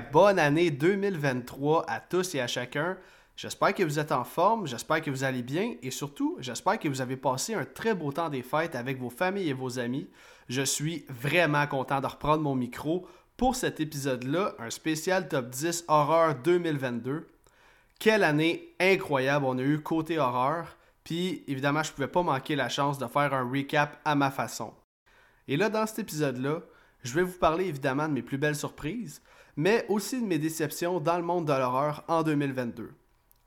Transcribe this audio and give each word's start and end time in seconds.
Bonne 0.00 0.38
année 0.38 0.70
2023 0.70 1.88
à 1.88 2.00
tous 2.00 2.34
et 2.34 2.40
à 2.40 2.46
chacun. 2.46 2.98
J'espère 3.34 3.74
que 3.74 3.82
vous 3.82 3.98
êtes 3.98 4.12
en 4.12 4.24
forme, 4.24 4.66
j'espère 4.66 5.00
que 5.00 5.10
vous 5.10 5.24
allez 5.24 5.42
bien 5.42 5.74
et 5.82 5.90
surtout, 5.90 6.36
j'espère 6.40 6.78
que 6.78 6.88
vous 6.88 7.00
avez 7.00 7.16
passé 7.16 7.54
un 7.54 7.64
très 7.64 7.94
beau 7.94 8.12
temps 8.12 8.28
des 8.28 8.42
fêtes 8.42 8.74
avec 8.74 8.98
vos 8.98 9.10
familles 9.10 9.50
et 9.50 9.54
vos 9.54 9.78
amis. 9.78 10.08
Je 10.48 10.62
suis 10.62 11.04
vraiment 11.08 11.66
content 11.66 12.00
de 12.00 12.06
reprendre 12.06 12.42
mon 12.42 12.54
micro 12.54 13.06
pour 13.36 13.56
cet 13.56 13.80
épisode-là, 13.80 14.54
un 14.58 14.70
spécial 14.70 15.28
top 15.28 15.48
10 15.50 15.84
horreur 15.88 16.34
2022. 16.34 17.26
Quelle 17.98 18.24
année 18.24 18.74
incroyable 18.80 19.46
on 19.46 19.58
a 19.58 19.62
eu 19.62 19.80
côté 19.80 20.18
horreur, 20.18 20.76
puis 21.04 21.44
évidemment, 21.46 21.82
je 21.82 21.92
pouvais 21.92 22.08
pas 22.08 22.22
manquer 22.22 22.56
la 22.56 22.68
chance 22.68 22.98
de 22.98 23.06
faire 23.06 23.32
un 23.32 23.48
recap 23.50 23.98
à 24.04 24.14
ma 24.14 24.30
façon. 24.30 24.74
Et 25.48 25.56
là, 25.56 25.70
dans 25.70 25.86
cet 25.86 26.00
épisode-là, 26.00 26.62
je 27.02 27.14
vais 27.14 27.22
vous 27.22 27.38
parler 27.38 27.66
évidemment 27.66 28.08
de 28.08 28.14
mes 28.14 28.22
plus 28.22 28.38
belles 28.38 28.56
surprises, 28.56 29.22
mais 29.56 29.86
aussi 29.88 30.20
de 30.20 30.26
mes 30.26 30.38
déceptions 30.38 31.00
dans 31.00 31.16
le 31.16 31.22
monde 31.22 31.46
de 31.46 31.52
l'horreur 31.52 32.04
en 32.08 32.22
2022. 32.22 32.90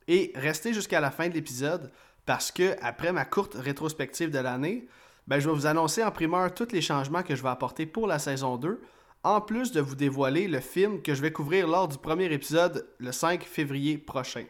Et 0.08 0.32
restez 0.36 0.74
jusqu'à 0.74 1.00
la 1.00 1.12
fin 1.12 1.30
de 1.30 1.34
l'épisode 1.34 1.92
parce 2.26 2.52
que 2.52 2.76
après 2.82 3.12
ma 3.12 3.26
courte 3.26 3.56
rétrospective 3.56 4.32
de 4.32 4.40
l'année, 4.40 4.88
ben, 5.28 5.40
je 5.40 5.48
vais 5.48 5.56
vous 5.56 5.68
annoncer 5.68 6.04
en 6.04 6.12
primeur 6.12 6.54
tous 6.54 6.72
les 6.72 6.82
changements 6.82 7.22
que 7.22 7.36
je 7.36 7.44
vais 7.44 7.50
apporter 7.50 7.86
pour 7.86 8.08
la 8.08 8.18
saison 8.18 8.58
2, 8.58 8.82
en 9.24 9.42
plus 9.42 9.72
de 9.72 9.82
vous 9.82 9.96
dévoiler 9.96 10.48
le 10.48 10.60
film 10.60 11.02
que 11.04 11.14
je 11.14 11.22
vais 11.22 11.32
couvrir 11.32 11.68
lors 11.68 11.88
du 11.88 11.98
premier 11.98 12.32
épisode 12.34 12.88
le 12.98 13.12
5 13.12 13.44
février 13.44 14.00
prochain. 14.00 14.46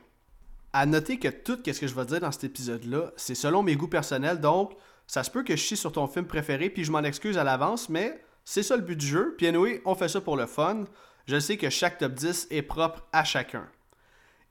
À 0.71 0.85
noter 0.85 1.19
que 1.19 1.27
tout 1.27 1.57
ce 1.65 1.79
que 1.79 1.87
je 1.87 1.95
vais 1.95 2.05
dire 2.05 2.21
dans 2.21 2.31
cet 2.31 2.45
épisode-là, 2.45 3.11
c'est 3.17 3.35
selon 3.35 3.63
mes 3.63 3.75
goûts 3.75 3.87
personnels, 3.87 4.39
donc 4.39 4.73
ça 5.07 5.23
se 5.23 5.31
peut 5.31 5.43
que 5.43 5.55
je 5.55 5.61
chie 5.61 5.75
sur 5.75 5.91
ton 5.91 6.07
film 6.07 6.25
préféré, 6.25 6.69
puis 6.69 6.85
je 6.85 6.91
m'en 6.91 7.03
excuse 7.03 7.37
à 7.37 7.43
l'avance, 7.43 7.89
mais 7.89 8.23
c'est 8.45 8.63
ça 8.63 8.77
le 8.77 8.83
but 8.83 8.95
du 8.95 9.05
jeu. 9.05 9.35
Puis 9.37 9.47
anyway, 9.47 9.81
on 9.85 9.95
fait 9.95 10.07
ça 10.07 10.21
pour 10.21 10.37
le 10.37 10.45
fun. 10.45 10.85
Je 11.29 11.39
sais 11.39 11.57
que 11.57 11.69
chaque 11.69 11.99
top 11.99 12.13
10 12.13 12.47
est 12.49 12.63
propre 12.63 13.05
à 13.13 13.23
chacun. 13.23 13.67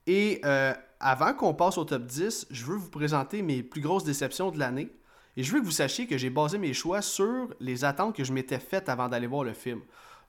Et 0.06 0.40
euh, 0.44 0.72
avant 1.00 1.34
qu'on 1.34 1.52
passe 1.52 1.76
au 1.76 1.84
top 1.84 2.06
10, 2.06 2.46
je 2.52 2.64
veux 2.64 2.76
vous 2.76 2.88
présenter 2.88 3.42
mes 3.42 3.64
plus 3.64 3.80
grosses 3.80 4.04
déceptions 4.04 4.52
de 4.52 4.60
l'année. 4.60 4.88
Et 5.36 5.42
je 5.42 5.52
veux 5.52 5.58
que 5.58 5.64
vous 5.64 5.72
sachiez 5.72 6.06
que 6.06 6.16
j'ai 6.16 6.30
basé 6.30 6.56
mes 6.56 6.72
choix 6.72 7.02
sur 7.02 7.52
les 7.58 7.84
attentes 7.84 8.14
que 8.14 8.22
je 8.22 8.32
m'étais 8.32 8.60
faites 8.60 8.88
avant 8.88 9.08
d'aller 9.08 9.26
voir 9.26 9.42
le 9.42 9.54
film. 9.54 9.80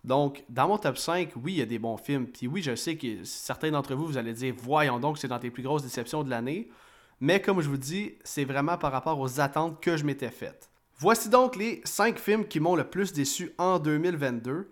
Donc, 0.03 0.43
dans 0.49 0.67
mon 0.67 0.79
top 0.79 0.97
5, 0.97 1.33
oui, 1.35 1.53
il 1.53 1.57
y 1.59 1.61
a 1.61 1.67
des 1.67 1.77
bons 1.77 1.97
films. 1.97 2.25
Puis 2.25 2.47
oui, 2.47 2.63
je 2.63 2.73
sais 2.73 2.97
que 2.97 3.23
certains 3.25 3.69
d'entre 3.69 3.93
vous, 3.93 4.07
vous 4.07 4.17
allez 4.17 4.33
dire, 4.33 4.55
voyons 4.57 4.99
donc, 4.99 5.19
c'est 5.19 5.27
dans 5.27 5.37
tes 5.37 5.51
plus 5.51 5.61
grosses 5.61 5.83
déceptions 5.83 6.23
de 6.23 6.31
l'année. 6.31 6.71
Mais 7.21 7.43
comme 7.43 7.61
je 7.61 7.69
vous 7.69 7.77
dis, 7.77 8.13
c'est 8.23 8.45
vraiment 8.45 8.79
par 8.79 8.91
rapport 8.91 9.19
aux 9.19 9.39
attentes 9.39 9.79
que 9.83 9.97
je 9.97 10.03
m'étais 10.03 10.31
faites. 10.31 10.67
Voici 10.97 11.29
donc 11.29 11.55
les 11.55 11.81
5 11.83 12.17
films 12.17 12.47
qui 12.47 12.59
m'ont 12.59 12.75
le 12.75 12.85
plus 12.85 13.13
déçu 13.13 13.51
en 13.59 13.77
2022. 13.77 14.71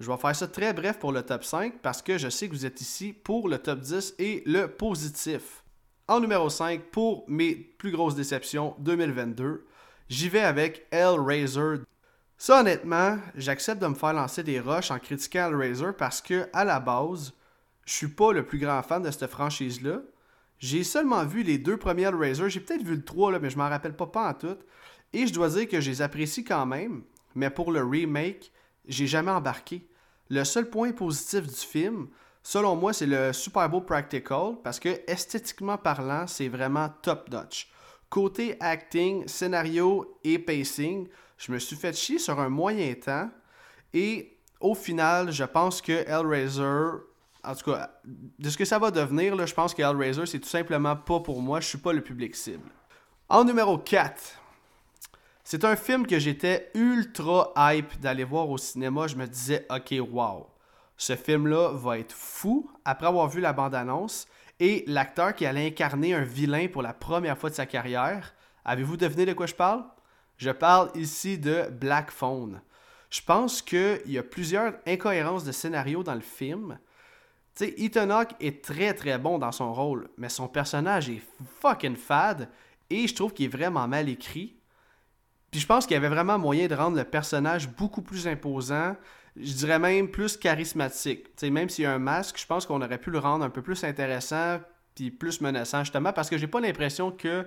Je 0.00 0.08
vais 0.08 0.16
faire 0.16 0.36
ça 0.36 0.46
très 0.46 0.72
bref 0.72 0.98
pour 1.00 1.10
le 1.10 1.22
top 1.22 1.42
5 1.42 1.80
parce 1.82 2.02
que 2.02 2.18
je 2.18 2.28
sais 2.28 2.48
que 2.48 2.54
vous 2.54 2.66
êtes 2.66 2.80
ici 2.80 3.12
pour 3.12 3.48
le 3.48 3.58
top 3.58 3.80
10 3.80 4.14
et 4.20 4.44
le 4.46 4.68
positif. 4.68 5.64
En 6.06 6.20
numéro 6.20 6.48
5, 6.48 6.84
pour 6.92 7.24
mes 7.28 7.54
plus 7.54 7.90
grosses 7.90 8.14
déceptions 8.14 8.76
2022, 8.78 9.66
j'y 10.08 10.28
vais 10.28 10.40
avec 10.40 10.86
Hellraiser. 10.92 11.82
Ça 12.36 12.60
honnêtement, 12.60 13.18
j'accepte 13.34 13.82
de 13.82 13.88
me 13.88 13.94
faire 13.96 14.12
lancer 14.12 14.44
des 14.44 14.60
rushs 14.60 14.92
en 14.92 15.00
critiquant 15.00 15.48
Hellraiser 15.48 15.92
parce 15.98 16.22
que 16.22 16.48
à 16.52 16.64
la 16.64 16.78
base, 16.78 17.32
je 17.84 17.92
suis 17.92 18.08
pas 18.08 18.32
le 18.32 18.46
plus 18.46 18.58
grand 18.58 18.82
fan 18.82 19.02
de 19.02 19.10
cette 19.10 19.26
franchise-là. 19.26 20.00
J'ai 20.60 20.84
seulement 20.84 21.24
vu 21.24 21.42
les 21.42 21.58
deux 21.58 21.76
premiers 21.76 22.04
Hellraiser, 22.04 22.48
j'ai 22.48 22.60
peut-être 22.60 22.84
vu 22.84 22.94
le 22.94 23.04
3 23.04 23.32
là, 23.32 23.40
mais 23.40 23.50
je 23.50 23.58
m'en 23.58 23.68
rappelle 23.68 23.96
pas 23.96 24.06
pas 24.06 24.28
en 24.28 24.34
tout. 24.34 24.58
Et 25.12 25.26
je 25.26 25.34
dois 25.34 25.48
dire 25.48 25.68
que 25.68 25.80
je 25.80 25.90
les 25.90 26.02
apprécie 26.02 26.44
quand 26.44 26.66
même, 26.66 27.02
mais 27.34 27.50
pour 27.50 27.72
le 27.72 27.82
remake, 27.82 28.52
j'ai 28.88 29.06
jamais 29.06 29.30
embarqué. 29.30 29.86
Le 30.30 30.44
seul 30.44 30.68
point 30.68 30.92
positif 30.92 31.46
du 31.46 31.54
film, 31.54 32.08
selon 32.42 32.76
moi, 32.76 32.92
c'est 32.92 33.06
le 33.06 33.32
super 33.32 33.68
beau 33.68 33.80
practical 33.80 34.56
parce 34.64 34.80
que 34.80 35.00
esthétiquement 35.06 35.78
parlant, 35.78 36.26
c'est 36.26 36.48
vraiment 36.48 36.88
top 37.02 37.30
notch. 37.30 37.70
Côté 38.10 38.56
acting, 38.60 39.28
scénario 39.28 40.18
et 40.24 40.38
pacing, 40.38 41.08
je 41.36 41.52
me 41.52 41.58
suis 41.58 41.76
fait 41.76 41.96
chier 41.96 42.18
sur 42.18 42.40
un 42.40 42.48
moyen 42.48 42.94
temps 42.94 43.30
et 43.92 44.38
au 44.60 44.74
final, 44.74 45.30
je 45.30 45.44
pense 45.44 45.80
que 45.80 45.92
Hellraiser, 45.92 46.98
en 47.44 47.54
tout 47.54 47.70
cas, 47.70 47.90
de 48.04 48.50
ce 48.50 48.56
que 48.56 48.64
ça 48.64 48.78
va 48.78 48.90
devenir, 48.90 49.46
je 49.46 49.54
pense 49.54 49.72
que 49.72 49.82
Hellraiser, 49.82 50.26
c'est 50.26 50.40
tout 50.40 50.48
simplement 50.48 50.96
pas 50.96 51.20
pour 51.20 51.40
moi, 51.40 51.60
je 51.60 51.68
suis 51.68 51.78
pas 51.78 51.92
le 51.92 52.02
public 52.02 52.34
cible. 52.34 52.68
En 53.28 53.44
numéro 53.44 53.78
4, 53.78 54.40
c'est 55.50 55.64
un 55.64 55.76
film 55.76 56.06
que 56.06 56.18
j'étais 56.18 56.70
ultra 56.74 57.54
hype 57.56 57.98
d'aller 58.00 58.24
voir 58.24 58.50
au 58.50 58.58
cinéma. 58.58 59.06
Je 59.06 59.16
me 59.16 59.26
disais, 59.26 59.66
ok, 59.70 59.94
wow, 60.12 60.46
ce 60.98 61.16
film-là 61.16 61.70
va 61.72 61.98
être 61.98 62.12
fou 62.12 62.70
après 62.84 63.06
avoir 63.06 63.28
vu 63.28 63.40
la 63.40 63.54
bande-annonce. 63.54 64.26
Et 64.60 64.84
l'acteur 64.86 65.34
qui 65.34 65.46
allait 65.46 65.68
incarner 65.68 66.12
un 66.12 66.22
vilain 66.22 66.68
pour 66.68 66.82
la 66.82 66.92
première 66.92 67.38
fois 67.38 67.48
de 67.48 67.54
sa 67.54 67.64
carrière, 67.64 68.34
avez-vous 68.66 68.98
deviné 68.98 69.24
de 69.24 69.32
quoi 69.32 69.46
je 69.46 69.54
parle? 69.54 69.84
Je 70.36 70.50
parle 70.50 70.90
ici 70.94 71.38
de 71.38 71.70
Black 71.70 72.10
Phone. 72.10 72.60
Je 73.08 73.22
pense 73.22 73.62
qu'il 73.62 74.02
y 74.04 74.18
a 74.18 74.22
plusieurs 74.22 74.74
incohérences 74.86 75.44
de 75.44 75.52
scénario 75.52 76.02
dans 76.02 76.14
le 76.14 76.20
film. 76.20 76.78
Tu 77.54 77.64
sais, 77.64 77.74
Ethan 77.78 78.10
Hawke 78.10 78.34
est 78.38 78.62
très 78.62 78.92
très 78.92 79.16
bon 79.16 79.38
dans 79.38 79.52
son 79.52 79.72
rôle, 79.72 80.10
mais 80.18 80.28
son 80.28 80.46
personnage 80.46 81.08
est 81.08 81.22
fucking 81.62 81.96
fade 81.96 82.50
et 82.90 83.08
je 83.08 83.14
trouve 83.14 83.32
qu'il 83.32 83.46
est 83.46 83.56
vraiment 83.56 83.88
mal 83.88 84.10
écrit. 84.10 84.57
Puis 85.50 85.60
je 85.60 85.66
pense 85.66 85.86
qu'il 85.86 85.94
y 85.94 85.96
avait 85.96 86.08
vraiment 86.08 86.38
moyen 86.38 86.66
de 86.66 86.74
rendre 86.74 86.96
le 86.96 87.04
personnage 87.04 87.68
beaucoup 87.68 88.02
plus 88.02 88.26
imposant, 88.26 88.96
je 89.36 89.52
dirais 89.52 89.78
même 89.78 90.08
plus 90.08 90.36
charismatique. 90.36 91.26
sais, 91.36 91.50
même 91.50 91.68
s'il 91.68 91.84
y 91.84 91.86
a 91.86 91.92
un 91.92 91.98
masque, 91.98 92.38
je 92.38 92.46
pense 92.46 92.66
qu'on 92.66 92.82
aurait 92.82 92.98
pu 92.98 93.10
le 93.10 93.18
rendre 93.18 93.44
un 93.44 93.50
peu 93.50 93.62
plus 93.62 93.84
intéressant 93.84 94.58
puis 94.94 95.10
plus 95.10 95.40
menaçant, 95.40 95.84
justement, 95.84 96.12
parce 96.12 96.28
que 96.28 96.36
j'ai 96.36 96.48
pas 96.48 96.60
l'impression 96.60 97.12
que 97.12 97.46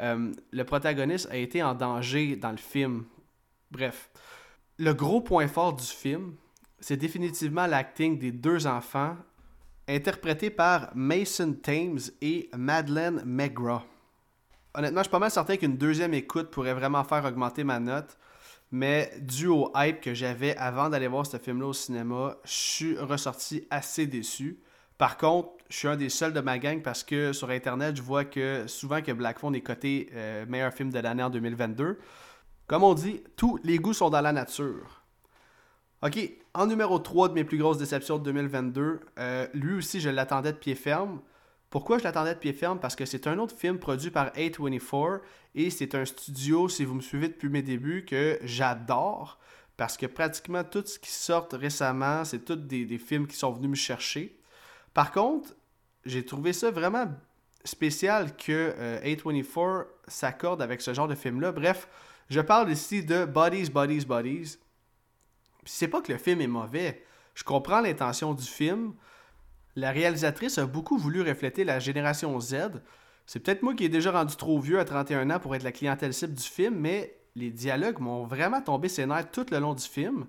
euh, 0.00 0.32
le 0.50 0.64
protagoniste 0.64 1.28
a 1.30 1.36
été 1.36 1.62
en 1.62 1.74
danger 1.74 2.34
dans 2.36 2.50
le 2.50 2.56
film. 2.56 3.04
Bref. 3.70 4.10
Le 4.78 4.92
gros 4.94 5.20
point 5.20 5.46
fort 5.48 5.74
du 5.74 5.84
film, 5.84 6.34
c'est 6.80 6.96
définitivement 6.96 7.66
l'acting 7.66 8.18
des 8.18 8.32
deux 8.32 8.66
enfants, 8.66 9.16
interprétés 9.88 10.50
par 10.50 10.90
Mason 10.94 11.52
Thames 11.52 12.00
et 12.20 12.50
Madeleine 12.56 13.22
McGraw 13.24 13.82
honnêtement, 14.74 15.00
je 15.00 15.04
suis 15.04 15.10
pas 15.10 15.18
mal 15.18 15.30
certain 15.30 15.56
qu'une 15.56 15.76
deuxième 15.76 16.14
écoute 16.14 16.50
pourrait 16.50 16.74
vraiment 16.74 17.04
faire 17.04 17.24
augmenter 17.24 17.64
ma 17.64 17.80
note. 17.80 18.16
Mais 18.70 19.12
dû 19.20 19.46
au 19.46 19.72
hype 19.74 20.00
que 20.00 20.12
j'avais 20.12 20.54
avant 20.56 20.90
d'aller 20.90 21.08
voir 21.08 21.24
ce 21.26 21.38
film-là 21.38 21.68
au 21.68 21.72
cinéma, 21.72 22.36
je 22.44 22.52
suis 22.52 22.98
ressorti 22.98 23.66
assez 23.70 24.06
déçu. 24.06 24.60
Par 24.98 25.16
contre, 25.16 25.50
je 25.70 25.76
suis 25.76 25.88
un 25.88 25.96
des 25.96 26.08
seuls 26.10 26.32
de 26.32 26.40
ma 26.40 26.58
gang 26.58 26.82
parce 26.82 27.02
que 27.04 27.32
sur 27.32 27.50
Internet, 27.50 27.96
je 27.96 28.02
vois 28.02 28.24
que 28.24 28.66
souvent 28.66 29.00
que 29.00 29.12
Black 29.12 29.38
Phone 29.38 29.54
est 29.54 29.62
coté 29.62 30.10
euh, 30.12 30.44
meilleur 30.46 30.72
film 30.74 30.90
de 30.90 30.98
l'année 30.98 31.22
en 31.22 31.30
2022. 31.30 31.98
Comme 32.66 32.82
on 32.82 32.94
dit, 32.94 33.22
tous 33.36 33.58
les 33.64 33.78
goûts 33.78 33.94
sont 33.94 34.10
dans 34.10 34.20
la 34.20 34.32
nature. 34.32 35.02
Ok, 36.02 36.18
en 36.54 36.66
numéro 36.66 36.98
3 36.98 37.30
de 37.30 37.34
mes 37.34 37.44
plus 37.44 37.58
grosses 37.58 37.78
déceptions 37.78 38.18
de 38.18 38.24
2022, 38.24 39.00
euh, 39.18 39.46
lui 39.54 39.78
aussi 39.78 40.00
je 40.00 40.10
l'attendais 40.10 40.52
de 40.52 40.58
pied 40.58 40.74
ferme. 40.74 41.20
Pourquoi 41.70 41.98
je 41.98 42.04
l'attendais 42.04 42.34
de 42.34 42.38
pied 42.38 42.52
ferme? 42.52 42.80
Parce 42.80 42.96
que 42.96 43.04
c'est 43.04 43.26
un 43.26 43.38
autre 43.38 43.56
film 43.56 43.78
produit 43.78 44.10
par 44.10 44.30
A24 44.30 45.20
et 45.54 45.70
c'est 45.70 45.94
un 45.94 46.04
studio, 46.04 46.68
si 46.68 46.84
vous 46.84 46.94
me 46.94 47.00
suivez 47.00 47.28
depuis 47.28 47.48
mes 47.48 47.62
débuts, 47.62 48.04
que 48.06 48.38
j'adore 48.42 49.38
parce 49.78 49.96
que 49.96 50.06
pratiquement 50.06 50.64
tout 50.64 50.82
ce 50.84 50.98
qui 50.98 51.10
sort 51.10 51.46
récemment, 51.52 52.24
c'est 52.24 52.44
tous 52.44 52.56
des, 52.56 52.98
films 52.98 53.28
qui 53.28 53.36
sont 53.36 53.52
venus 53.52 53.70
me 53.70 53.76
chercher. 53.76 54.36
Par 54.92 55.12
contre, 55.12 55.54
j'ai 56.04 56.24
trouvé 56.24 56.52
ça 56.52 56.72
vraiment 56.72 57.06
spécial 57.64 58.36
que 58.36 58.74
euh, 58.76 59.00
A24 59.02 59.86
s'accorde 60.08 60.62
avec 60.62 60.80
ce 60.80 60.92
genre 60.92 61.06
de 61.06 61.14
film-là. 61.14 61.52
Bref, 61.52 61.86
je 62.28 62.40
parle 62.40 62.72
ici 62.72 63.04
de 63.04 63.24
Bodies, 63.24 63.70
Bodies, 63.70 64.04
Bodies. 64.04 64.58
C'est 65.64 65.88
pas 65.88 66.00
que 66.00 66.10
le 66.10 66.18
film 66.18 66.40
est 66.40 66.48
mauvais. 66.48 67.04
Je 67.34 67.44
comprends 67.44 67.80
l'intention 67.80 68.34
du 68.34 68.44
film. 68.44 68.94
La 69.76 69.90
réalisatrice 69.90 70.58
a 70.58 70.66
beaucoup 70.66 70.98
voulu 70.98 71.22
refléter 71.22 71.64
la 71.64 71.78
génération 71.78 72.38
Z. 72.40 72.82
C'est 73.26 73.40
peut-être 73.40 73.62
moi 73.62 73.74
qui 73.74 73.84
ai 73.84 73.88
déjà 73.88 74.10
rendu 74.10 74.36
trop 74.36 74.58
vieux 74.58 74.78
à 74.78 74.84
31 74.84 75.30
ans 75.30 75.38
pour 75.38 75.54
être 75.54 75.62
la 75.62 75.72
clientèle 75.72 76.14
cible 76.14 76.34
du 76.34 76.42
film, 76.42 76.74
mais 76.76 77.14
les 77.36 77.50
dialogues 77.50 78.00
m'ont 78.00 78.24
vraiment 78.24 78.60
tombé 78.60 78.88
ses 78.88 79.06
nerfs 79.06 79.30
tout 79.30 79.46
le 79.50 79.58
long 79.58 79.74
du 79.74 79.84
film. 79.84 80.26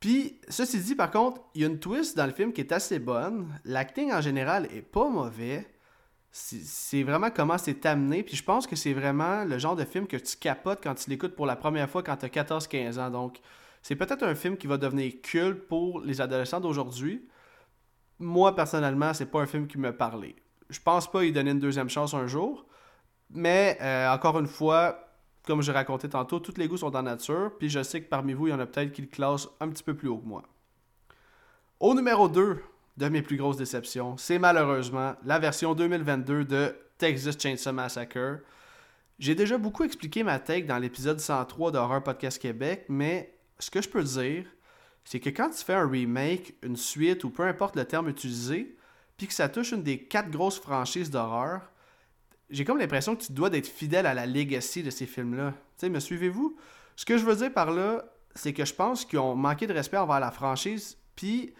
Puis, 0.00 0.40
ceci 0.48 0.80
dit, 0.80 0.94
par 0.94 1.10
contre, 1.10 1.42
il 1.54 1.60
y 1.60 1.64
a 1.64 1.68
une 1.68 1.78
twist 1.78 2.16
dans 2.16 2.24
le 2.24 2.32
film 2.32 2.52
qui 2.54 2.62
est 2.62 2.72
assez 2.72 2.98
bonne. 2.98 3.46
L'acting 3.66 4.12
en 4.12 4.22
général 4.22 4.66
est 4.74 4.80
pas 4.80 5.08
mauvais. 5.08 5.66
C'est 6.32 7.02
vraiment 7.02 7.30
comment 7.30 7.58
c'est 7.58 7.84
amené. 7.84 8.22
Puis 8.22 8.36
je 8.36 8.44
pense 8.44 8.66
que 8.66 8.76
c'est 8.76 8.94
vraiment 8.94 9.44
le 9.44 9.58
genre 9.58 9.76
de 9.76 9.84
film 9.84 10.06
que 10.06 10.16
tu 10.16 10.36
capotes 10.38 10.80
quand 10.82 10.94
tu 10.94 11.10
l'écoutes 11.10 11.36
pour 11.36 11.44
la 11.44 11.56
première 11.56 11.90
fois 11.90 12.02
quand 12.02 12.16
tu 12.16 12.24
as 12.24 12.28
14-15 12.28 12.98
ans. 12.98 13.10
Donc, 13.10 13.40
c'est 13.82 13.96
peut-être 13.96 14.22
un 14.22 14.34
film 14.34 14.56
qui 14.56 14.66
va 14.66 14.78
devenir 14.78 15.12
culte 15.22 15.66
pour 15.68 16.00
les 16.00 16.20
adolescents 16.20 16.60
d'aujourd'hui 16.60 17.28
moi, 18.20 18.54
personnellement, 18.54 19.12
c'est 19.14 19.26
pas 19.26 19.40
un 19.40 19.46
film 19.46 19.66
qui 19.66 19.78
me 19.78 19.96
parlait. 19.96 20.36
Je 20.68 20.78
pense 20.78 21.10
pas 21.10 21.24
y 21.24 21.32
donner 21.32 21.50
une 21.50 21.58
deuxième 21.58 21.88
chance 21.88 22.14
un 22.14 22.26
jour. 22.26 22.66
Mais, 23.30 23.78
euh, 23.80 24.12
encore 24.12 24.38
une 24.38 24.46
fois, 24.46 25.10
comme 25.46 25.62
je 25.62 25.72
racontais 25.72 26.08
tantôt, 26.08 26.38
tous 26.38 26.56
les 26.58 26.68
goûts 26.68 26.76
sont 26.76 26.90
dans 26.90 27.02
la 27.02 27.12
nature. 27.12 27.52
Puis 27.58 27.68
je 27.68 27.82
sais 27.82 28.02
que 28.02 28.08
parmi 28.08 28.34
vous, 28.34 28.48
il 28.48 28.50
y 28.50 28.52
en 28.52 28.60
a 28.60 28.66
peut-être 28.66 28.92
qui 28.92 29.02
le 29.02 29.08
classent 29.08 29.48
un 29.60 29.68
petit 29.68 29.82
peu 29.82 29.94
plus 29.94 30.08
haut 30.08 30.18
que 30.18 30.26
moi. 30.26 30.42
Au 31.80 31.94
numéro 31.94 32.28
2 32.28 32.60
de 32.98 33.08
mes 33.08 33.22
plus 33.22 33.36
grosses 33.36 33.56
déceptions, 33.56 34.16
c'est 34.18 34.38
malheureusement 34.38 35.14
la 35.24 35.38
version 35.38 35.74
2022 35.74 36.44
de 36.44 36.76
Texas 36.98 37.36
Chainsaw 37.38 37.72
Massacre. 37.72 38.40
J'ai 39.18 39.34
déjà 39.34 39.56
beaucoup 39.56 39.84
expliqué 39.84 40.22
ma 40.22 40.38
take 40.38 40.64
dans 40.64 40.78
l'épisode 40.78 41.20
103 41.20 41.72
d'Horror 41.72 42.02
Podcast 42.02 42.38
Québec, 42.40 42.84
mais 42.88 43.34
ce 43.58 43.70
que 43.70 43.80
je 43.80 43.88
peux 43.88 44.02
dire, 44.02 44.44
c'est 45.10 45.18
que 45.18 45.28
quand 45.28 45.50
tu 45.50 45.64
fais 45.64 45.74
un 45.74 45.88
remake, 45.88 46.54
une 46.62 46.76
suite 46.76 47.24
ou 47.24 47.30
peu 47.30 47.42
importe 47.42 47.74
le 47.74 47.84
terme 47.84 48.08
utilisé, 48.08 48.76
puis 49.16 49.26
que 49.26 49.32
ça 49.32 49.48
touche 49.48 49.72
une 49.72 49.82
des 49.82 50.04
quatre 50.04 50.30
grosses 50.30 50.60
franchises 50.60 51.10
d'horreur, 51.10 51.62
j'ai 52.48 52.64
comme 52.64 52.78
l'impression 52.78 53.16
que 53.16 53.24
tu 53.24 53.32
dois 53.32 53.50
d'être 53.50 53.66
fidèle 53.66 54.06
à 54.06 54.14
la 54.14 54.24
legacy 54.24 54.84
de 54.84 54.90
ces 54.90 55.06
films-là. 55.06 55.50
Tu 55.50 55.56
sais, 55.78 55.88
me 55.88 55.98
suivez-vous? 55.98 56.56
Ce 56.94 57.04
que 57.04 57.18
je 57.18 57.24
veux 57.24 57.34
dire 57.34 57.52
par 57.52 57.72
là, 57.72 58.04
c'est 58.36 58.52
que 58.52 58.64
je 58.64 58.72
pense 58.72 59.04
qu'ils 59.04 59.18
ont 59.18 59.34
manqué 59.34 59.66
de 59.66 59.72
respect 59.72 59.96
envers 59.96 60.20
la 60.20 60.30
franchise, 60.30 60.96
puis 61.16 61.54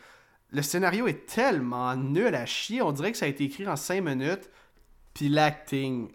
le 0.50 0.62
scénario 0.62 1.08
est 1.08 1.26
tellement 1.26 1.96
nul 1.96 2.32
à 2.37 2.46
chier, 2.46 2.82
on 2.82 2.93
dirait 2.93 3.11
que 3.11 3.19
ça 3.19 3.26
a 3.26 3.29
été 3.29 3.43
écrit 3.43 3.67
en 3.67 3.75
5 3.75 4.00
minutes, 4.00 4.49
puis 5.12 5.29
l'acting, 5.29 6.08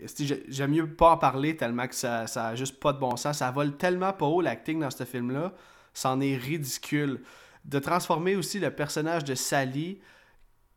j'aime 0.48 0.72
mieux 0.72 0.88
pas 0.88 1.10
en 1.12 1.18
parler 1.18 1.58
tellement 1.58 1.90
que 1.90 1.96
ça, 1.96 2.28
ça 2.28 2.48
a 2.48 2.56
juste 2.56 2.80
pas 2.80 2.94
de 2.94 3.00
bon 3.00 3.18
sens. 3.18 3.40
Ça 3.40 3.52
vole 3.52 3.76
tellement 3.76 4.14
pas 4.14 4.26
haut 4.26 4.40
l'acting 4.40 4.80
dans 4.80 4.90
ce 4.90 5.04
film-là. 5.04 5.54
C'en 5.96 6.22
est 6.22 6.36
ridicule. 6.36 7.24
De 7.64 7.80
transformer 7.80 8.36
aussi 8.36 8.60
le 8.60 8.70
personnage 8.70 9.24
de 9.24 9.34
Sally, 9.34 10.00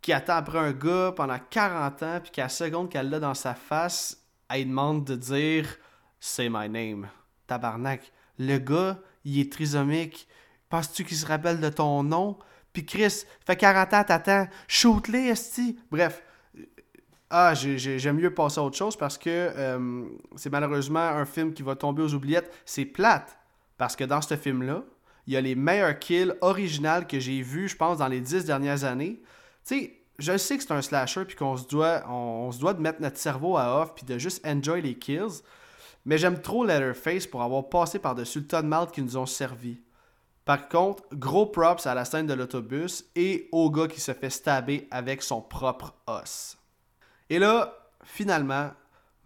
qui 0.00 0.14
attend 0.14 0.36
après 0.36 0.58
un 0.58 0.72
gars 0.72 1.12
pendant 1.14 1.38
40 1.50 2.02
ans, 2.02 2.20
puis 2.22 2.30
qu'à 2.30 2.44
la 2.44 2.48
seconde 2.48 2.88
qu'elle 2.88 3.10
l'a 3.10 3.20
dans 3.20 3.34
sa 3.34 3.54
face, 3.54 4.24
elle 4.48 4.68
demande 4.68 5.04
de 5.04 5.16
dire 5.16 5.66
Say 6.20 6.48
my 6.48 6.70
name. 6.70 7.08
Tabarnak. 7.46 8.10
Le 8.38 8.56
gars, 8.58 8.98
il 9.24 9.40
est 9.40 9.52
trisomique. 9.52 10.26
Penses-tu 10.70 11.04
qu'il 11.04 11.16
se 11.16 11.26
rappelle 11.26 11.60
de 11.60 11.68
ton 11.68 12.02
nom? 12.02 12.38
Puis 12.72 12.86
Chris, 12.86 13.24
fait 13.44 13.56
40 13.56 13.94
ans, 13.94 14.04
t'attends. 14.04 14.48
Shoot-les, 14.68 15.26
esti. 15.28 15.78
Bref, 15.90 16.22
ah, 17.30 17.52
j'aime 17.54 18.16
mieux 18.16 18.32
passer 18.32 18.58
à 18.58 18.62
autre 18.62 18.76
chose 18.76 18.96
parce 18.96 19.18
que 19.18 19.28
euh, 19.28 20.04
c'est 20.36 20.50
malheureusement 20.50 21.00
un 21.00 21.26
film 21.26 21.52
qui 21.52 21.62
va 21.62 21.74
tomber 21.74 22.02
aux 22.02 22.14
oubliettes. 22.14 22.50
C'est 22.64 22.86
plate 22.86 23.38
parce 23.76 23.96
que 23.96 24.04
dans 24.04 24.22
ce 24.22 24.36
film-là, 24.36 24.82
il 25.28 25.34
y 25.34 25.36
a 25.36 25.42
les 25.42 25.54
meilleurs 25.54 25.98
kills 25.98 26.32
originales 26.40 27.06
que 27.06 27.20
j'ai 27.20 27.42
vus, 27.42 27.68
je 27.68 27.76
pense, 27.76 27.98
dans 27.98 28.08
les 28.08 28.22
dix 28.22 28.46
dernières 28.46 28.84
années. 28.84 29.20
Tu 29.62 29.74
sais, 29.74 30.00
je 30.18 30.38
sais 30.38 30.56
que 30.56 30.62
c'est 30.62 30.72
un 30.72 30.80
slasher 30.80 31.26
puis 31.26 31.36
qu'on 31.36 31.58
se 31.58 31.68
doit 31.68 32.02
on, 32.08 32.48
doit 32.58 32.72
de 32.72 32.80
mettre 32.80 33.02
notre 33.02 33.18
cerveau 33.18 33.58
à 33.58 33.82
off 33.82 33.94
puis 33.94 34.06
de 34.06 34.16
juste 34.16 34.44
enjoy 34.46 34.80
les 34.80 34.94
kills. 34.94 35.42
Mais 36.06 36.16
j'aime 36.16 36.40
trop 36.40 36.64
Letterface 36.64 37.26
pour 37.26 37.42
avoir 37.42 37.68
passé 37.68 37.98
par-dessus 37.98 38.38
le 38.38 38.46
tas 38.46 38.62
de 38.62 38.68
mal 38.68 38.86
qui 38.90 39.02
nous 39.02 39.18
ont 39.18 39.26
servi. 39.26 39.82
Par 40.46 40.66
contre, 40.66 41.02
gros 41.12 41.44
props 41.44 41.86
à 41.86 41.94
la 41.94 42.06
scène 42.06 42.26
de 42.26 42.32
l'autobus 42.32 43.04
et 43.14 43.50
au 43.52 43.70
gars 43.70 43.86
qui 43.86 44.00
se 44.00 44.14
fait 44.14 44.30
stabber 44.30 44.88
avec 44.90 45.20
son 45.20 45.42
propre 45.42 45.94
os. 46.06 46.56
Et 47.28 47.38
là, 47.38 47.76
finalement, 48.02 48.70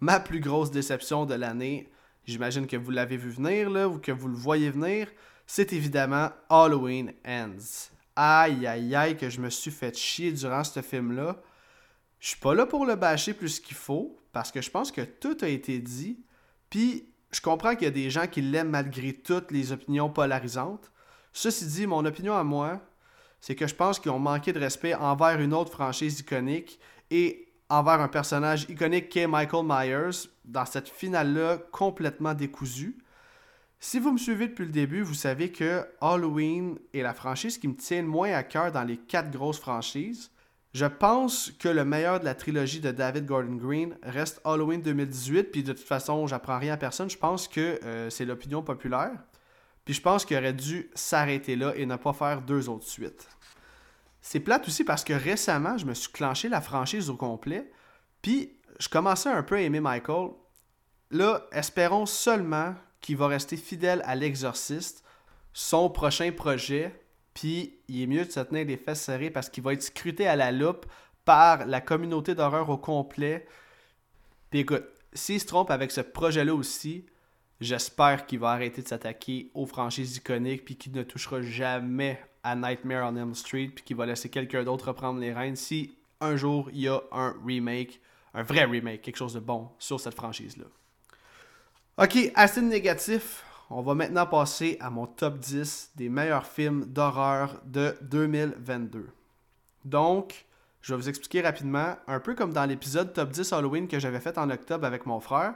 ma 0.01 0.19
plus 0.19 0.41
grosse 0.41 0.69
déception 0.69 1.25
de 1.25 1.35
l'année, 1.35 1.89
j'imagine 2.25 2.67
que 2.67 2.75
vous 2.75 2.91
l'avez 2.91 3.15
vu 3.15 3.29
venir 3.29 3.69
là, 3.69 3.87
ou 3.87 3.99
que 3.99 4.11
vous 4.11 4.27
le 4.27 4.35
voyez 4.35 4.69
venir, 4.69 5.07
c'est 5.45 5.73
évidemment 5.73 6.29
Halloween 6.49 7.13
Ends. 7.27 7.89
Aïe 8.15 8.67
aïe 8.67 8.95
aïe 8.95 9.17
que 9.17 9.29
je 9.29 9.41
me 9.41 9.49
suis 9.49 9.71
fait 9.71 9.95
chier 9.97 10.31
durant 10.31 10.63
ce 10.63 10.81
film-là. 10.81 11.41
Je 12.19 12.29
suis 12.29 12.39
pas 12.39 12.53
là 12.53 12.65
pour 12.65 12.85
le 12.85 12.95
bâcher 12.95 13.33
plus 13.33 13.59
qu'il 13.59 13.75
faut, 13.75 14.17
parce 14.31 14.51
que 14.51 14.61
je 14.61 14.69
pense 14.69 14.91
que 14.91 15.01
tout 15.01 15.37
a 15.41 15.47
été 15.47 15.79
dit. 15.79 16.19
Puis 16.69 17.13
je 17.31 17.41
comprends 17.41 17.73
qu'il 17.75 17.85
y 17.85 17.87
a 17.87 17.91
des 17.91 18.09
gens 18.09 18.27
qui 18.27 18.41
l'aiment 18.41 18.69
malgré 18.69 19.13
toutes 19.13 19.51
les 19.51 19.71
opinions 19.71 20.09
polarisantes. 20.09 20.91
Ceci 21.33 21.65
dit, 21.65 21.87
mon 21.87 22.05
opinion 22.05 22.35
à 22.35 22.43
moi, 22.43 22.79
c'est 23.41 23.55
que 23.55 23.67
je 23.67 23.75
pense 23.75 23.99
qu'ils 23.99 24.11
ont 24.11 24.19
manqué 24.19 24.53
de 24.53 24.59
respect 24.59 24.93
envers 24.93 25.41
une 25.41 25.53
autre 25.53 25.71
franchise 25.71 26.19
iconique 26.19 26.79
et 27.09 27.51
envers 27.69 27.99
un 27.99 28.07
personnage 28.07 28.67
iconique 28.69 29.09
qu'est 29.09 29.27
Michael 29.27 29.65
Myers 29.65 30.29
dans 30.45 30.65
cette 30.65 30.87
finale-là 30.87 31.57
complètement 31.71 32.35
décousue. 32.35 33.02
Si 33.85 33.99
vous 33.99 34.13
me 34.13 34.17
suivez 34.17 34.47
depuis 34.47 34.63
le 34.63 34.71
début, 34.71 35.01
vous 35.01 35.13
savez 35.13 35.51
que 35.51 35.85
Halloween 35.99 36.79
est 36.93 37.01
la 37.01 37.13
franchise 37.13 37.57
qui 37.57 37.67
me 37.67 37.75
tient 37.75 38.01
le 38.01 38.07
moins 38.07 38.31
à 38.31 38.41
cœur 38.41 38.71
dans 38.71 38.85
les 38.85 38.95
quatre 38.95 39.29
grosses 39.29 39.59
franchises. 39.59 40.31
Je 40.73 40.85
pense 40.85 41.51
que 41.59 41.67
le 41.67 41.83
meilleur 41.83 42.21
de 42.21 42.25
la 42.25 42.33
trilogie 42.33 42.79
de 42.79 42.91
David 42.91 43.25
Gordon 43.25 43.57
Green 43.57 43.97
reste 44.01 44.39
Halloween 44.45 44.81
2018, 44.81 45.51
puis 45.51 45.63
de 45.63 45.73
toute 45.73 45.85
façon, 45.85 46.25
j'apprends 46.27 46.59
rien 46.59 46.75
à 46.75 46.77
personne. 46.77 47.09
Je 47.09 47.17
pense 47.17 47.49
que 47.49 47.77
euh, 47.83 48.09
c'est 48.09 48.23
l'opinion 48.23 48.63
populaire. 48.63 49.11
Puis 49.83 49.93
je 49.93 50.01
pense 50.01 50.23
qu'il 50.23 50.37
aurait 50.37 50.53
dû 50.53 50.89
s'arrêter 50.95 51.57
là 51.57 51.73
et 51.75 51.85
ne 51.85 51.97
pas 51.97 52.13
faire 52.13 52.41
deux 52.41 52.69
autres 52.69 52.87
suites. 52.87 53.27
C'est 54.21 54.39
plate 54.39 54.65
aussi 54.65 54.85
parce 54.85 55.03
que 55.03 55.11
récemment, 55.11 55.77
je 55.77 55.85
me 55.85 55.93
suis 55.93 56.09
clenché 56.13 56.47
la 56.47 56.61
franchise 56.61 57.09
au 57.09 57.17
complet. 57.17 57.69
Puis, 58.21 58.57
je 58.79 58.87
commençais 58.87 59.29
un 59.29 59.43
peu 59.43 59.55
à 59.55 59.59
aimer 59.59 59.81
Michael. 59.81 60.29
Là, 61.11 61.45
espérons 61.51 62.05
seulement 62.05 62.75
qu'il 63.03 63.17
va 63.17 63.27
rester 63.27 63.57
fidèle 63.57 64.01
à 64.05 64.15
l'exorciste, 64.15 65.03
son 65.51 65.89
prochain 65.89 66.31
projet. 66.31 66.99
Puis, 67.35 67.77
il 67.87 68.01
est 68.01 68.07
mieux 68.07 68.25
de 68.25 68.31
se 68.31 68.39
tenir 68.39 68.65
les 68.65 68.77
fesses 68.77 69.01
serrées 69.01 69.29
parce 69.29 69.49
qu'il 69.49 69.61
va 69.61 69.73
être 69.73 69.83
scruté 69.83 70.25
à 70.25 70.35
la 70.35 70.51
loupe 70.51 70.87
par 71.25 71.65
la 71.65 71.81
communauté 71.81 72.33
d'horreur 72.33 72.69
au 72.69 72.77
complet. 72.77 73.45
Puis 74.49 74.61
écoute, 74.61 74.85
s'il 75.13 75.39
se 75.39 75.45
trompe 75.45 75.69
avec 75.69 75.91
ce 75.91 76.01
projet-là 76.01 76.55
aussi, 76.55 77.05
j'espère 77.59 78.25
qu'il 78.25 78.39
va 78.39 78.51
arrêter 78.51 78.81
de 78.81 78.87
s'attaquer 78.87 79.51
aux 79.53 79.65
franchises 79.65 80.17
iconiques 80.17 80.65
puis 80.65 80.75
qu'il 80.75 80.93
ne 80.93 81.03
touchera 81.03 81.41
jamais 81.41 82.19
à 82.43 82.55
Nightmare 82.55 83.11
on 83.11 83.15
Elm 83.15 83.33
Street, 83.35 83.71
puis 83.73 83.83
qui 83.83 83.93
va 83.93 84.05
laisser 84.05 84.29
quelqu'un 84.29 84.63
d'autre 84.63 84.89
reprendre 84.89 85.19
les 85.19 85.33
rênes 85.33 85.55
si 85.55 85.97
un 86.19 86.35
jour 86.35 86.69
il 86.73 86.81
y 86.81 86.87
a 86.87 87.01
un 87.11 87.35
remake, 87.45 88.01
un 88.33 88.43
vrai 88.43 88.65
remake, 88.65 89.01
quelque 89.01 89.17
chose 89.17 89.33
de 89.33 89.39
bon 89.39 89.69
sur 89.79 89.99
cette 89.99 90.15
franchise-là. 90.15 90.65
Ok, 91.95 92.17
assez 92.33 92.59
négatif. 92.59 93.43
On 93.69 93.83
va 93.83 93.93
maintenant 93.93 94.25
passer 94.25 94.77
à 94.79 94.89
mon 94.89 95.05
top 95.05 95.37
10 95.37 95.91
des 95.95 96.09
meilleurs 96.09 96.47
films 96.47 96.85
d'horreur 96.85 97.61
de 97.65 97.95
2022. 98.01 99.11
Donc, 99.85 100.47
je 100.81 100.91
vais 100.91 100.99
vous 100.99 101.07
expliquer 101.07 101.41
rapidement, 101.41 101.95
un 102.07 102.19
peu 102.19 102.33
comme 102.33 102.51
dans 102.51 102.65
l'épisode 102.65 103.13
top 103.13 103.29
10 103.29 103.53
Halloween 103.53 103.87
que 103.87 103.99
j'avais 103.99 104.19
fait 104.19 104.39
en 104.39 104.49
octobre 104.49 104.87
avec 104.87 105.05
mon 105.05 105.19
frère. 105.19 105.53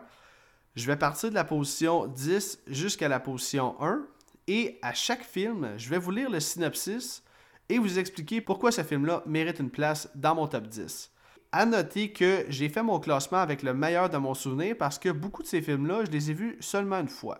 Je 0.75 0.85
vais 0.85 0.95
partir 0.95 1.31
de 1.31 1.33
la 1.33 1.43
position 1.43 2.05
10 2.05 2.59
jusqu'à 2.67 3.07
la 3.07 3.19
position 3.19 3.75
1 3.81 4.05
et 4.45 4.77
à 4.83 4.93
chaque 4.93 5.23
film, 5.23 5.73
je 5.77 5.89
vais 5.89 5.97
vous 5.97 6.11
lire 6.11 6.29
le 6.29 6.39
synopsis 6.39 7.23
et 7.67 7.79
vous 7.79 7.97
expliquer 7.97 8.41
pourquoi 8.41 8.71
ce 8.71 8.83
film-là 8.83 9.23
mérite 9.25 9.57
une 9.57 9.71
place 9.71 10.07
dans 10.13 10.35
mon 10.35 10.45
top 10.45 10.67
10. 10.67 11.09
À 11.51 11.65
noter 11.65 12.11
que 12.11 12.45
j'ai 12.49 12.67
fait 12.67 12.83
mon 12.83 12.99
classement 12.99 13.37
avec 13.37 13.63
le 13.63 13.73
meilleur 13.73 14.09
de 14.09 14.17
mon 14.17 14.33
souvenir 14.33 14.75
parce 14.77 14.99
que 14.99 15.09
beaucoup 15.09 15.43
de 15.43 15.47
ces 15.47 15.61
films-là, 15.61 16.03
je 16.05 16.11
les 16.11 16.31
ai 16.31 16.33
vus 16.33 16.57
seulement 16.59 16.99
une 16.99 17.07
fois. 17.07 17.39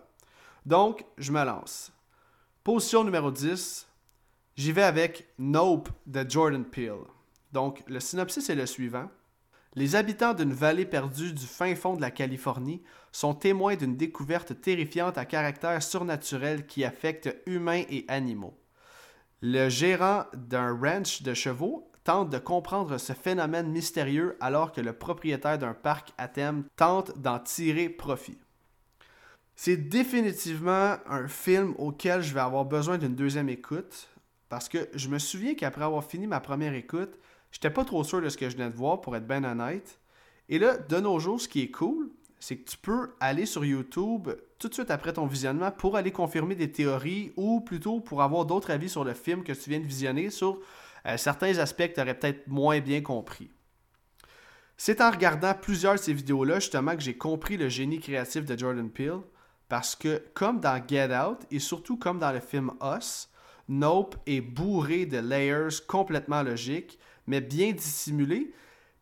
Donc, 0.64 1.04
je 1.18 1.32
me 1.32 1.44
lance. 1.44 1.92
Position 2.64 3.04
numéro 3.04 3.30
10, 3.30 3.86
j'y 4.56 4.72
vais 4.72 4.82
avec 4.82 5.28
Nope 5.38 5.90
de 6.06 6.24
Jordan 6.28 6.64
Peele. 6.64 7.04
Donc, 7.52 7.82
le 7.86 8.00
synopsis 8.00 8.48
est 8.50 8.54
le 8.54 8.66
suivant. 8.66 9.08
Les 9.74 9.94
habitants 9.94 10.34
d'une 10.34 10.52
vallée 10.52 10.86
perdue 10.86 11.32
du 11.32 11.46
fin 11.46 11.74
fond 11.74 11.94
de 11.94 12.00
la 12.00 12.10
Californie 12.10 12.82
sont 13.12 13.34
témoins 13.34 13.76
d'une 13.76 13.96
découverte 13.96 14.60
terrifiante 14.60 15.18
à 15.18 15.24
caractère 15.24 15.82
surnaturel 15.82 16.66
qui 16.66 16.84
affecte 16.84 17.34
humains 17.46 17.84
et 17.90 18.04
animaux. 18.08 18.58
Le 19.40 19.68
gérant 19.68 20.24
d'un 20.34 20.76
ranch 20.76 21.22
de 21.22 21.32
chevaux 21.32 21.87
tente 22.08 22.30
de 22.30 22.38
comprendre 22.38 22.96
ce 22.96 23.12
phénomène 23.12 23.68
mystérieux 23.68 24.36
alors 24.40 24.72
que 24.72 24.80
le 24.80 24.94
propriétaire 24.94 25.58
d'un 25.58 25.74
parc 25.74 26.14
à 26.16 26.26
thème 26.26 26.64
tente 26.74 27.18
d'en 27.20 27.38
tirer 27.38 27.90
profit. 27.90 28.38
C'est 29.56 29.76
définitivement 29.76 30.96
un 31.06 31.28
film 31.28 31.74
auquel 31.76 32.22
je 32.22 32.32
vais 32.32 32.40
avoir 32.40 32.64
besoin 32.64 32.96
d'une 32.96 33.14
deuxième 33.14 33.50
écoute 33.50 34.08
parce 34.48 34.70
que 34.70 34.88
je 34.94 35.08
me 35.08 35.18
souviens 35.18 35.54
qu'après 35.54 35.84
avoir 35.84 36.02
fini 36.02 36.26
ma 36.26 36.40
première 36.40 36.72
écoute, 36.72 37.18
J'étais 37.50 37.70
pas 37.70 37.84
trop 37.84 38.04
sûr 38.04 38.20
de 38.20 38.28
ce 38.28 38.36
que 38.36 38.48
je 38.48 38.56
venais 38.56 38.70
de 38.70 38.76
voir, 38.76 39.00
pour 39.00 39.16
être 39.16 39.26
bien 39.26 39.44
honnête. 39.44 39.98
Et 40.48 40.58
là, 40.58 40.76
de 40.76 40.96
nos 40.98 41.18
jours, 41.18 41.40
ce 41.40 41.48
qui 41.48 41.62
est 41.62 41.70
cool, 41.70 42.10
c'est 42.40 42.56
que 42.56 42.70
tu 42.70 42.76
peux 42.76 43.14
aller 43.20 43.46
sur 43.46 43.64
YouTube 43.64 44.28
tout 44.58 44.68
de 44.68 44.74
suite 44.74 44.90
après 44.90 45.12
ton 45.12 45.26
visionnement 45.26 45.70
pour 45.70 45.96
aller 45.96 46.12
confirmer 46.12 46.54
des 46.54 46.70
théories 46.70 47.32
ou 47.36 47.60
plutôt 47.60 48.00
pour 48.00 48.22
avoir 48.22 48.44
d'autres 48.44 48.70
avis 48.70 48.88
sur 48.88 49.04
le 49.04 49.14
film 49.14 49.42
que 49.42 49.52
tu 49.52 49.70
viens 49.70 49.80
de 49.80 49.86
visionner 49.86 50.30
sur 50.30 50.58
certains 51.16 51.58
aspects 51.58 51.92
que 51.92 52.02
peut-être 52.02 52.46
moins 52.46 52.80
bien 52.80 53.00
compris. 53.00 53.50
C'est 54.76 55.00
en 55.00 55.10
regardant 55.10 55.54
plusieurs 55.54 55.94
de 55.94 55.98
ces 55.98 56.12
vidéos-là 56.12 56.60
justement 56.60 56.94
que 56.94 57.02
j'ai 57.02 57.16
compris 57.16 57.56
le 57.56 57.68
génie 57.68 57.98
créatif 57.98 58.44
de 58.44 58.56
Jordan 58.56 58.90
Peele 58.90 59.22
parce 59.68 59.96
que 59.96 60.22
comme 60.34 60.60
dans 60.60 60.80
Get 60.86 61.14
Out 61.16 61.38
et 61.50 61.58
surtout 61.58 61.96
comme 61.96 62.18
dans 62.18 62.32
le 62.32 62.40
film 62.40 62.72
Us, 62.82 63.28
Nope 63.68 64.16
est 64.26 64.40
bourré 64.40 65.04
de 65.04 65.18
layers 65.18 65.82
complètement 65.86 66.42
logiques 66.42 66.98
mais 67.28 67.40
bien 67.40 67.72
dissimulé. 67.72 68.52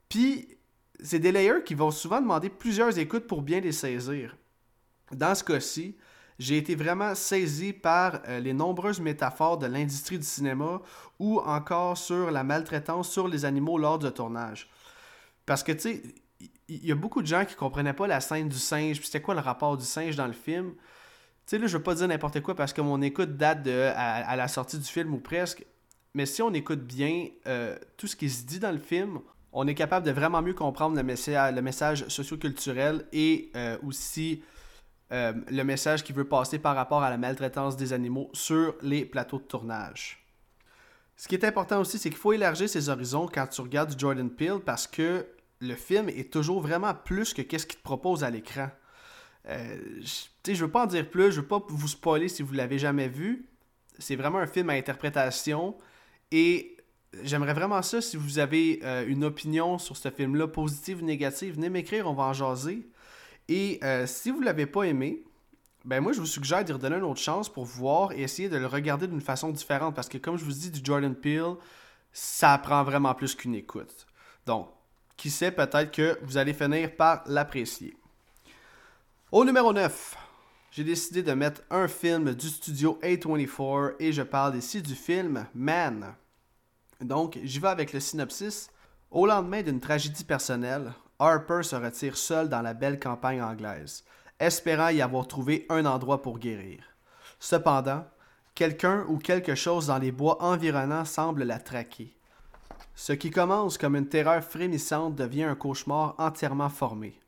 Puis, 0.08 0.58
c'est 1.00 1.18
des 1.18 1.32
layers 1.32 1.62
qui 1.64 1.74
vont 1.74 1.90
souvent 1.90 2.20
demander 2.20 2.50
plusieurs 2.50 2.98
écoutes 2.98 3.26
pour 3.26 3.42
bien 3.42 3.60
les 3.60 3.72
saisir. 3.72 4.36
Dans 5.12 5.34
ce 5.34 5.44
cas-ci, 5.44 5.96
j'ai 6.38 6.58
été 6.58 6.74
vraiment 6.74 7.14
saisi 7.14 7.72
par 7.72 8.20
euh, 8.28 8.40
les 8.40 8.52
nombreuses 8.52 9.00
métaphores 9.00 9.58
de 9.58 9.66
l'industrie 9.66 10.18
du 10.18 10.26
cinéma 10.26 10.80
ou 11.18 11.38
encore 11.40 11.96
sur 11.96 12.30
la 12.30 12.44
maltraitance 12.44 13.10
sur 13.10 13.28
les 13.28 13.44
animaux 13.44 13.78
lors 13.78 13.98
du 13.98 14.10
tournage. 14.10 14.68
Parce 15.46 15.62
que, 15.62 15.72
tu 15.72 15.80
sais, 15.80 16.02
il 16.68 16.84
y, 16.84 16.92
a 16.92 16.94
beaucoup 16.94 17.22
de 17.22 17.26
gens 17.26 17.44
qui 17.44 17.54
comprenaient 17.54 17.92
pas 17.92 18.06
la 18.06 18.20
scène 18.20 18.48
du 18.48 18.58
singe, 18.58 18.98
puis 18.98 19.06
c'était 19.06 19.22
quoi 19.22 19.34
le 19.34 19.40
rapport 19.40 19.76
du 19.76 19.84
singe 19.84 20.16
dans 20.16 20.26
le 20.26 20.32
film. 20.32 20.72
Tu 20.74 20.82
sais, 21.46 21.58
là, 21.58 21.68
je 21.68 21.76
veux 21.76 21.82
pas 21.82 21.94
dire 21.94 22.08
n'importe 22.08 22.40
quoi 22.40 22.56
parce 22.56 22.72
que 22.72 22.80
mon 22.80 23.00
écoute 23.00 23.36
date 23.36 23.62
de, 23.62 23.92
à, 23.94 24.34
la 24.34 24.48
sortie 24.48 24.78
du 24.78 24.84
film 24.84 25.14
ou 25.14 25.18
presque. 25.18 25.64
Mais 26.14 26.26
si 26.26 26.42
on 26.42 26.52
écoute 26.52 26.80
bien 26.80 27.28
euh, 27.46 27.78
tout 27.96 28.08
ce 28.08 28.16
qui 28.16 28.28
se 28.28 28.44
dit 28.44 28.58
dans 28.58 28.72
le 28.72 28.78
film, 28.78 29.20
on 29.52 29.66
est 29.68 29.74
capable 29.74 30.04
de 30.04 30.10
vraiment 30.10 30.42
mieux 30.42 30.54
comprendre 30.54 30.96
le 30.96 31.02
message, 31.02 31.54
le 31.54 31.62
message 31.62 32.08
socioculturel 32.08 33.06
et 33.12 33.50
euh, 33.54 33.78
aussi 33.86 34.42
euh, 35.12 35.32
le 35.48 35.62
message 35.62 36.02
qu'il 36.02 36.14
veut 36.16 36.28
passer 36.28 36.58
par 36.58 36.74
rapport 36.74 37.02
à 37.02 37.10
la 37.10 37.16
maltraitance 37.16 37.76
des 37.76 37.92
animaux 37.92 38.28
sur 38.32 38.74
les 38.82 39.04
plateaux 39.04 39.38
de 39.38 39.44
tournage. 39.44 40.24
Ce 41.16 41.28
qui 41.28 41.34
est 41.34 41.44
important 41.44 41.80
aussi, 41.80 41.98
c'est 41.98 42.10
qu'il 42.10 42.18
faut 42.18 42.32
élargir 42.32 42.68
ses 42.68 42.88
horizons 42.88 43.28
quand 43.32 43.46
tu 43.46 43.60
regardes 43.60 43.98
Jordan 43.98 44.28
Peele 44.28 44.60
parce 44.64 44.86
que 44.86 45.26
le 45.60 45.74
film 45.74 46.08
est 46.08 46.30
toujours 46.30 46.60
vraiment 46.60 46.92
plus 46.92 47.32
que 47.32 47.42
qu'est-ce 47.42 47.66
qu'il 47.66 47.78
te 47.78 47.84
propose 47.84 48.24
à 48.24 48.30
l'écran. 48.30 48.68
Euh, 49.48 49.78
je 50.44 50.64
veux 50.64 50.70
pas 50.70 50.84
en 50.84 50.86
dire 50.86 51.08
plus, 51.08 51.32
je 51.32 51.40
veux 51.40 51.46
pas 51.46 51.64
vous 51.68 51.88
spoiler 51.88 52.28
si 52.28 52.42
vous 52.42 52.52
l'avez 52.52 52.78
jamais 52.78 53.08
vu. 53.08 53.48
C'est 53.98 54.16
vraiment 54.16 54.38
un 54.38 54.46
film 54.46 54.68
à 54.70 54.74
interprétation 54.74 55.76
et 56.32 56.76
j'aimerais 57.22 57.54
vraiment 57.54 57.80
ça 57.80 58.00
si 58.00 58.16
vous 58.16 58.38
avez 58.38 58.80
euh, 58.82 59.06
une 59.06 59.24
opinion 59.24 59.78
sur 59.78 59.96
ce 59.96 60.10
film-là, 60.10 60.48
positive 60.48 61.02
ou 61.02 61.06
négative, 61.06 61.54
venez 61.54 61.70
m'écrire, 61.70 62.06
on 62.06 62.14
va 62.14 62.24
en 62.24 62.32
jaser. 62.32 62.86
Et 63.48 63.78
euh, 63.82 64.06
si 64.06 64.30
vous 64.30 64.40
l'avez 64.40 64.66
pas 64.66 64.84
aimé, 64.84 65.22
ben 65.84 66.00
moi 66.00 66.12
je 66.12 66.20
vous 66.20 66.26
suggère 66.26 66.64
d'y 66.64 66.72
redonner 66.72 66.96
une 66.96 67.04
autre 67.04 67.20
chance 67.20 67.48
pour 67.48 67.64
voir 67.64 68.12
et 68.12 68.22
essayer 68.22 68.48
de 68.48 68.56
le 68.56 68.66
regarder 68.66 69.06
d'une 69.06 69.20
façon 69.20 69.50
différente 69.50 69.94
parce 69.94 70.08
que 70.08 70.18
comme 70.18 70.36
je 70.36 70.44
vous 70.44 70.52
dis 70.52 70.70
du 70.70 70.80
Jordan 70.82 71.14
Peele, 71.14 71.54
ça 72.12 72.58
prend 72.58 72.82
vraiment 72.82 73.14
plus 73.14 73.34
qu'une 73.34 73.54
écoute. 73.54 74.06
Donc, 74.46 74.68
qui 75.16 75.30
sait, 75.30 75.52
peut-être 75.52 75.92
que 75.92 76.18
vous 76.22 76.36
allez 76.36 76.54
finir 76.54 76.94
par 76.96 77.22
l'apprécier. 77.26 77.96
Au 79.32 79.44
numéro 79.44 79.72
9, 79.72 80.16
j'ai 80.70 80.84
décidé 80.84 81.22
de 81.22 81.32
mettre 81.32 81.62
un 81.70 81.88
film 81.88 82.34
du 82.34 82.48
studio 82.48 82.98
A24 83.02 83.94
et 83.98 84.12
je 84.12 84.22
parle 84.22 84.56
ici 84.56 84.82
du 84.82 84.94
film 84.94 85.46
Man. 85.54 86.14
Donc, 87.00 87.38
j'y 87.42 87.58
vais 87.58 87.68
avec 87.68 87.92
le 87.92 88.00
synopsis. 88.00 88.70
Au 89.10 89.26
lendemain 89.26 89.62
d'une 89.62 89.80
tragédie 89.80 90.24
personnelle, 90.24 90.92
Harper 91.18 91.62
se 91.62 91.76
retire 91.76 92.16
seul 92.16 92.48
dans 92.48 92.62
la 92.62 92.74
belle 92.74 93.00
campagne 93.00 93.42
anglaise, 93.42 94.04
espérant 94.38 94.88
y 94.88 95.00
avoir 95.00 95.26
trouvé 95.26 95.66
un 95.68 95.86
endroit 95.86 96.22
pour 96.22 96.38
guérir. 96.38 96.82
Cependant, 97.38 98.04
quelqu'un 98.54 99.04
ou 99.08 99.18
quelque 99.18 99.54
chose 99.54 99.86
dans 99.86 99.98
les 99.98 100.12
bois 100.12 100.42
environnants 100.42 101.04
semble 101.04 101.44
la 101.44 101.58
traquer. 101.58 102.16
Ce 102.94 103.12
qui 103.12 103.30
commence 103.30 103.78
comme 103.78 103.96
une 103.96 104.08
terreur 104.08 104.42
frémissante 104.42 105.14
devient 105.14 105.44
un 105.44 105.54
cauchemar 105.54 106.14
entièrement 106.18 106.70
formé, 106.70 107.18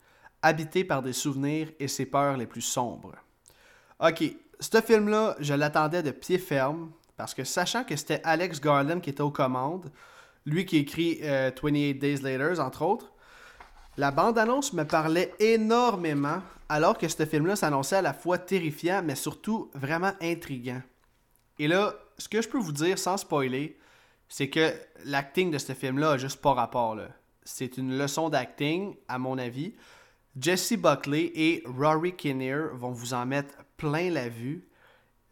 habité 0.42 0.85
par 0.85 1.02
des 1.02 1.12
souvenirs 1.12 1.71
et 1.78 1.88
ses 1.88 2.07
peurs 2.07 2.37
les 2.37 2.47
plus 2.47 2.62
sombres. 2.62 3.14
Ok, 4.00 4.25
ce 4.61 4.80
film-là, 4.80 5.37
je 5.40 5.54
l'attendais 5.54 6.02
de 6.02 6.11
pied 6.11 6.38
ferme, 6.38 6.90
parce 7.16 7.35
que 7.35 7.45
sachant 7.45 7.85
que 7.85 7.97
c'était 7.97 8.21
Alex 8.25 8.61
Garland 8.61 9.00
qui 9.00 9.11
était 9.11 9.21
aux 9.21 9.30
commandes, 9.30 9.90
lui 10.47 10.64
qui 10.64 10.78
écrit 10.78 11.21
28 11.21 11.25
euh, 11.25 11.95
Days 11.99 12.23
Later, 12.23 12.61
entre 12.61 12.83
autres, 12.83 13.12
la 13.99 14.12
bande-annonce 14.12 14.73
me 14.75 14.85
parlait 14.85 15.35
énormément, 15.40 16.40
alors 16.69 16.97
que 16.97 17.09
ce 17.09 17.26
film-là 17.26 17.57
s'annonçait 17.57 17.97
à 17.97 18.02
la 18.02 18.14
fois 18.14 18.38
terrifiant, 18.38 19.02
mais 19.05 19.17
surtout 19.17 19.71
vraiment 19.75 20.12
intriguant. 20.23 20.81
Et 21.59 21.67
là, 21.67 21.95
ce 22.17 22.28
que 22.28 22.40
je 22.40 22.49
peux 22.49 22.59
vous 22.59 22.73
dire 22.73 22.97
sans 22.97 23.17
spoiler, 23.17 23.76
c'est 24.28 24.49
que 24.49 24.73
l'acting 25.05 25.50
de 25.50 25.59
ce 25.59 25.73
film-là 25.73 26.12
a 26.12 26.17
juste 26.17 26.40
pas 26.40 26.55
rapport. 26.55 26.97
C'est 27.43 27.76
une 27.76 27.99
leçon 27.99 28.28
d'acting, 28.28 28.95
à 29.09 29.19
mon 29.19 29.37
avis. 29.37 29.75
Jesse 30.40 30.75
Buckley 30.75 31.33
et 31.35 31.64
Rory 31.67 32.14
Kinnear 32.14 32.76
vont 32.76 32.93
vous 32.93 33.14
en 33.14 33.26
mettre 33.26 33.55
plein 33.76 34.11
la 34.11 34.28
vue. 34.28 34.69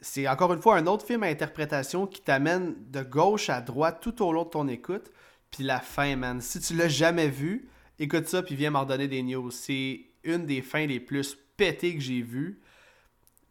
C'est 0.00 0.26
encore 0.26 0.52
une 0.52 0.60
fois 0.60 0.76
un 0.76 0.88
autre 0.88 1.06
film 1.06 1.22
à 1.22 1.26
interprétation 1.26 2.08
qui 2.08 2.20
t'amène 2.20 2.74
de 2.90 3.02
gauche 3.02 3.48
à 3.48 3.60
droite 3.60 3.98
tout 4.00 4.24
au 4.24 4.32
long 4.32 4.42
de 4.42 4.50
ton 4.50 4.66
écoute. 4.66 5.12
Puis 5.52 5.62
la 5.62 5.78
fin, 5.78 6.16
man. 6.16 6.40
Si 6.40 6.58
tu 6.58 6.74
l'as 6.74 6.88
jamais 6.88 7.28
vu, 7.28 7.68
écoute 7.98 8.28
ça 8.28 8.42
puis 8.42 8.54
viens 8.54 8.70
m'en 8.70 8.84
donner 8.84 9.08
des 9.08 9.22
news. 9.22 9.50
C'est 9.50 10.00
une 10.24 10.46
des 10.46 10.62
fins 10.62 10.86
les 10.86 11.00
plus 11.00 11.36
pétées 11.56 11.94
que 11.94 12.00
j'ai 12.00 12.22
vues. 12.22 12.60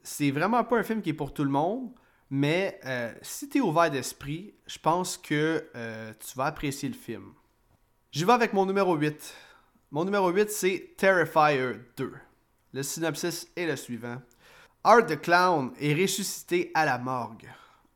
C'est 0.04 0.32
vraiment 0.32 0.64
pas 0.64 0.78
un 0.78 0.84
film 0.84 1.02
qui 1.02 1.10
est 1.10 1.14
pour 1.14 1.34
tout 1.34 1.44
le 1.44 1.50
monde. 1.50 1.92
Mais 2.30 2.80
euh, 2.86 3.14
si 3.22 3.48
tu 3.50 3.60
es 3.60 3.62
ouvert 3.62 3.92
d'esprit, 3.92 4.54
je 4.66 4.80
pense 4.80 5.18
que 5.18 5.70
euh, 5.76 6.12
tu 6.20 6.38
vas 6.38 6.46
apprécier 6.46 6.90
le 6.90 6.96
film. 6.96 7.34
J'y 8.12 8.26
vais 8.26 8.34
avec 8.34 8.54
mon 8.54 8.66
numéro 8.66 8.96
8. 8.96 9.34
Mon 9.92 10.06
numéro 10.06 10.30
8, 10.30 10.50
c'est 10.50 10.96
Terrifier 10.98 11.74
2. 11.98 12.14
Le 12.74 12.84
synopsis 12.84 13.48
est 13.56 13.68
le 13.68 13.76
suivant. 13.76 14.22
Art 14.84 15.06
the 15.06 15.20
Clown 15.20 15.72
est 15.80 15.94
ressuscité 15.94 16.72
à 16.74 16.86
la 16.86 16.98
morgue. 16.98 17.48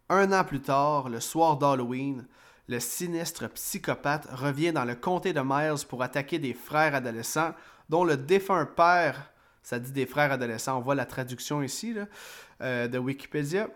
Un 0.10 0.32
an 0.32 0.44
plus 0.44 0.62
tard, 0.62 1.10
le 1.10 1.20
soir 1.20 1.58
d'Halloween, 1.58 2.27
le 2.70 2.80
sinistre 2.80 3.50
psychopathe 3.50 4.28
revient 4.32 4.72
dans 4.72 4.86
le 4.86 4.94
comté 4.94 5.34
de 5.34 5.42
Miles 5.44 5.88
pour 5.90 6.04
attaquer 6.04 6.38
des 6.38 6.54
frères 6.54 6.94
adolescents 6.94 7.56
dont 7.90 8.04
le 8.04 8.16
défunt 8.16 8.68
père, 8.68 9.32
ça 9.64 9.80
dit 9.80 9.92
des 9.92 10.06
frères 10.06 10.32
adolescents, 10.32 10.78
on 10.78 10.82
voit 10.82 10.94
la 10.94 11.08
traduction 11.08 11.64
ici 11.64 11.96
euh, 12.62 12.88
de 12.88 12.98
Wikipédia, 13.00 13.70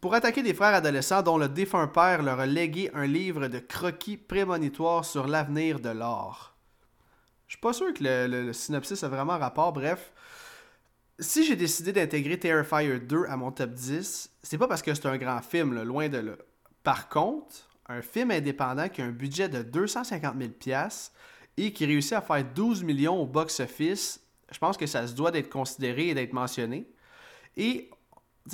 pour 0.00 0.14
attaquer 0.14 0.42
des 0.42 0.54
frères 0.54 0.74
adolescents 0.74 1.22
dont 1.22 1.36
le 1.36 1.50
défunt 1.50 1.88
père 1.88 2.22
leur 2.22 2.40
a 2.40 2.46
légué 2.46 2.90
un 2.94 3.06
livre 3.06 3.48
de 3.48 3.58
croquis 3.58 4.16
prémonitoires 4.16 5.04
sur 5.04 5.26
l'avenir 5.26 5.78
de 5.78 5.90
l'art. 5.90 6.56
Je 7.48 7.52
suis 7.52 7.60
pas 7.60 7.74
sûr 7.74 7.92
que 7.92 8.02
le, 8.02 8.52
synopsis 8.54 9.04
a 9.04 9.08
vraiment 9.08 9.38
rapport, 9.38 9.74
bref. 9.74 10.12
Si 11.18 11.44
j'ai 11.44 11.56
décidé 11.56 11.92
d'intégrer 11.92 12.38
Terrifier 12.38 12.98
2 12.98 13.26
à 13.28 13.36
mon 13.36 13.52
top 13.52 13.72
10, 13.72 14.30
c'est 14.42 14.58
pas 14.58 14.68
parce 14.68 14.80
que 14.80 14.94
c'est 14.94 15.06
un 15.06 15.18
grand 15.18 15.42
film, 15.42 15.82
loin 15.82 16.08
de 16.08 16.18
là. 16.18 16.32
Par 16.82 17.08
contre, 17.08 17.65
un 17.88 18.02
film 18.02 18.30
indépendant 18.30 18.88
qui 18.88 19.02
a 19.02 19.04
un 19.04 19.12
budget 19.12 19.48
de 19.48 19.62
250 19.62 20.34
000 20.64 20.80
et 21.56 21.72
qui 21.72 21.86
réussit 21.86 22.14
à 22.14 22.20
faire 22.20 22.44
12 22.44 22.82
millions 22.82 23.20
au 23.20 23.26
box-office, 23.26 24.20
je 24.52 24.58
pense 24.58 24.76
que 24.76 24.86
ça 24.86 25.06
se 25.06 25.14
doit 25.14 25.30
d'être 25.30 25.48
considéré 25.48 26.08
et 26.08 26.14
d'être 26.14 26.32
mentionné. 26.32 26.88
Et 27.56 27.90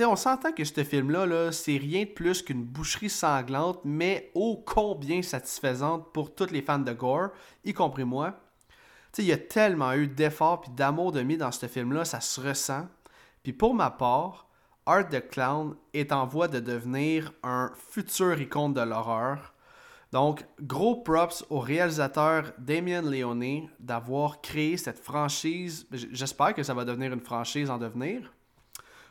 on 0.00 0.16
s'entend 0.16 0.52
que 0.52 0.64
ce 0.64 0.84
film-là, 0.84 1.26
-là, 1.26 1.52
c'est 1.52 1.76
rien 1.76 2.04
de 2.04 2.10
plus 2.10 2.42
qu'une 2.42 2.64
boucherie 2.64 3.10
sanglante, 3.10 3.80
mais 3.84 4.30
ô 4.34 4.56
combien 4.56 5.22
satisfaisante 5.22 6.12
pour 6.12 6.34
tous 6.34 6.50
les 6.50 6.62
fans 6.62 6.78
de 6.78 6.92
gore, 6.92 7.30
y 7.64 7.72
compris 7.72 8.04
moi. 8.04 8.38
Il 9.18 9.24
y 9.24 9.32
a 9.32 9.38
tellement 9.38 9.92
eu 9.92 10.06
d'efforts 10.06 10.64
et 10.66 10.70
d'amour 10.70 11.12
de 11.12 11.20
mis 11.20 11.36
dans 11.36 11.52
ce 11.52 11.66
film-là, 11.66 12.04
ça 12.04 12.20
se 12.20 12.40
ressent. 12.40 12.86
Puis 13.42 13.52
pour 13.52 13.74
ma 13.74 13.90
part, 13.90 14.48
Art 14.86 15.08
the 15.08 15.28
Clown 15.28 15.76
est 15.94 16.12
en 16.12 16.26
voie 16.26 16.48
de 16.48 16.58
devenir 16.58 17.32
un 17.42 17.72
futur 17.90 18.40
icône 18.40 18.74
de 18.74 18.80
l'horreur. 18.80 19.54
Donc, 20.12 20.44
gros 20.60 20.96
props 20.96 21.44
au 21.48 21.60
réalisateur 21.60 22.52
Damien 22.58 23.00
Leone 23.02 23.68
d'avoir 23.80 24.40
créé 24.40 24.76
cette 24.76 24.98
franchise. 24.98 25.86
J'espère 25.90 26.52
que 26.52 26.62
ça 26.62 26.74
va 26.74 26.84
devenir 26.84 27.12
une 27.12 27.20
franchise 27.20 27.70
en 27.70 27.78
devenir. 27.78 28.32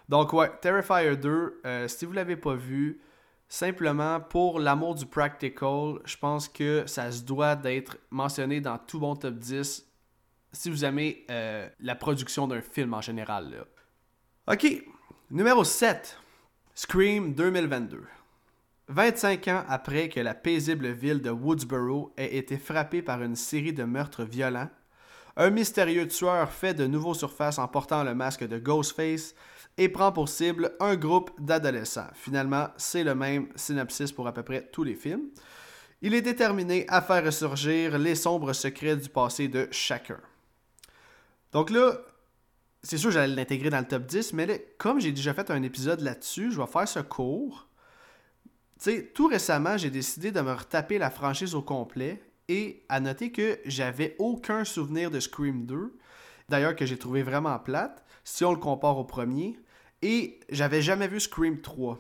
Donc, 0.10 0.34
ouais, 0.34 0.52
Terrifier 0.62 1.16
2, 1.16 1.62
euh, 1.66 1.88
si 1.88 2.06
vous 2.06 2.12
l'avez 2.12 2.36
pas 2.36 2.54
vu, 2.54 3.02
simplement 3.48 4.20
pour 4.20 4.60
l'amour 4.60 4.94
du 4.96 5.06
practical, 5.06 6.00
je 6.06 6.18
pense 6.18 6.48
que 6.48 6.84
ça 6.86 7.12
se 7.12 7.24
doit 7.24 7.56
d'être 7.56 7.98
mentionné 8.12 8.62
dans 8.62 8.78
tout 8.78 9.00
bon 9.00 9.16
top 9.16 9.36
10 9.36 9.88
si 10.54 10.70
vous 10.70 10.86
aimez 10.86 11.26
euh, 11.32 11.68
la 11.80 11.96
production 11.96 12.48
d'un 12.48 12.62
film 12.62 12.94
en 12.94 13.02
général. 13.02 13.66
Ok, 14.48 14.84
numéro 15.32 15.64
7, 15.64 16.18
Scream 16.76 17.34
2022. 17.34 18.04
25 18.90 19.48
ans 19.48 19.64
après 19.70 20.10
que 20.10 20.20
la 20.20 20.34
paisible 20.34 20.90
ville 20.90 21.22
de 21.22 21.30
Woodsboro 21.30 22.12
ait 22.18 22.36
été 22.36 22.58
frappée 22.58 23.02
par 23.02 23.24
une 23.24 23.38
série 23.38 23.72
de 23.72 23.86
meurtres 23.86 24.26
violents, 24.26 24.70
un 25.38 25.50
mystérieux 25.50 26.10
tueur 26.10 26.52
fait 26.52 26.74
de 26.74 26.86
nouveau 26.86 27.14
surface 27.14 27.60
en 27.60 27.68
portant 27.70 28.04
le 28.04 28.14
masque 28.14 28.46
de 28.46 28.60
Ghostface 28.60 29.34
et 29.78 29.88
prend 29.88 30.12
pour 30.12 30.28
cible 30.28 30.76
un 30.82 30.98
groupe 30.98 31.32
d'adolescents. 31.40 32.10
Finalement, 32.14 32.68
c'est 32.76 33.06
le 33.06 33.16
même 33.16 33.48
synopsis 33.56 34.12
pour 34.12 34.28
à 34.28 34.34
peu 34.34 34.44
près 34.44 34.68
tous 34.70 34.84
les 34.84 34.96
films. 34.96 35.30
Il 36.02 36.14
est 36.14 36.22
déterminé 36.22 36.86
à 36.90 37.02
faire 37.02 37.24
ressurgir 37.24 37.98
les 37.98 38.16
sombres 38.16 38.52
secrets 38.52 38.98
du 38.98 39.08
passé 39.08 39.48
de 39.48 39.70
chacun. 39.72 40.20
Donc 41.54 41.70
là, 41.70 42.02
c'est 42.84 42.98
sûr 42.98 43.10
que 43.10 43.14
j'allais 43.14 43.36
l'intégrer 43.36 43.70
dans 43.70 43.80
le 43.80 43.86
top 43.86 44.06
10, 44.06 44.34
mais 44.34 44.74
comme 44.78 45.00
j'ai 45.00 45.12
déjà 45.12 45.34
fait 45.34 45.52
un 45.52 45.62
épisode 45.64 46.02
là-dessus, 46.02 46.52
je 46.52 46.60
vais 46.60 46.68
faire 46.68 46.88
ce 46.88 47.00
cours. 47.00 47.68
Tu 48.80 48.92
sais, 48.92 49.12
tout 49.14 49.28
récemment, 49.28 49.78
j'ai 49.78 49.92
décidé 49.92 50.32
de 50.32 50.42
me 50.42 50.54
retaper 50.54 50.98
la 50.98 51.12
franchise 51.12 51.54
au 51.54 51.62
complet 51.62 52.22
et 52.48 52.84
à 52.90 53.00
noter 53.00 53.32
que 53.32 53.60
j'avais 53.66 54.16
aucun 54.18 54.64
souvenir 54.66 55.12
de 55.12 55.20
Scream 55.20 55.66
2, 55.66 55.98
d'ailleurs 56.50 56.76
que 56.76 56.86
j'ai 56.86 56.98
trouvé 56.98 57.22
vraiment 57.22 57.58
plate 57.60 58.04
si 58.24 58.44
on 58.44 58.52
le 58.52 58.58
compare 58.58 58.98
au 58.98 59.04
premier. 59.04 59.58
Et 60.02 60.40
j'avais 60.50 60.82
jamais 60.82 61.08
vu 61.08 61.20
Scream 61.20 61.62
3. 61.62 62.00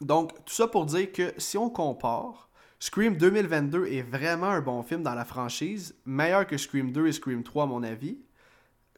Donc, 0.00 0.32
tout 0.44 0.54
ça 0.54 0.68
pour 0.68 0.86
dire 0.86 1.10
que 1.10 1.34
si 1.38 1.58
on 1.58 1.68
compare, 1.68 2.48
Scream 2.78 3.16
2022 3.16 3.86
est 3.86 4.02
vraiment 4.02 4.50
un 4.50 4.60
bon 4.60 4.82
film 4.82 5.02
dans 5.02 5.14
la 5.14 5.24
franchise, 5.24 5.96
meilleur 6.04 6.46
que 6.46 6.56
Scream 6.56 6.92
2 6.92 7.08
et 7.08 7.12
Scream 7.12 7.42
3 7.42 7.64
à 7.64 7.66
mon 7.66 7.82
avis. 7.82 8.18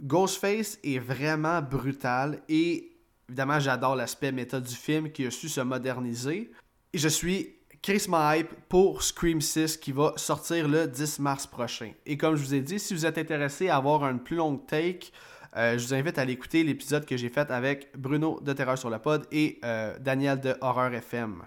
Ghostface 0.03 0.79
est 0.85 0.99
vraiment 0.99 1.63
brutal 1.63 2.43
et 2.49 2.93
évidemment 3.29 3.59
j'adore 3.59 3.97
l'aspect 3.97 4.33
méta 4.33 4.61
du 4.61 4.75
film 4.75 5.11
qui 5.11 5.27
a 5.27 5.31
su 5.31 5.49
se 5.49 5.61
moderniser. 5.61 6.51
Et 6.93 6.99
je 6.99 7.09
suis 7.09 7.57
Chris 7.83 8.07
hype 8.09 8.53
pour 8.69 9.03
Scream 9.03 9.41
6 9.41 9.77
qui 9.77 9.93
va 9.93 10.13
sortir 10.17 10.69
le 10.69 10.87
10 10.87 11.21
mars 11.21 11.47
prochain. 11.47 11.93
Et 12.05 12.17
comme 12.17 12.37
je 12.37 12.43
vous 12.43 12.55
ai 12.55 12.61
dit, 12.61 12.79
si 12.79 12.95
vous 12.95 13.07
êtes 13.07 13.19
intéressé 13.19 13.69
à 13.69 13.77
avoir 13.77 14.09
une 14.09 14.19
plus 14.19 14.37
longue 14.37 14.67
take, 14.67 15.13
euh, 15.57 15.79
je 15.79 15.87
vous 15.87 15.95
invite 15.95 16.19
à 16.19 16.23
aller 16.23 16.35
écouter 16.35 16.63
l'épisode 16.63 17.07
que 17.07 17.17
j'ai 17.17 17.29
fait 17.29 17.51
avec 17.51 17.89
Bruno 17.97 18.41
de 18.43 18.53
Terreur 18.53 18.77
sur 18.77 18.91
le 18.91 18.99
Pod 18.99 19.27
et 19.33 19.59
euh, 19.65 19.97
Daniel 20.01 20.41
de 20.41 20.55
Horror 20.61 20.93
FM. 20.93 21.43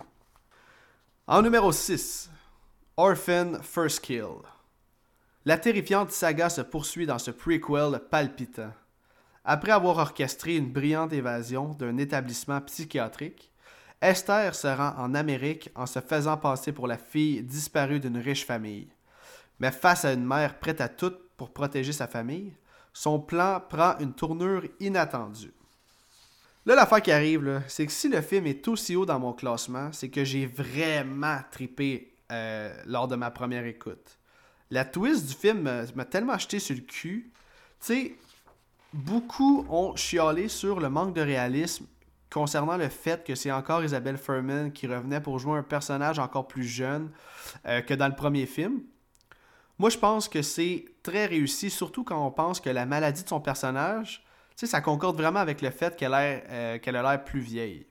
En 1.27 1.41
numéro 1.41 1.71
6, 1.71 2.29
Orphan 2.97 3.61
First 3.61 4.01
Kill. 4.01 4.58
La 5.45 5.57
terrifiante 5.57 6.11
saga 6.11 6.49
se 6.49 6.59
poursuit 6.59 7.05
dans 7.05 7.17
ce 7.17 7.31
prequel 7.31 8.01
palpitant. 8.11 8.73
Après 9.45 9.71
avoir 9.71 9.97
orchestré 9.97 10.57
une 10.57 10.69
brillante 10.69 11.13
évasion 11.13 11.73
d'un 11.75 11.97
établissement 11.97 12.59
psychiatrique, 12.59 13.49
Esther 14.01 14.53
se 14.53 14.67
rend 14.67 14.93
en 14.97 15.15
Amérique 15.15 15.69
en 15.75 15.85
se 15.85 16.01
faisant 16.01 16.35
passer 16.35 16.73
pour 16.73 16.87
la 16.87 16.97
fille 16.97 17.41
disparue 17.41 18.01
d'une 18.01 18.17
riche 18.17 18.45
famille. 18.45 18.89
Mais 19.61 19.71
face 19.71 20.03
à 20.03 20.11
une 20.11 20.25
mère 20.25 20.59
prête 20.59 20.81
à 20.81 20.89
tout 20.89 21.13
pour 21.37 21.53
protéger 21.53 21.93
sa 21.93 22.07
famille, 22.07 22.53
son 22.91 23.17
plan 23.19 23.61
prend 23.61 23.97
une 23.99 24.13
tournure 24.13 24.65
inattendue. 24.81 25.53
Là, 26.65 26.75
l'affaire 26.75 27.01
qui 27.01 27.13
arrive, 27.13 27.61
c'est 27.69 27.85
que 27.85 27.91
si 27.93 28.09
le 28.09 28.21
film 28.21 28.45
est 28.45 28.67
aussi 28.67 28.97
haut 28.97 29.05
dans 29.05 29.19
mon 29.19 29.31
classement, 29.31 29.89
c'est 29.93 30.09
que 30.09 30.25
j'ai 30.25 30.45
vraiment 30.45 31.39
tripé 31.49 32.13
euh, 32.29 32.73
lors 32.85 33.07
de 33.07 33.15
ma 33.15 33.31
première 33.31 33.65
écoute. 33.65 34.18
La 34.71 34.85
twist 34.85 35.27
du 35.27 35.33
film 35.33 35.69
m'a 35.95 36.05
tellement 36.05 36.33
acheté 36.33 36.59
sur 36.59 36.75
le 36.75 36.81
cul. 36.81 37.31
Beaucoup 38.93 39.65
ont 39.69 39.95
chialé 39.95 40.47
sur 40.47 40.79
le 40.79 40.89
manque 40.89 41.15
de 41.15 41.21
réalisme 41.21 41.85
concernant 42.31 42.77
le 42.77 42.89
fait 42.89 43.23
que 43.23 43.35
c'est 43.35 43.51
encore 43.51 43.83
Isabelle 43.83 44.17
Furman 44.17 44.71
qui 44.71 44.87
revenait 44.87 45.21
pour 45.21 45.39
jouer 45.39 45.57
un 45.57 45.63
personnage 45.63 46.19
encore 46.19 46.47
plus 46.47 46.63
jeune 46.63 47.09
euh, 47.65 47.81
que 47.81 47.93
dans 47.93 48.07
le 48.07 48.15
premier 48.15 48.45
film. 48.45 48.81
Moi, 49.79 49.89
je 49.89 49.97
pense 49.97 50.27
que 50.27 50.41
c'est 50.41 50.85
très 51.03 51.25
réussi, 51.25 51.69
surtout 51.69 52.03
quand 52.03 52.23
on 52.23 52.31
pense 52.31 52.59
que 52.59 52.69
la 52.69 52.85
maladie 52.85 53.23
de 53.23 53.29
son 53.29 53.39
personnage, 53.39 54.23
tu 54.55 54.65
sais, 54.65 54.67
ça 54.67 54.81
concorde 54.81 55.17
vraiment 55.17 55.39
avec 55.39 55.61
le 55.61 55.69
fait 55.69 55.95
qu'elle 55.95 56.13
euh, 56.13 56.77
a 56.85 56.91
l'air 56.91 57.23
plus 57.23 57.39
vieille. 57.39 57.87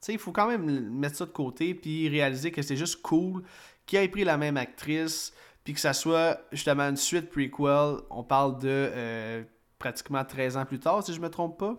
Tu 0.00 0.12
il 0.12 0.18
faut 0.18 0.32
quand 0.32 0.48
même 0.48 0.90
mettre 0.90 1.16
ça 1.16 1.26
de 1.26 1.30
côté 1.30 1.74
puis 1.74 2.08
réaliser 2.08 2.50
que 2.50 2.62
c'est 2.62 2.76
juste 2.76 3.02
cool 3.02 3.42
qu'il 3.86 3.98
ait 3.98 4.08
pris 4.08 4.24
la 4.24 4.36
même 4.36 4.56
actrice 4.56 5.32
puis 5.64 5.74
que 5.74 5.80
ça 5.80 5.92
soit 5.92 6.40
justement 6.52 6.84
une 6.84 6.96
suite 6.96 7.30
prequel. 7.30 8.02
On 8.10 8.22
parle 8.22 8.58
de 8.58 8.68
euh, 8.68 9.42
pratiquement 9.78 10.24
13 10.24 10.56
ans 10.56 10.64
plus 10.64 10.80
tard, 10.80 11.04
si 11.04 11.12
je 11.14 11.20
me 11.20 11.30
trompe 11.30 11.58
pas. 11.58 11.76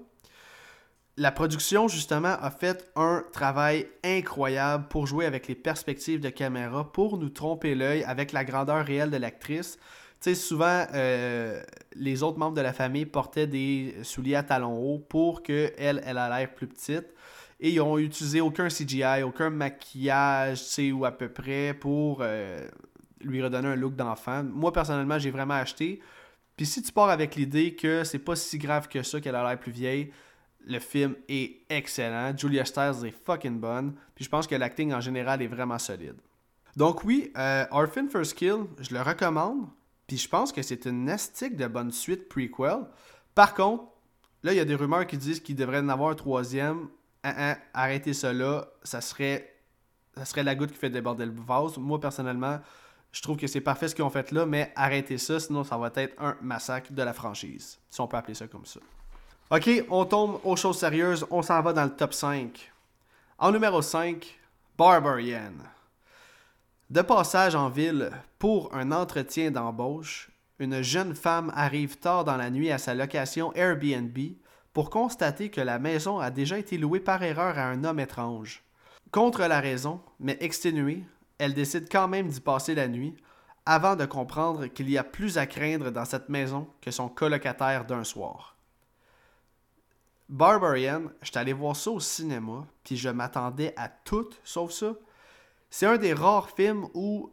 La 1.15 1.31
production, 1.31 1.87
justement, 1.87 2.35
a 2.41 2.49
fait 2.49 2.91
un 2.95 3.23
travail 3.31 3.87
incroyable 4.03 4.87
pour 4.87 5.05
jouer 5.05 5.25
avec 5.27 5.47
les 5.47 5.53
perspectives 5.53 6.19
de 6.19 6.29
caméra, 6.29 6.91
pour 6.91 7.19
nous 7.19 7.29
tromper 7.29 7.75
l'œil 7.75 8.03
avec 8.03 8.31
la 8.31 8.43
grandeur 8.43 8.83
réelle 8.83 9.11
de 9.11 9.17
l'actrice. 9.17 9.77
Tu 10.23 10.33
sais, 10.33 10.35
souvent, 10.35 10.87
euh, 10.93 11.61
les 11.95 12.23
autres 12.23 12.39
membres 12.39 12.55
de 12.55 12.61
la 12.61 12.73
famille 12.73 13.05
portaient 13.05 13.45
des 13.45 13.93
souliers 14.01 14.35
à 14.35 14.43
talons 14.43 14.79
hauts 14.79 14.97
pour 14.97 15.43
qu'elle, 15.43 15.71
elle, 15.77 16.17
a 16.17 16.39
l'air 16.39 16.51
plus 16.55 16.67
petite. 16.67 17.05
Et 17.59 17.69
ils 17.69 17.81
ont 17.81 17.99
utilisé 17.99 18.41
aucun 18.41 18.69
CGI, 18.69 19.21
aucun 19.23 19.51
maquillage, 19.51 20.63
tu 20.63 20.65
sais, 20.65 20.91
ou 20.91 21.05
à 21.05 21.11
peu 21.11 21.29
près, 21.29 21.75
pour 21.75 22.19
euh, 22.21 22.67
lui 23.23 23.41
redonner 23.41 23.69
un 23.69 23.75
look 23.75 23.95
d'enfant. 23.95 24.43
Moi, 24.43 24.71
personnellement, 24.71 25.19
j'ai 25.19 25.31
vraiment 25.31 25.55
acheté. 25.55 26.01
Puis 26.55 26.65
si 26.65 26.81
tu 26.81 26.91
pars 26.91 27.09
avec 27.09 27.35
l'idée 27.35 27.75
que 27.75 28.03
c'est 28.03 28.19
pas 28.19 28.35
si 28.35 28.57
grave 28.57 28.87
que 28.87 29.01
ça 29.03 29.19
qu'elle 29.19 29.35
a 29.35 29.47
l'air 29.47 29.59
plus 29.59 29.71
vieille, 29.71 30.11
le 30.65 30.79
film 30.79 31.15
est 31.27 31.61
excellent. 31.69 32.35
Julia 32.37 32.65
Stiles 32.65 33.05
est 33.05 33.25
fucking 33.25 33.59
bonne. 33.59 33.95
Puis 34.15 34.25
je 34.25 34.29
pense 34.29 34.47
que 34.47 34.55
l'acting 34.55 34.93
en 34.93 35.01
général 35.01 35.41
est 35.41 35.47
vraiment 35.47 35.79
solide. 35.79 36.15
Donc 36.75 37.03
oui, 37.03 37.31
euh, 37.37 37.65
Orphan 37.71 38.07
First 38.09 38.35
Kill, 38.35 38.65
je 38.79 38.93
le 38.93 39.01
recommande. 39.01 39.67
Puis 40.07 40.17
je 40.17 40.29
pense 40.29 40.51
que 40.51 40.61
c'est 40.61 40.85
une 40.85 41.09
estique 41.09 41.55
de 41.55 41.67
bonne 41.67 41.91
suite 41.91 42.29
prequel. 42.29 42.85
Par 43.35 43.53
contre, 43.53 43.85
là, 44.43 44.53
il 44.53 44.57
y 44.57 44.59
a 44.59 44.65
des 44.65 44.75
rumeurs 44.75 45.07
qui 45.07 45.17
disent 45.17 45.39
qu'il 45.39 45.55
devrait 45.55 45.79
en 45.79 45.89
avoir 45.89 46.11
un 46.11 46.15
troisième. 46.15 46.87
Ah, 47.23 47.33
ah, 47.37 47.57
arrêtez 47.73 48.13
cela. 48.13 48.67
Ça 48.83 49.01
serait, 49.01 49.55
ça 50.15 50.25
serait 50.25 50.43
la 50.43 50.55
goutte 50.55 50.71
qui 50.71 50.77
fait 50.77 50.89
déborder 50.89 51.25
le 51.25 51.33
vase. 51.33 51.77
Moi, 51.77 51.99
personnellement, 51.99 52.59
je 53.13 53.21
trouve 53.21 53.37
que 53.37 53.47
c'est 53.47 53.61
parfait 53.61 53.87
ce 53.87 53.95
qu'ils 53.95 54.03
ont 54.03 54.09
fait 54.09 54.31
là, 54.31 54.45
mais 54.45 54.73
arrêtez 54.75 55.19
ça, 55.19 55.39
sinon 55.39 55.63
ça 55.63 55.77
va 55.77 55.91
être 55.95 56.19
un 56.21 56.35
massacre 56.41 56.91
de 56.91 57.03
la 57.03 57.13
franchise. 57.13 57.79
Si 57.89 58.01
on 58.01 58.07
peut 58.07 58.17
appeler 58.17 58.33
ça 58.33 58.47
comme 58.47 58.65
ça. 58.65 58.79
Ok, 59.51 59.69
on 59.89 60.03
tombe 60.05 60.39
aux 60.43 60.55
choses 60.55 60.79
sérieuses, 60.79 61.25
on 61.29 61.43
s'en 61.43 61.61
va 61.61 61.73
dans 61.73 61.83
le 61.83 61.95
top 61.95 62.13
5. 62.13 62.71
En 63.37 63.51
numéro 63.51 63.83
5, 63.83 64.39
Barbarian. 64.75 65.53
De 66.89 67.01
passage 67.01 67.53
en 67.53 67.69
ville 67.69 68.11
pour 68.39 68.73
un 68.73 68.91
entretien 68.91 69.51
d'embauche, 69.51 70.31
une 70.57 70.81
jeune 70.81 71.13
femme 71.13 71.51
arrive 71.55 71.97
tard 71.97 72.23
dans 72.23 72.37
la 72.37 72.49
nuit 72.49 72.71
à 72.71 72.79
sa 72.79 72.95
location 72.95 73.53
Airbnb 73.53 74.17
pour 74.73 74.89
constater 74.89 75.49
que 75.49 75.61
la 75.61 75.77
maison 75.77 76.17
a 76.17 76.31
déjà 76.31 76.57
été 76.57 76.79
louée 76.79 76.99
par 76.99 77.21
erreur 77.21 77.59
à 77.59 77.65
un 77.65 77.83
homme 77.83 77.99
étrange. 77.99 78.63
Contre 79.11 79.41
la 79.41 79.59
raison, 79.59 80.01
mais 80.19 80.37
exténuée, 80.39 81.03
elle 81.43 81.53
décide 81.53 81.89
quand 81.91 82.07
même 82.07 82.27
d'y 82.27 82.39
passer 82.39 82.75
la 82.75 82.87
nuit 82.87 83.15
avant 83.65 83.95
de 83.95 84.05
comprendre 84.05 84.67
qu'il 84.67 84.89
y 84.89 84.97
a 84.97 85.03
plus 85.03 85.37
à 85.37 85.45
craindre 85.45 85.91
dans 85.91 86.05
cette 86.05 86.29
maison 86.29 86.67
que 86.81 86.91
son 86.91 87.09
colocataire 87.09 87.85
d'un 87.85 88.03
soir. 88.03 88.57
Barbarian, 90.29 91.03
j'étais 91.21 91.39
allé 91.39 91.53
voir 91.53 91.75
ça 91.75 91.91
au 91.91 91.99
cinéma, 91.99 92.65
puis 92.83 92.97
je 92.97 93.09
m'attendais 93.09 93.73
à 93.77 93.87
tout 93.89 94.29
sauf 94.43 94.71
ça. 94.71 94.95
C'est 95.69 95.85
un 95.85 95.97
des 95.97 96.13
rares 96.13 96.49
films 96.49 96.87
où 96.93 97.31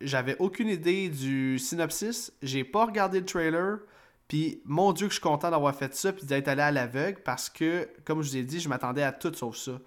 j'avais 0.00 0.36
aucune 0.38 0.68
idée 0.68 1.08
du 1.08 1.58
synopsis, 1.58 2.32
j'ai 2.42 2.64
pas 2.64 2.86
regardé 2.86 3.20
le 3.20 3.26
trailer, 3.26 3.78
puis 4.26 4.62
mon 4.64 4.92
Dieu 4.92 5.06
que 5.06 5.12
je 5.12 5.18
suis 5.18 5.22
content 5.22 5.50
d'avoir 5.50 5.74
fait 5.74 5.94
ça, 5.94 6.12
puis 6.12 6.26
d'être 6.26 6.48
allé 6.48 6.62
à 6.62 6.70
l'aveugle, 6.70 7.20
parce 7.22 7.48
que, 7.48 7.88
comme 8.04 8.22
je 8.22 8.30
vous 8.30 8.36
ai 8.36 8.42
dit, 8.42 8.60
je 8.60 8.68
m'attendais 8.68 9.02
à 9.02 9.12
tout 9.12 9.32
sauf 9.34 9.56
ça. 9.56 9.78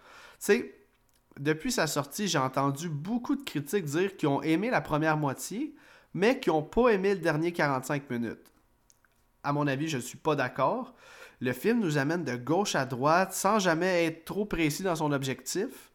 Tu 0.43 0.71
depuis 1.39 1.71
sa 1.71 1.87
sortie, 1.87 2.27
j'ai 2.27 2.37
entendu 2.37 2.89
beaucoup 2.89 3.35
de 3.35 3.43
critiques 3.43 3.85
dire 3.85 4.15
qu'ils 4.17 4.29
ont 4.29 4.41
aimé 4.41 4.69
la 4.69 4.81
première 4.81 5.17
moitié, 5.17 5.75
mais 6.13 6.39
qu'ils 6.39 6.53
n'ont 6.53 6.63
pas 6.63 6.89
aimé 6.89 7.13
le 7.13 7.21
dernier 7.21 7.51
45 7.51 8.09
minutes. 8.09 8.51
À 9.43 9.53
mon 9.53 9.67
avis, 9.67 9.87
je 9.87 9.97
ne 9.97 10.01
suis 10.01 10.17
pas 10.17 10.35
d'accord. 10.35 10.93
Le 11.39 11.53
film 11.53 11.79
nous 11.79 11.97
amène 11.97 12.23
de 12.23 12.35
gauche 12.35 12.75
à 12.75 12.85
droite 12.85 13.33
sans 13.33 13.59
jamais 13.59 14.05
être 14.05 14.25
trop 14.25 14.45
précis 14.45 14.83
dans 14.83 14.95
son 14.95 15.11
objectif. 15.11 15.91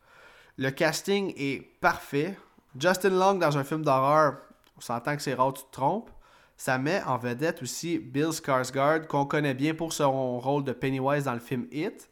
Le 0.57 0.71
casting 0.71 1.33
est 1.37 1.63
parfait. 1.81 2.37
Justin 2.79 3.11
Long 3.11 3.35
dans 3.35 3.59
un 3.59 3.65
film 3.65 3.83
d'horreur, 3.83 4.39
on 4.77 4.81
s'entend 4.81 5.17
que 5.17 5.23
c'est 5.23 5.35
rare, 5.35 5.53
tu 5.53 5.65
te 5.65 5.73
trompes. 5.73 6.11
Ça 6.57 6.79
met 6.79 7.03
en 7.03 7.19
vedette 7.19 7.63
aussi 7.63 7.99
Bill 7.99 8.29
Skarsgård, 8.29 9.07
qu'on 9.07 9.27
connaît 9.27 9.55
bien 9.55 9.75
pour 9.75 9.93
son 9.93 10.39
rôle 10.39 10.63
de 10.63 10.73
Pennywise 10.73 11.25
dans 11.25 11.35
le 11.35 11.41
film 11.41 11.67
It. 11.73 12.09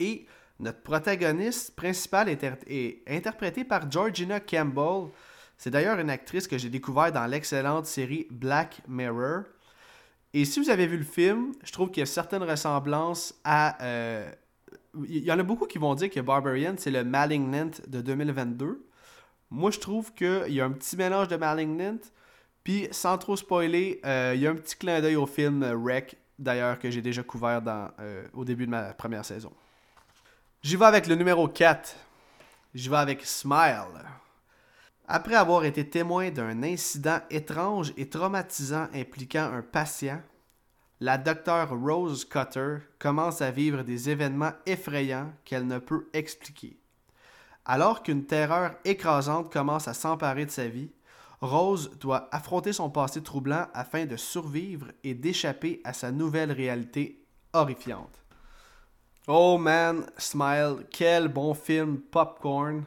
Et 0.00 0.26
notre 0.62 0.80
protagoniste 0.80 1.74
principale 1.74 2.28
est, 2.28 3.02
interprétée 3.08 3.64
par 3.64 3.90
Georgina 3.90 4.38
Campbell. 4.38 5.10
C'est 5.58 5.70
d'ailleurs 5.70 5.98
une 5.98 6.08
actrice 6.08 6.46
que 6.46 6.56
j'ai 6.56 6.70
découverte 6.70 7.14
dans 7.14 7.26
l'excellente 7.26 7.86
série 7.86 8.28
Black 8.30 8.80
Mirror. 8.88 9.42
Et 10.32 10.44
si 10.44 10.60
vous 10.60 10.70
avez 10.70 10.86
vu 10.86 10.96
le 10.96 11.04
film, 11.04 11.52
je 11.64 11.72
trouve 11.72 11.90
qu'il 11.90 12.00
y 12.00 12.02
a 12.02 12.06
certaines 12.06 12.44
ressemblances 12.44 13.34
à... 13.44 13.82
Euh, 13.84 14.30
il 15.08 15.24
y 15.24 15.32
en 15.32 15.38
a 15.38 15.42
beaucoup 15.42 15.66
qui 15.66 15.78
vont 15.78 15.94
dire 15.94 16.10
que 16.10 16.20
Barbarian, 16.20 16.74
c'est 16.78 16.90
le 16.90 17.02
Malignant 17.02 17.70
de 17.86 18.00
2022. 18.00 18.86
Moi, 19.50 19.70
je 19.70 19.80
trouve 19.80 20.14
qu'il 20.14 20.52
y 20.52 20.60
a 20.60 20.64
un 20.64 20.70
petit 20.70 20.96
mélange 20.96 21.28
de 21.28 21.36
Malignant. 21.36 21.98
Puis, 22.62 22.88
sans 22.92 23.18
trop 23.18 23.36
spoiler, 23.36 24.00
euh, 24.04 24.32
il 24.34 24.42
y 24.42 24.46
a 24.46 24.50
un 24.50 24.54
petit 24.54 24.76
clin 24.76 25.00
d'œil 25.00 25.16
au 25.16 25.26
film 25.26 25.64
Wreck, 25.64 26.16
d'ailleurs, 26.38 26.78
que 26.78 26.90
j'ai 26.90 27.02
déjà 27.02 27.22
couvert 27.22 27.60
euh, 27.98 28.24
au 28.32 28.44
début 28.44 28.66
de 28.66 28.70
ma 28.70 28.92
première 28.94 29.24
saison. 29.24 29.52
J'y 30.64 30.76
vais 30.76 30.84
avec 30.84 31.08
le 31.08 31.16
numéro 31.16 31.48
4. 31.48 31.96
J'y 32.72 32.88
vais 32.88 32.96
avec 32.96 33.26
Smile. 33.26 34.06
Après 35.08 35.34
avoir 35.34 35.64
été 35.64 35.90
témoin 35.90 36.30
d'un 36.30 36.62
incident 36.62 37.18
étrange 37.30 37.92
et 37.96 38.08
traumatisant 38.08 38.86
impliquant 38.94 39.50
un 39.52 39.62
patient, 39.62 40.22
la 41.00 41.18
docteure 41.18 41.70
Rose 41.70 42.24
Cutter 42.24 42.76
commence 43.00 43.42
à 43.42 43.50
vivre 43.50 43.82
des 43.82 44.08
événements 44.08 44.52
effrayants 44.64 45.32
qu'elle 45.44 45.66
ne 45.66 45.80
peut 45.80 46.08
expliquer. 46.12 46.78
Alors 47.64 48.04
qu'une 48.04 48.24
terreur 48.24 48.76
écrasante 48.84 49.52
commence 49.52 49.88
à 49.88 49.94
s'emparer 49.94 50.46
de 50.46 50.52
sa 50.52 50.68
vie, 50.68 50.92
Rose 51.40 51.90
doit 51.98 52.28
affronter 52.30 52.72
son 52.72 52.88
passé 52.88 53.20
troublant 53.20 53.66
afin 53.74 54.06
de 54.06 54.16
survivre 54.16 54.92
et 55.02 55.14
d'échapper 55.14 55.80
à 55.82 55.92
sa 55.92 56.12
nouvelle 56.12 56.52
réalité 56.52 57.26
horrifiante. 57.52 58.21
Oh 59.28 59.56
man, 59.56 60.06
Smile, 60.18 60.84
quel 60.90 61.28
bon 61.28 61.54
film 61.54 62.00
popcorn. 62.00 62.82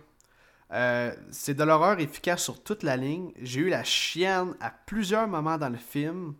Euh, 0.73 1.13
c'est 1.31 1.53
de 1.53 1.63
l'horreur 1.63 1.97
efficace 2.01 2.43
sur 2.43 2.61
toute 2.61 2.83
la 2.83 2.97
ligne. 2.97 3.31
J'ai 3.41 3.61
eu 3.61 3.69
la 3.69 3.85
chienne 3.85 4.53
à 4.59 4.69
plusieurs 4.69 5.29
moments 5.29 5.57
dans 5.57 5.69
le 5.69 5.77
film. 5.77 6.33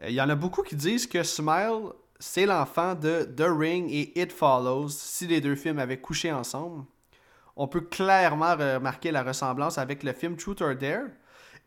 Il 0.00 0.08
euh, 0.08 0.10
y 0.10 0.20
en 0.20 0.28
a 0.28 0.34
beaucoup 0.34 0.62
qui 0.62 0.76
disent 0.76 1.06
que 1.06 1.22
Smile, 1.22 1.92
c'est 2.18 2.44
l'enfant 2.44 2.94
de 2.94 3.22
The 3.22 3.46
Ring 3.48 3.90
et 3.90 4.20
It 4.20 4.32
Follows, 4.32 4.90
si 4.90 5.26
les 5.26 5.40
deux 5.40 5.56
films 5.56 5.78
avaient 5.78 6.00
couché 6.00 6.30
ensemble. 6.30 6.84
On 7.56 7.68
peut 7.68 7.80
clairement 7.80 8.54
remarquer 8.54 9.12
la 9.12 9.22
ressemblance 9.22 9.78
avec 9.78 10.02
le 10.02 10.12
film 10.12 10.36
Truth 10.36 10.60
or 10.60 10.74
Dare. 10.74 11.06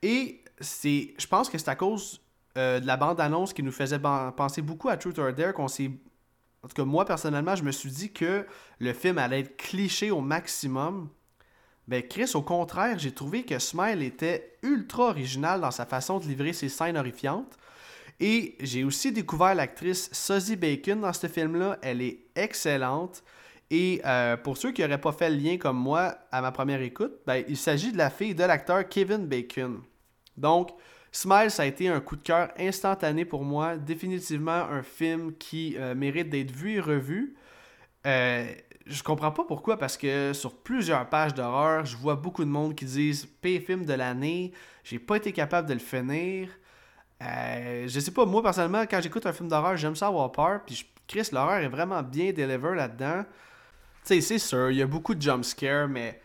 Et 0.04 0.44
c'est, 0.60 1.16
je 1.18 1.26
pense 1.26 1.50
que 1.50 1.58
c'est 1.58 1.70
à 1.70 1.76
cause 1.76 2.22
euh, 2.60 2.80
de 2.80 2.86
la 2.86 2.96
bande-annonce 2.96 3.54
qui 3.54 3.64
nous 3.64 3.72
faisait 3.72 3.98
penser 3.98 4.62
beaucoup 4.62 4.90
à 4.90 4.98
Truth 4.98 5.18
or 5.18 5.34
Dare 5.34 5.54
qu'on 5.54 5.68
s'est 5.68 5.90
en 6.63 6.67
tout 6.67 6.76
cas, 6.76 6.86
moi, 6.86 7.06
personnellement, 7.06 7.56
je 7.56 7.63
me 7.63 7.72
suis 7.72 7.89
dit 7.89 8.12
que 8.12 8.45
le 8.80 8.93
film 8.93 9.17
allait 9.17 9.41
être 9.41 9.58
cliché 9.58 10.12
au 10.12 10.19
maximum. 10.19 11.10
Ben, 11.88 12.04
Chris, 12.04 12.32
au 12.34 12.41
contraire, 12.41 13.00
j'ai 13.00 13.13
trouvé 13.13 13.43
que 13.43 13.58
Smile 13.60 14.04
était 14.04 14.58
ultra 14.62 15.06
original 15.06 15.62
dans 15.62 15.72
sa 15.72 15.86
façon 15.86 16.19
de 16.19 16.26
livrer 16.26 16.54
ses 16.54 16.69
scènes 16.69 16.98
horrifiantes. 16.98 17.58
Et 18.19 18.58
j'ai 18.60 18.84
aussi 18.84 19.13
découvert 19.13 19.56
l'actrice 19.56 20.10
Suzy 20.12 20.58
Bacon 20.58 21.00
dans 21.00 21.13
ce 21.13 21.28
film-là. 21.28 21.80
Elle 21.82 22.02
est 22.02 22.26
excellente. 22.36 23.24
Et 23.72 24.02
euh, 24.06 24.36
pour 24.36 24.58
ceux 24.58 24.72
qui 24.72 24.82
n'auraient 24.82 25.00
pas 25.00 25.13
fait 25.13 25.30
le 25.30 25.38
lien 25.38 25.58
comme 25.58 25.78
moi 25.78 26.15
à 26.32 26.41
ma 26.41 26.52
première 26.52 26.82
écoute, 26.82 27.13
ben, 27.26 27.43
il 27.48 27.56
s'agit 27.56 27.93
de 27.93 27.98
la 27.98 28.10
fille 28.10 28.36
de 28.36 28.43
l'acteur 28.43 28.88
Kevin 28.89 29.26
Bacon. 29.26 29.82
Donc, 30.36 30.72
Smile, 31.12 31.50
ça 31.50 31.63
a 31.63 31.65
été 31.65 31.88
un 31.88 32.00
coup 32.00 32.15
de 32.15 32.22
cœur 32.22 32.52
instantané 32.58 33.26
pour 33.26 33.43
moi. 33.43 33.78
Définitivement 33.78 34.52
un 34.52 34.84
film 34.84 35.34
qui 35.38 35.76
euh, 35.78 35.95
mérite 35.95 36.30
d'être 36.30 36.52
vu 36.52 36.74
et 36.74 36.80
revu. 36.80 37.36
Euh, 38.06 38.48
je 38.86 39.04
comprends 39.04 39.32
pas 39.32 39.43
pourquoi, 39.43 39.78
parce 39.78 39.98
que 39.98 40.34
sur 40.34 40.56
plusieurs 40.56 41.08
pages 41.10 41.34
d'horreur, 41.34 41.86
je 41.86 41.95
vois 41.95 42.15
beaucoup 42.15 42.43
de 42.43 42.50
monde 42.50 42.76
qui 42.76 42.86
disent 42.86 43.26
P 43.26 43.60
film 43.60 43.86
de 43.86 43.93
l'année, 43.93 44.52
j'ai 44.84 45.00
pas 45.00 45.17
été 45.17 45.32
capable 45.32 45.67
de 45.67 45.74
le 45.74 45.80
finir. 45.80 46.50
Euh, 47.22 47.88
je 47.88 48.00
sais 48.00 48.12
pas, 48.12 48.26
moi 48.26 48.41
personnellement, 48.41 48.84
quand 48.89 49.02
j'écoute 49.02 49.26
un 49.26 49.34
film 49.34 49.50
d'horreur, 49.50 49.78
j'aime 49.78 49.95
ça 49.95 50.08
avoir 50.08 50.32
peur, 50.32 50.62
puis 50.65 50.88
Chris, 51.08 51.30
l'horreur 51.32 51.58
est 51.58 51.67
vraiment 51.67 52.02
bien 52.02 52.32
deliver 52.32 52.76
là-dedans. 52.76 53.26
Tu 54.06 54.15
sais, 54.15 54.22
c'est 54.22 54.39
sûr, 54.39 54.72
il 54.72 54.78
y 54.78 54.82
a 54.82 54.88
beaucoup 54.88 55.13
de 55.13 55.22
jumpscares, 55.22 55.88
mais 55.88 56.22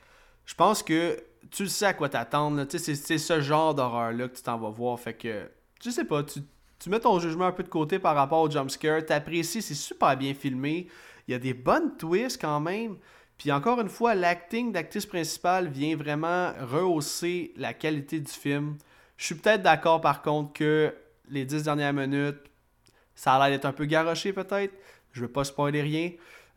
je 0.47 0.55
pense 0.55 0.83
que 0.83 1.23
tu 1.55 1.69
sais 1.69 1.87
à 1.87 1.95
quoi 1.95 2.09
t'attendre. 2.09 2.67
C'est 2.69 3.19
ce 3.19 3.41
genre 3.41 3.75
d'horreur-là 3.75 4.29
que 4.29 4.37
tu 4.37 4.43
t'en 4.43 4.59
vas 4.59 4.71
voir. 4.71 4.99
Fait 4.99 5.15
que, 5.15 5.49
je 5.83 5.91
sais 5.91 6.05
pas, 6.05 6.23
tu, 6.25 6.41
tu 6.81 6.91
mets 6.91 6.99
ton 6.99 7.19
jugement 7.21 7.47
un 7.47 7.53
peu 7.53 7.63
de 7.63 7.69
côté 7.69 7.99
par 7.99 8.17
rapport 8.17 8.41
au 8.41 8.51
jumpscare. 8.51 9.05
T'apprécies, 9.05 9.63
c'est 9.63 9.75
super 9.75 10.17
bien 10.17 10.35
filmé. 10.35 10.89
Il 11.29 11.33
y 11.33 11.35
a 11.35 11.39
des 11.39 11.55
bonnes 11.55 11.97
twists 11.97 12.41
quand 12.41 12.61
même. 12.61 12.97
Puis 13.39 13.53
encore 13.53 13.81
une 13.81 13.89
fois, 13.89 14.15
l'acting 14.15 14.73
d'actrice 14.73 15.07
principale 15.07 15.69
vient 15.69 15.97
vraiment 15.97 16.53
rehausser 16.61 17.53
la 17.57 17.73
qualité 17.73 18.21
du 18.21 18.31
film. 18.31 18.77
Je 19.17 19.27
suis 19.27 19.35
peut-être 19.37 19.63
d'accord 19.63 20.01
par 20.01 20.23
contre 20.23 20.53
que 20.53 20.93
les 21.29 21.45
dix 21.45 21.63
dernières 21.63 21.93
minutes, 21.93 22.39
ça 23.15 23.35
a 23.35 23.39
l'air 23.39 23.57
d'être 23.57 23.65
un 23.65 23.73
peu 23.73 23.85
garoché 23.85 24.33
peut-être. 24.33 24.75
Je 25.13 25.21
veux 25.21 25.29
pas 25.29 25.45
spoiler 25.45 25.83
rien. 25.83 26.11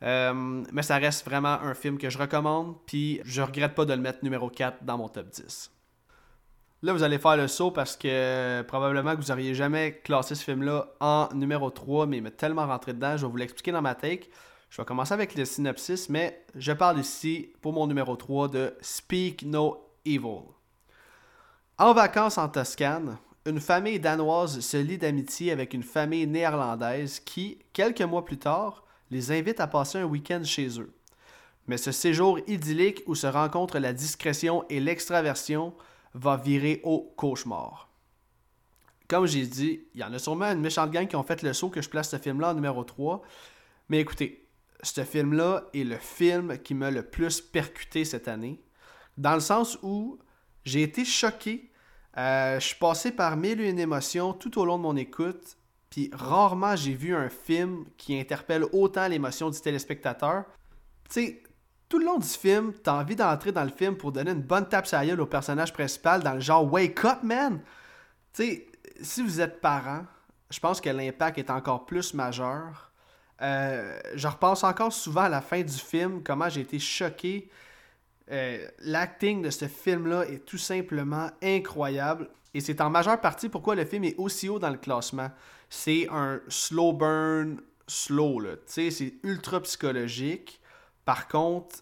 Euh, 0.03 0.63
mais 0.71 0.83
ça 0.83 0.97
reste 0.97 1.25
vraiment 1.25 1.59
un 1.61 1.73
film 1.73 1.97
que 1.97 2.09
je 2.09 2.17
recommande, 2.17 2.75
puis 2.85 3.19
je 3.23 3.41
regrette 3.41 3.73
pas 3.73 3.85
de 3.85 3.93
le 3.93 4.01
mettre 4.01 4.19
numéro 4.23 4.49
4 4.49 4.83
dans 4.83 4.97
mon 4.97 5.09
top 5.09 5.29
10. 5.29 5.71
Là, 6.83 6.93
vous 6.93 7.01
allez 7.01 7.17
faire 7.17 7.37
le 7.37 7.47
saut 7.47 7.71
parce 7.71 7.97
que 7.97 8.61
probablement 8.61 9.15
que 9.15 9.21
vous 9.21 9.29
n'auriez 9.29 9.55
jamais 9.55 9.99
classé 10.03 10.35
ce 10.35 10.43
film-là 10.43 10.89
en 10.99 11.27
numéro 11.33 11.71
3, 11.71 12.05
mais 12.05 12.17
il 12.17 12.23
m'est 12.23 12.31
tellement 12.31 12.67
rentré 12.67 12.93
dedans, 12.93 13.17
je 13.17 13.25
vais 13.25 13.31
vous 13.31 13.37
l'expliquer 13.37 13.71
dans 13.71 13.81
ma 13.81 13.95
take. 13.95 14.29
Je 14.69 14.81
vais 14.81 14.85
commencer 14.85 15.13
avec 15.13 15.33
le 15.35 15.45
synopsis, 15.45 16.09
mais 16.09 16.45
je 16.55 16.73
parle 16.73 16.99
ici 16.99 17.51
pour 17.61 17.73
mon 17.73 17.87
numéro 17.87 18.15
3 18.15 18.49
de 18.49 18.75
Speak 18.81 19.43
No 19.43 19.89
Evil. 20.05 20.43
En 21.79 21.93
vacances 21.93 22.37
en 22.37 22.49
Toscane, 22.49 23.17
une 23.45 23.61
famille 23.61 23.99
danoise 23.99 24.59
se 24.59 24.77
lie 24.77 24.97
d'amitié 24.97 25.51
avec 25.51 25.73
une 25.73 25.83
famille 25.83 26.27
néerlandaise 26.27 27.19
qui, 27.21 27.59
quelques 27.71 28.01
mois 28.01 28.25
plus 28.25 28.37
tard, 28.37 28.83
les 29.11 29.31
invite 29.31 29.59
à 29.59 29.67
passer 29.67 29.99
un 29.99 30.05
week-end 30.05 30.43
chez 30.43 30.79
eux. 30.79 30.93
Mais 31.67 31.77
ce 31.77 31.91
séjour 31.91 32.39
idyllique 32.47 33.03
où 33.07 33.15
se 33.15 33.27
rencontrent 33.27 33.79
la 33.79 33.93
discrétion 33.93 34.65
et 34.69 34.79
l'extraversion 34.79 35.73
va 36.13 36.37
virer 36.37 36.81
au 36.83 37.13
cauchemar. 37.17 37.89
Comme 39.07 39.25
j'ai 39.25 39.45
dit, 39.45 39.81
il 39.93 40.01
y 40.01 40.03
en 40.03 40.13
a 40.13 40.19
sûrement 40.19 40.51
une 40.51 40.61
méchante 40.61 40.91
gang 40.91 41.07
qui 41.07 41.15
ont 41.15 41.23
fait 41.23 41.41
le 41.41 41.53
saut 41.53 41.69
que 41.69 41.81
je 41.81 41.89
place 41.89 42.09
ce 42.09 42.17
film-là 42.17 42.51
en 42.51 42.53
numéro 42.53 42.83
3. 42.83 43.21
Mais 43.89 43.99
écoutez, 43.99 44.47
ce 44.83 45.03
film-là 45.03 45.65
est 45.73 45.83
le 45.83 45.97
film 45.97 46.57
qui 46.59 46.73
m'a 46.73 46.91
le 46.91 47.03
plus 47.03 47.41
percuté 47.41 48.05
cette 48.05 48.27
année. 48.27 48.61
Dans 49.17 49.33
le 49.33 49.39
sens 49.39 49.77
où 49.81 50.19
j'ai 50.67 50.81
été 50.81 51.05
choqué. 51.05 51.71
Euh, 52.17 52.59
je 52.59 52.65
suis 52.65 52.75
passé 52.75 53.11
par 53.11 53.37
mille 53.37 53.61
et 53.61 53.69
une 53.69 53.79
émotions 53.79 54.33
tout 54.33 54.59
au 54.59 54.65
long 54.65 54.77
de 54.77 54.83
mon 54.83 54.95
écoute 54.97 55.56
puis 55.89 56.09
rarement 56.13 56.75
j'ai 56.75 56.93
vu 56.93 57.15
un 57.15 57.29
film 57.29 57.85
qui 57.97 58.19
interpelle 58.19 58.65
autant 58.71 59.07
l'émotion 59.07 59.49
du 59.49 59.59
téléspectateur. 59.59 60.45
Tu 61.09 61.13
sais, 61.13 61.43
tout 61.89 61.99
le 61.99 62.05
long 62.05 62.17
du 62.17 62.27
film, 62.27 62.73
t'as 62.83 62.99
envie 62.99 63.15
d'entrer 63.15 63.51
dans 63.51 63.63
le 63.63 63.69
film 63.71 63.95
pour 63.95 64.11
donner 64.11 64.31
une 64.31 64.41
bonne 64.41 64.67
tape 64.67 64.87
à 64.91 65.05
au 65.05 65.25
personnage 65.25 65.71
principal 65.71 66.21
dans 66.21 66.33
le 66.33 66.41
genre 66.41 66.71
Wake 66.71 67.05
up, 67.05 67.23
man! 67.23 67.61
Tu 68.33 68.43
sais, 68.43 68.67
si 69.01 69.23
vous 69.23 69.39
êtes 69.39 69.61
parent, 69.61 70.05
je 70.49 70.59
pense 70.59 70.81
que 70.81 70.89
l'impact 70.89 71.37
est 71.37 71.49
encore 71.49 71.85
plus 71.85 72.13
majeur. 72.13 72.91
Euh, 73.41 73.99
je 74.15 74.27
repense 74.27 74.63
encore 74.63 74.91
souvent 74.91 75.23
à 75.23 75.29
la 75.29 75.41
fin 75.41 75.61
du 75.61 75.73
film, 75.73 76.23
comment 76.23 76.49
j'ai 76.49 76.61
été 76.61 76.79
choqué. 76.79 77.49
Euh, 78.31 78.67
l'acting 78.79 79.41
de 79.41 79.49
ce 79.49 79.67
film-là 79.67 80.25
est 80.25 80.45
tout 80.45 80.57
simplement 80.57 81.29
incroyable. 81.41 82.29
Et 82.53 82.61
c'est 82.61 82.81
en 82.81 82.89
majeure 82.89 83.21
partie 83.21 83.49
pourquoi 83.49 83.75
le 83.75 83.85
film 83.85 84.03
est 84.03 84.15
aussi 84.17 84.49
haut 84.49 84.59
dans 84.59 84.69
le 84.69 84.77
classement 84.77 85.29
c'est 85.69 86.07
un 86.09 86.39
slow 86.47 86.93
burn 86.93 87.61
slow. 87.87 88.41
Tu 88.41 88.57
sais, 88.67 88.91
c'est 88.91 89.13
ultra 89.23 89.61
psychologique. 89.61 90.59
Par 91.05 91.27
contre, 91.27 91.77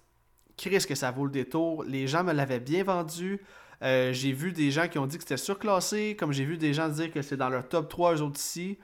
qu'est-ce 0.58 0.88
que 0.88 0.96
ça 0.96 1.12
vaut 1.12 1.26
le 1.26 1.32
détour? 1.32 1.84
Les 1.84 2.08
gens 2.08 2.24
me 2.24 2.34
l'avaient 2.34 2.60
bien 2.60 2.84
vendu. 2.84 3.42
Euh, 3.82 4.14
j'ai 4.14 4.32
vu 4.32 4.52
des 4.52 4.72
gens 4.72 4.88
qui 4.88 4.98
ont 4.98 5.06
dit 5.06 5.18
que 5.18 5.24
c'était 5.24 5.38
surclassé, 5.38 6.16
comme 6.16 6.32
j'ai 6.32 6.46
vu 6.46 6.58
des 6.58 6.74
gens 6.74 6.90
dire 6.90 7.12
que 7.12 7.22
c'est 7.22 7.38
dans 7.38 7.50
leur 7.50 7.68
top 7.68 7.90
3 7.90 8.16
eux 8.16 8.22
autres 8.22 8.40
ici. 8.40 8.78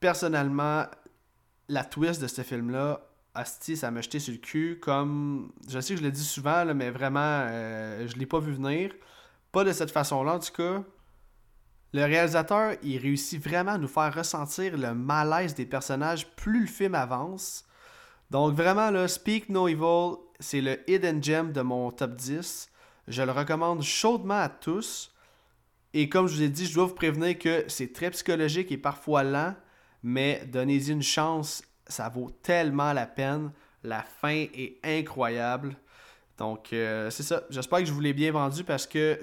Personnellement, 0.00 0.84
la 1.68 1.84
twist 1.84 2.20
de 2.20 2.26
ce 2.26 2.42
film-là, 2.42 3.00
Asti, 3.36 3.76
ça 3.76 3.90
m'a 3.90 4.00
jeté 4.00 4.18
sur 4.18 4.32
le 4.32 4.38
cul. 4.38 4.78
Comme, 4.80 5.52
je 5.68 5.78
sais 5.80 5.94
que 5.94 6.00
je 6.00 6.04
le 6.04 6.10
dis 6.10 6.24
souvent, 6.24 6.64
mais 6.74 6.90
vraiment, 6.90 7.20
euh, 7.20 8.06
je 8.08 8.16
l'ai 8.16 8.26
pas 8.26 8.40
vu 8.40 8.52
venir. 8.52 8.92
Pas 9.52 9.64
de 9.64 9.72
cette 9.72 9.90
façon-là, 9.90 10.34
en 10.34 10.38
tout 10.38 10.52
cas. 10.52 10.82
Le 11.92 12.04
réalisateur, 12.04 12.74
il 12.82 12.98
réussit 12.98 13.42
vraiment 13.42 13.72
à 13.72 13.78
nous 13.78 13.88
faire 13.88 14.14
ressentir 14.14 14.76
le 14.76 14.94
malaise 14.94 15.54
des 15.54 15.66
personnages 15.66 16.26
plus 16.36 16.62
le 16.62 16.66
film 16.66 16.94
avance. 16.94 17.64
Donc 18.30 18.54
vraiment, 18.54 18.90
là, 18.90 19.06
Speak 19.06 19.48
No 19.48 19.68
Evil, 19.68 20.16
c'est 20.40 20.60
le 20.60 20.78
hidden 20.90 21.22
gem 21.22 21.52
de 21.52 21.62
mon 21.62 21.90
top 21.90 22.16
10. 22.16 22.70
Je 23.08 23.22
le 23.22 23.32
recommande 23.32 23.82
chaudement 23.82 24.40
à 24.40 24.48
tous. 24.48 25.14
Et 25.94 26.08
comme 26.08 26.26
je 26.26 26.34
vous 26.34 26.42
ai 26.42 26.48
dit, 26.48 26.66
je 26.66 26.74
dois 26.74 26.86
vous 26.86 26.94
prévenir 26.94 27.38
que 27.38 27.64
c'est 27.68 27.92
très 27.92 28.10
psychologique 28.10 28.72
et 28.72 28.76
parfois 28.76 29.22
lent, 29.22 29.54
mais 30.02 30.44
donnez-y 30.52 30.90
une 30.90 31.02
chance, 31.02 31.62
ça 31.88 32.08
vaut 32.08 32.30
tellement 32.42 32.92
la 32.92 33.06
peine. 33.06 33.52
La 33.82 34.02
fin 34.02 34.46
est 34.52 34.78
incroyable. 34.82 35.76
Donc, 36.38 36.72
euh, 36.72 37.10
c'est 37.10 37.22
ça. 37.22 37.42
J'espère 37.50 37.80
que 37.80 37.84
je 37.86 37.92
vous 37.92 38.00
l'ai 38.00 38.12
bien 38.12 38.32
vendu 38.32 38.64
parce 38.64 38.86
que 38.86 39.18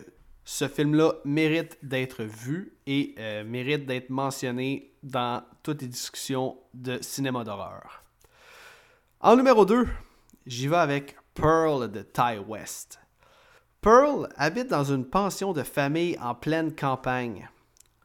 ce 0.45 0.67
film-là 0.67 1.13
mérite 1.25 1.77
d'être 1.83 2.23
vu 2.23 2.73
et 2.85 3.15
euh, 3.17 3.43
mérite 3.43 3.85
d'être 3.85 4.09
mentionné 4.09 4.93
dans 5.03 5.43
toutes 5.61 5.81
les 5.81 5.87
discussions 5.87 6.57
de 6.73 7.01
cinéma 7.01 7.43
d'horreur. 7.43 8.03
En 9.19 9.35
numéro 9.35 9.65
2, 9.65 9.87
j'y 10.45 10.67
vais 10.67 10.77
avec 10.77 11.15
Pearl 11.33 11.89
de 11.89 12.01
Ty 12.01 12.39
West. 12.45 12.99
Pearl 13.81 14.27
habite 14.35 14.69
dans 14.69 14.83
une 14.83 15.05
pension 15.05 15.53
de 15.53 15.63
famille 15.63 16.17
en 16.19 16.35
pleine 16.35 16.75
campagne. 16.75 17.49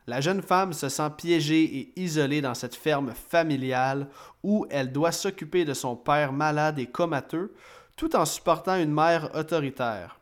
La 0.09 0.23
jeune 0.23 0.40
femme 0.40 0.73
se 0.73 0.88
sent 0.88 1.11
piégée 1.18 1.64
et 1.64 2.01
isolée 2.01 2.40
dans 2.40 2.55
cette 2.55 2.75
ferme 2.75 3.12
familiale 3.12 4.09
où 4.42 4.64
elle 4.71 4.90
doit 4.90 5.12
s'occuper 5.12 5.66
de 5.66 5.75
son 5.75 5.97
père 5.97 6.33
malade 6.33 6.79
et 6.79 6.87
comateux 6.87 7.55
tout 7.94 8.16
en 8.16 8.25
supportant 8.25 8.77
une 8.77 8.90
mère 8.90 9.29
autoritaire. 9.37 10.18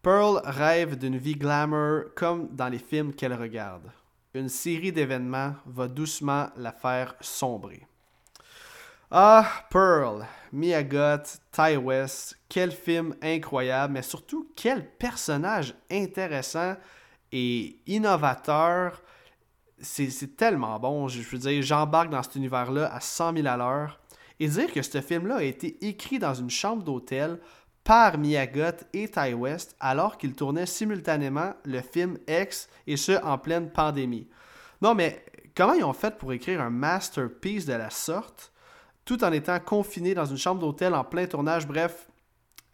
Pearl 0.00 0.40
rêve 0.46 0.96
d'une 0.96 1.18
vie 1.18 1.34
glamour 1.34 2.14
comme 2.16 2.48
dans 2.56 2.70
les 2.70 2.78
films 2.78 3.12
qu'elle 3.12 3.34
regarde. 3.34 3.92
Une 4.32 4.48
série 4.48 4.90
d'événements 4.90 5.54
va 5.66 5.86
doucement 5.86 6.48
la 6.56 6.72
faire 6.72 7.14
sombrer. 7.20 7.86
Ah, 9.10 9.46
Pearl, 9.68 10.26
Mia 10.50 10.82
Goth, 10.82 11.42
Ty 11.52 11.76
West, 11.76 12.38
quel 12.48 12.72
film 12.72 13.14
incroyable, 13.22 13.92
mais 13.92 14.02
surtout 14.02 14.50
quel 14.56 14.88
personnage 14.96 15.74
intéressant 15.90 16.76
et 17.34 17.80
innovateur. 17.88 19.02
C'est 19.80 20.36
tellement 20.36 20.78
bon, 20.78 21.08
je 21.08 21.20
veux 21.20 21.38
dire, 21.38 21.60
j'embarque 21.62 22.08
dans 22.08 22.22
cet 22.22 22.36
univers-là 22.36 22.94
à 22.94 23.00
100 23.00 23.34
000 23.34 23.46
à 23.48 23.56
l'heure. 23.56 24.00
et 24.40 24.48
dire 24.48 24.72
que 24.72 24.82
ce 24.82 25.00
film-là 25.00 25.36
a 25.36 25.42
été 25.42 25.84
écrit 25.86 26.18
dans 26.18 26.32
une 26.32 26.48
chambre 26.48 26.84
d'hôtel 26.84 27.38
par 27.82 28.16
Miyagot 28.18 28.84
et 28.92 29.08
Ty 29.08 29.34
West 29.34 29.76
alors 29.80 30.16
qu'ils 30.16 30.34
tournaient 30.34 30.64
simultanément 30.66 31.52
le 31.64 31.80
film 31.80 32.18
X 32.28 32.68
et 32.86 32.96
ce 32.96 33.22
en 33.22 33.36
pleine 33.36 33.70
pandémie. 33.70 34.28
Non 34.80 34.94
mais 34.94 35.24
comment 35.56 35.74
ils 35.74 35.84
ont 35.84 35.92
fait 35.92 36.16
pour 36.16 36.32
écrire 36.32 36.60
un 36.60 36.70
masterpiece 36.70 37.66
de 37.66 37.74
la 37.74 37.90
sorte 37.90 38.52
tout 39.04 39.22
en 39.22 39.32
étant 39.32 39.58
confinés 39.60 40.14
dans 40.14 40.24
une 40.24 40.38
chambre 40.38 40.60
d'hôtel 40.60 40.94
en 40.94 41.04
plein 41.04 41.26
tournage? 41.26 41.66
Bref, 41.66 42.08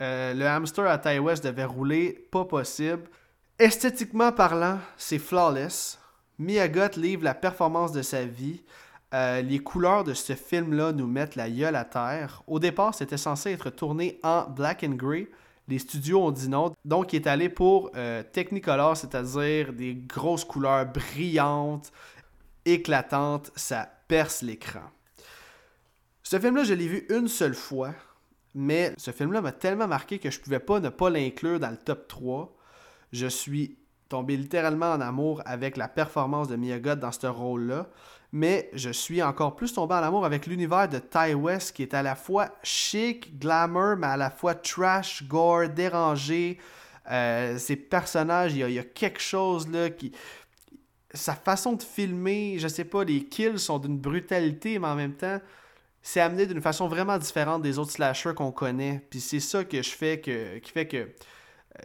euh, 0.01 0.33
le 0.35 0.47
hamster 0.47 0.87
à 0.87 0.99
Ty 0.99 1.19
West 1.19 1.45
devait 1.45 1.65
rouler, 1.65 2.29
pas 2.31 2.45
possible. 2.45 3.03
Esthétiquement 3.61 4.33
parlant, 4.33 4.79
c'est 4.97 5.19
flawless. 5.19 5.99
Miyagot 6.39 6.97
livre 6.97 7.25
la 7.25 7.35
performance 7.35 7.93
de 7.93 8.01
sa 8.01 8.25
vie. 8.25 8.63
Euh, 9.13 9.43
les 9.43 9.59
couleurs 9.59 10.03
de 10.03 10.15
ce 10.15 10.33
film-là 10.33 10.93
nous 10.93 11.07
mettent 11.07 11.37
la 11.37 11.51
gueule 11.51 11.77
à 11.77 11.85
terre. 11.85 12.43
Au 12.47 12.59
départ, 12.59 12.95
c'était 12.95 13.19
censé 13.19 13.51
être 13.51 13.69
tourné 13.69 14.19
en 14.23 14.49
black 14.49 14.83
and 14.83 14.95
gray. 14.95 15.29
Les 15.69 15.79
studios 15.79 16.25
ont 16.25 16.31
dit 16.31 16.49
non, 16.49 16.75
donc 16.87 17.13
il 17.13 17.17
est 17.17 17.27
allé 17.27 17.51
pour 17.51 17.91
euh, 17.97 18.23
Technicolor, 18.23 18.97
c'est-à-dire 18.97 19.75
des 19.75 19.95
grosses 19.95 20.47
couleurs 20.47 20.87
brillantes, 20.87 21.93
éclatantes, 22.65 23.53
ça 23.57 23.91
perce 24.09 24.41
l'écran. 24.41 24.89
Ce 26.23 26.39
film-là, 26.39 26.65
je 26.65 26.73
l'ai 26.73 26.89
vu 26.89 27.05
une 27.11 27.29
seule 27.29 27.55
fois, 27.55 27.93
mais 28.55 28.95
ce 28.97 29.11
film-là 29.11 29.43
m'a 29.43 29.53
tellement 29.53 29.87
marqué 29.87 30.19
que 30.19 30.31
je 30.31 30.41
pouvais 30.41 30.61
pas 30.61 30.81
ne 30.81 30.89
pas 30.89 31.11
l'inclure 31.11 31.61
dans 31.61 31.71
le 31.71 31.77
top 31.77 32.09
3. 32.09 32.57
Je 33.13 33.27
suis 33.27 33.77
tombé 34.09 34.37
littéralement 34.37 34.93
en 34.93 35.01
amour 35.01 35.43
avec 35.45 35.77
la 35.77 35.89
performance 35.89 36.49
de 36.49 36.57
Miyagot 36.57 36.97
dans 36.97 37.13
ce 37.13 37.27
rôle-là 37.27 37.87
mais 38.33 38.71
je 38.73 38.91
suis 38.91 39.23
encore 39.23 39.57
plus 39.57 39.73
tombé 39.73 39.95
en 39.95 40.03
amour 40.03 40.25
avec 40.25 40.47
l'univers 40.47 40.89
de 40.89 40.99
Ty 40.99 41.35
West 41.35 41.75
qui 41.75 41.83
est 41.83 41.95
à 41.95 42.03
la 42.03 42.15
fois 42.15 42.51
chic, 42.63 43.39
glamour, 43.39 43.97
mais 43.97 44.07
à 44.07 44.17
la 44.17 44.31
fois 44.31 44.55
trash, 44.55 45.25
gore, 45.25 45.69
dérangé. 45.69 46.59
Euh, 47.11 47.59
ces 47.59 47.77
personnages, 47.77 48.53
il 48.55 48.71
y, 48.71 48.79
a, 48.79 48.85
quelque 48.85 49.21
chose 49.21 49.69
là 49.69 49.91
qui. 49.91 50.13
Sa 51.13 51.35
façon 51.35 51.73
de 51.73 51.83
filmer, 51.83 52.57
je 52.61 52.69
sais 52.69 52.85
pas, 52.85 53.03
les 53.03 53.25
kills 53.25 53.59
sont 53.59 53.81
d'une 53.81 53.99
brutalité, 53.99 54.79
mais 54.79 54.87
en 54.87 54.95
même 54.95 55.15
temps, 55.15 55.41
c'est 56.03 56.21
amené 56.21 56.47
d'une 56.47 56.61
façon 56.61 56.87
vraiment 56.87 57.19
différente 57.19 57.63
des 57.63 57.81
autres 57.81 57.91
slashers 57.91 58.35
qu'on 58.37 58.53
connaît. 58.53 59.05
Puis 59.11 59.21
c'est 59.21 59.41
ça 59.41 59.65
que 59.65 59.83
je 59.83 59.91
fais 59.91 60.21
que, 60.21 60.59
qui 60.59 60.71
fait 60.71 60.87
que 60.87 60.97
euh, 60.99 61.07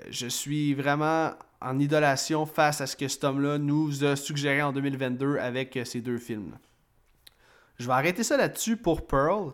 je 0.09 0.27
suis 0.27 0.73
vraiment 0.73 1.31
en 1.61 1.79
idolation 1.79 2.45
face 2.45 2.81
à 2.81 2.87
ce 2.87 2.95
que 2.95 3.07
cet 3.07 3.23
homme-là 3.23 3.57
nous 3.57 4.03
a 4.03 4.15
suggéré 4.15 4.61
en 4.61 4.71
2022 4.71 5.37
avec 5.37 5.77
euh, 5.77 5.85
ces 5.85 6.01
deux 6.01 6.17
films. 6.17 6.57
Je 7.79 7.87
vais 7.87 7.93
arrêter 7.93 8.23
ça 8.23 8.37
là-dessus 8.37 8.77
pour 8.77 9.07
Pearl. 9.07 9.53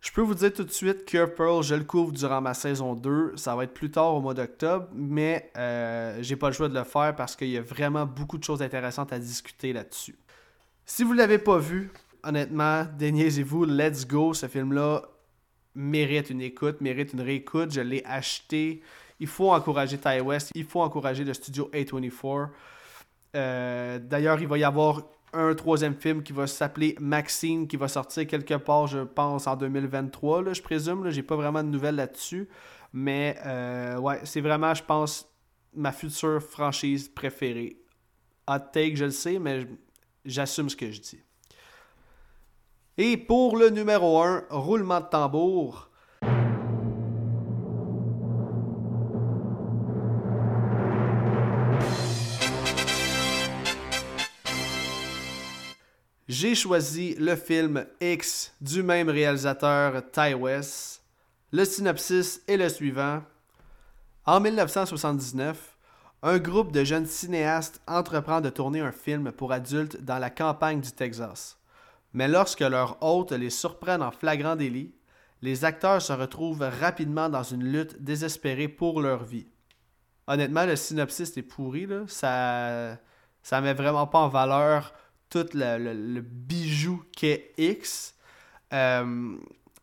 Je 0.00 0.12
peux 0.12 0.20
vous 0.20 0.34
dire 0.34 0.52
tout 0.52 0.64
de 0.64 0.70
suite 0.70 1.04
que 1.04 1.24
Pearl, 1.26 1.62
je 1.62 1.74
le 1.74 1.84
couvre 1.84 2.12
durant 2.12 2.40
ma 2.40 2.54
saison 2.54 2.94
2. 2.94 3.36
Ça 3.36 3.54
va 3.56 3.64
être 3.64 3.74
plus 3.74 3.90
tard 3.90 4.14
au 4.14 4.20
mois 4.20 4.34
d'octobre, 4.34 4.88
mais 4.94 5.50
euh, 5.56 6.18
j'ai 6.20 6.36
pas 6.36 6.48
le 6.48 6.54
choix 6.54 6.68
de 6.68 6.74
le 6.74 6.84
faire 6.84 7.14
parce 7.16 7.36
qu'il 7.36 7.48
y 7.48 7.56
a 7.56 7.62
vraiment 7.62 8.06
beaucoup 8.06 8.38
de 8.38 8.44
choses 8.44 8.62
intéressantes 8.62 9.12
à 9.12 9.18
discuter 9.18 9.72
là-dessus. 9.72 10.16
Si 10.86 11.02
vous 11.02 11.12
ne 11.12 11.18
l'avez 11.18 11.38
pas 11.38 11.58
vu, 11.58 11.90
honnêtement, 12.22 12.86
déniaisez-vous, 12.96 13.64
let's 13.64 14.06
go. 14.06 14.34
Ce 14.34 14.46
film-là 14.46 15.02
mérite 15.74 16.30
une 16.30 16.42
écoute, 16.42 16.80
mérite 16.80 17.12
une 17.12 17.20
réécoute. 17.20 17.72
Je 17.72 17.80
l'ai 17.80 18.02
acheté 18.04 18.82
il 19.20 19.26
faut 19.26 19.50
encourager 19.50 19.98
Ty 19.98 20.20
West, 20.20 20.52
il 20.54 20.64
faut 20.64 20.80
encourager 20.80 21.24
le 21.24 21.34
studio 21.34 21.70
A24. 21.72 22.48
Euh, 23.36 23.98
d'ailleurs, 23.98 24.40
il 24.40 24.48
va 24.48 24.58
y 24.58 24.64
avoir 24.64 25.02
un 25.32 25.54
troisième 25.54 25.94
film 25.94 26.22
qui 26.22 26.32
va 26.32 26.46
s'appeler 26.46 26.96
Maxine, 27.00 27.68
qui 27.68 27.76
va 27.76 27.88
sortir 27.88 28.26
quelque 28.26 28.54
part, 28.54 28.86
je 28.86 29.00
pense, 29.00 29.46
en 29.46 29.56
2023, 29.56 30.42
là, 30.42 30.52
je 30.52 30.62
présume. 30.62 31.10
J'ai 31.10 31.22
pas 31.22 31.36
vraiment 31.36 31.62
de 31.62 31.68
nouvelles 31.68 31.96
là-dessus. 31.96 32.48
Mais 32.92 33.36
euh, 33.44 33.98
ouais, 33.98 34.20
c'est 34.24 34.40
vraiment, 34.40 34.72
je 34.74 34.82
pense, 34.82 35.28
ma 35.74 35.92
future 35.92 36.42
franchise 36.42 37.08
préférée. 37.08 37.76
Hot 38.48 38.58
take, 38.72 38.96
je 38.96 39.04
le 39.04 39.10
sais, 39.10 39.38
mais 39.38 39.66
j'assume 40.24 40.70
ce 40.70 40.76
que 40.76 40.90
je 40.90 41.00
dis. 41.00 41.20
Et 42.96 43.16
pour 43.16 43.56
le 43.56 43.68
numéro 43.68 44.22
1, 44.22 44.44
roulement 44.50 45.00
de 45.00 45.06
tambour. 45.06 45.90
J'ai 56.28 56.54
choisi 56.54 57.14
le 57.14 57.36
film 57.36 57.86
X 58.02 58.52
du 58.60 58.82
même 58.82 59.08
réalisateur 59.08 60.02
Ty 60.12 60.34
West. 60.34 61.02
Le 61.52 61.64
synopsis 61.64 62.42
est 62.46 62.58
le 62.58 62.68
suivant. 62.68 63.22
En 64.26 64.38
1979, 64.38 65.78
un 66.22 66.38
groupe 66.38 66.70
de 66.70 66.84
jeunes 66.84 67.06
cinéastes 67.06 67.80
entreprend 67.86 68.42
de 68.42 68.50
tourner 68.50 68.80
un 68.80 68.92
film 68.92 69.32
pour 69.32 69.52
adultes 69.52 70.04
dans 70.04 70.18
la 70.18 70.28
campagne 70.28 70.82
du 70.82 70.92
Texas. 70.92 71.56
Mais 72.12 72.28
lorsque 72.28 72.60
leurs 72.60 73.02
hôtes 73.02 73.32
les 73.32 73.48
surprennent 73.48 74.02
en 74.02 74.10
flagrant 74.10 74.54
délit, 74.54 74.92
les 75.40 75.64
acteurs 75.64 76.02
se 76.02 76.12
retrouvent 76.12 76.68
rapidement 76.80 77.30
dans 77.30 77.42
une 77.42 77.64
lutte 77.64 78.02
désespérée 78.02 78.68
pour 78.68 79.00
leur 79.00 79.24
vie. 79.24 79.46
Honnêtement, 80.26 80.66
le 80.66 80.76
synopsis 80.76 81.34
est 81.38 81.42
pourri, 81.42 81.86
là. 81.86 82.02
ça 82.06 82.98
ça 83.42 83.62
met 83.62 83.72
vraiment 83.72 84.06
pas 84.06 84.18
en 84.18 84.28
valeur 84.28 84.92
tout 85.30 85.46
le, 85.54 86.20
bijou 86.20 87.02
qu'est 87.12 87.52
X. 87.58 88.14
Euh, 88.72 89.36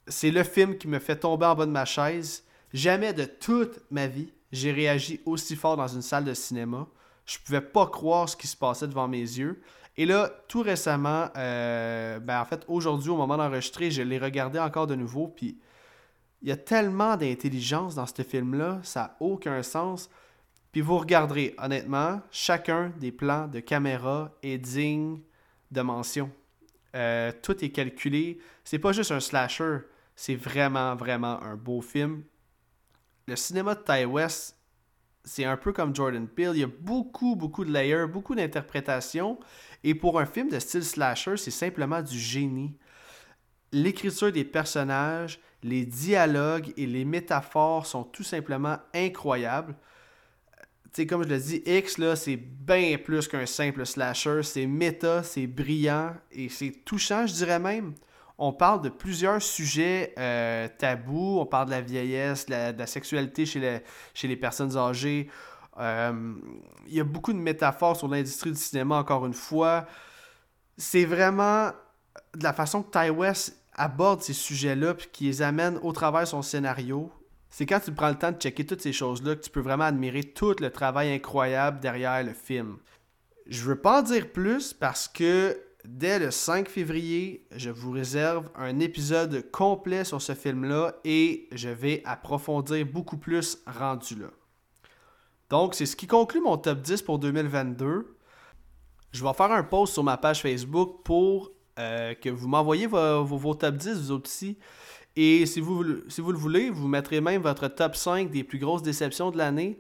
c'est 0.08 0.32
le 0.32 0.44
film 0.44 0.78
qui 0.78 0.88
me 0.88 1.00
fait 1.00 1.18
tomber 1.18 1.46
en 1.46 1.56
bas 1.56 1.66
de 1.66 1.72
ma 1.72 1.86
chaise. 1.86 2.44
Jamais 2.74 3.14
de 3.14 3.26
toute 3.26 3.80
ma 3.90 4.08
vie, 4.08 4.32
j'ai 4.52 4.72
réagi 4.72 5.22
aussi 5.26 5.56
fort 5.56 5.78
dans 5.78 5.88
une 5.88 6.02
salle 6.02 6.26
de 6.26 6.34
cinéma. 6.34 6.88
Je 7.26 7.38
pouvais 7.40 7.62
pas 7.62 7.88
croire 7.88 8.30
ce 8.30 8.36
qui 8.36 8.48
se 8.48 8.58
passait 8.58 8.88
devant 8.88 9.08
mes 9.08 9.20
yeux. 9.20 9.62
Et 9.98 10.06
là, 10.06 10.30
tout 10.48 10.62
récemment, 10.62 11.30
euh, 11.38 12.20
ben 12.20 12.42
en 12.42 12.46
fait, 12.46 12.66
aujourd'hui, 12.68 13.10
au 13.10 13.16
moment 13.16 13.38
d'enregistrer, 13.38 13.92
je 13.92 14.02
l'ai 14.02 14.20
regardé 14.20 14.60
encore 14.60 14.88
de 14.88 14.96
nouveau. 14.96 15.28
Puis 15.28 15.58
il 16.42 16.50
y 16.50 16.52
a 16.52 16.58
tellement 16.58 17.16
d'intelligence 17.16 17.96
dans 17.96 18.06
ce 18.06 18.22
film-là, 18.22 18.80
ça 18.84 19.00
n'a 19.02 19.16
aucun 19.20 19.64
sens. 19.64 20.10
Puis 20.72 20.82
vous 20.82 20.98
regarderez, 20.98 21.56
honnêtement, 21.58 22.22
chacun 22.30 22.92
des 23.00 23.14
plans 23.14 23.48
de 23.48 23.62
caméra 23.62 24.32
est 24.44 24.58
digne 24.58 25.22
de. 25.76 26.24
Euh, 26.96 27.32
tout 27.42 27.64
est 27.64 27.70
calculé. 27.70 28.40
C'est 28.64 28.80
pas 28.80 28.94
juste 28.94 29.12
un 29.12 29.20
slasher, 29.20 29.80
c'est 30.16 30.36
vraiment, 30.36 30.96
vraiment 30.96 31.42
un 31.42 31.56
beau 31.56 31.82
film. 31.82 32.24
Le 33.28 33.36
cinéma 33.36 33.76
de 33.76 33.82
Ty 33.82 34.06
West, 34.06 34.58
c'est 35.24 35.46
un 35.46 35.58
peu 35.58 35.74
comme 35.74 35.96
Jordan 35.96 36.28
Peele. 36.28 36.52
Il 36.54 36.60
y 36.60 36.64
a 36.64 36.70
beaucoup, 36.80 37.36
beaucoup 37.36 37.66
de 37.66 37.72
layers, 37.72 38.08
beaucoup 38.08 38.36
d'interprétations. 38.36 39.40
Et 39.84 39.96
pour 39.96 40.20
un 40.20 40.26
film 40.26 40.50
de 40.50 40.60
style 40.60 40.86
slasher, 40.86 41.38
c'est 41.38 41.52
simplement 41.52 42.02
du 42.02 42.18
génie. 42.18 42.78
L'écriture 43.72 44.32
des 44.32 44.46
personnages, 44.46 45.40
les 45.64 45.86
dialogues 45.86 46.72
et 46.78 46.86
les 46.86 47.04
métaphores 47.04 47.88
sont 47.88 48.04
tout 48.04 48.24
simplement 48.24 48.78
incroyables 48.94 49.76
comme 51.04 51.24
je 51.24 51.28
le 51.28 51.38
dis, 51.38 51.62
X, 51.66 51.98
là, 51.98 52.16
c'est 52.16 52.38
bien 52.38 52.98
plus 52.98 53.28
qu'un 53.28 53.46
simple 53.46 53.86
slasher. 53.86 54.44
C'est 54.44 54.66
méta, 54.66 55.24
c'est 55.24 55.46
brillant 55.46 56.14
et 56.32 56.48
c'est 56.48 56.72
touchant, 56.86 57.28
je 57.28 57.34
dirais 57.34 57.60
même. 57.60 57.94
On 58.38 58.54
parle 58.54 58.82
de 58.82 58.90
plusieurs 58.90 59.42
sujets 59.42 60.14
euh, 60.18 60.70
tabous. 60.78 61.40
On 61.40 61.46
parle 61.46 61.68
de 61.68 61.72
la 61.72 61.82
vieillesse, 61.82 62.46
de 62.46 62.78
la, 62.78 62.88
sexualité 62.88 63.46
chez, 63.46 63.82
les 64.24 64.36
personnes 64.38 64.78
âgées. 64.78 65.30
Euh, 65.78 66.34
il 66.88 66.94
y 66.94 67.02
a 67.02 67.04
beaucoup 67.04 67.34
de 67.34 67.38
métaphores 67.38 67.98
sur 67.98 68.08
l'industrie 68.08 68.52
du 68.52 68.58
cinéma, 68.58 68.98
encore 68.98 69.26
une 69.26 69.34
fois. 69.34 69.86
C'est 70.78 71.06
vraiment 71.06 71.72
de 72.36 72.44
la 72.44 72.54
façon 72.54 72.84
que 72.84 72.92
Ty 72.92 73.10
West 73.10 73.58
aborde 73.74 74.22
ces 74.22 74.34
sujets-là 74.34 74.94
qui 75.12 75.26
les 75.26 75.42
amène 75.42 75.78
au 75.82 75.92
travers 75.92 76.22
de 76.22 76.28
son 76.28 76.42
scénario 76.42 77.12
c'est 77.58 77.66
quand 77.66 77.80
tu 77.80 77.94
prends 77.94 78.10
le 78.10 78.18
temps 78.18 78.34
de 78.34 78.38
checker 78.38 78.66
toutes 78.66 78.82
ces 78.82 78.92
choses-là 78.92 79.38
que 79.38 79.40
tu 79.40 79.50
peux 79.50 79.62
vraiment 79.62 79.86
admirer 79.86 80.24
tout 80.24 80.56
le 80.60 80.70
travail 80.70 81.14
incroyable 81.14 81.80
derrière 81.80 82.22
le 82.22 82.34
film. 82.34 82.80
Je 83.48 83.64
veux 83.64 83.80
pas 83.80 84.02
en 84.02 84.02
dire 84.02 84.34
plus 84.34 84.74
parce 84.74 85.08
que 85.08 85.58
dès 85.86 86.20
le 86.20 86.32
5 86.32 86.68
février, 86.68 87.48
je 87.56 87.70
vous 87.70 87.92
réserve 87.92 88.50
un 88.58 88.82
épisode 88.82 89.50
complet 89.52 90.04
sur 90.04 90.22
ce 90.22 90.36
film-là 90.36 90.96
et 91.06 91.48
je 91.54 91.70
vais 91.70 92.02
approfondir 92.04 92.86
beaucoup 92.86 93.16
plus 93.16 93.60
rendu 93.66 94.16
là. 94.16 94.32
Donc, 95.50 95.76
c'est 95.76 95.86
ce 95.86 95.96
qui 95.96 96.08
conclut 96.08 96.42
mon 96.42 96.58
top 96.58 96.82
10 96.82 97.04
pour 97.04 97.20
2022. 97.20 98.18
Je 99.14 99.24
vais 99.24 99.34
faire 99.34 99.54
un 99.54 99.64
post 99.64 99.94
sur 99.94 100.04
ma 100.04 100.18
page 100.18 100.42
Facebook 100.42 101.06
pour 101.06 101.54
euh, 101.80 102.16
que 102.16 102.30
vous 102.30 102.50
m'envoyiez 102.50 102.88
vos, 102.88 103.24
vos, 103.24 103.56
top 103.56 103.78
10, 103.78 104.10
vous 104.10 104.12
aussi. 104.12 104.58
Et 105.16 105.46
si 105.46 105.62
vous, 105.62 105.82
le 105.84 106.04
voulez, 106.38 106.70
vous 106.70 106.88
mettrez 106.88 107.22
même 107.22 107.42
votre 107.42 107.68
top 107.68 107.96
5 107.96 108.30
des 108.30 108.44
plus 108.44 108.60
grosses 108.60 108.82
déceptions 108.82 109.32
de 109.32 109.38
l'année. 109.38 109.80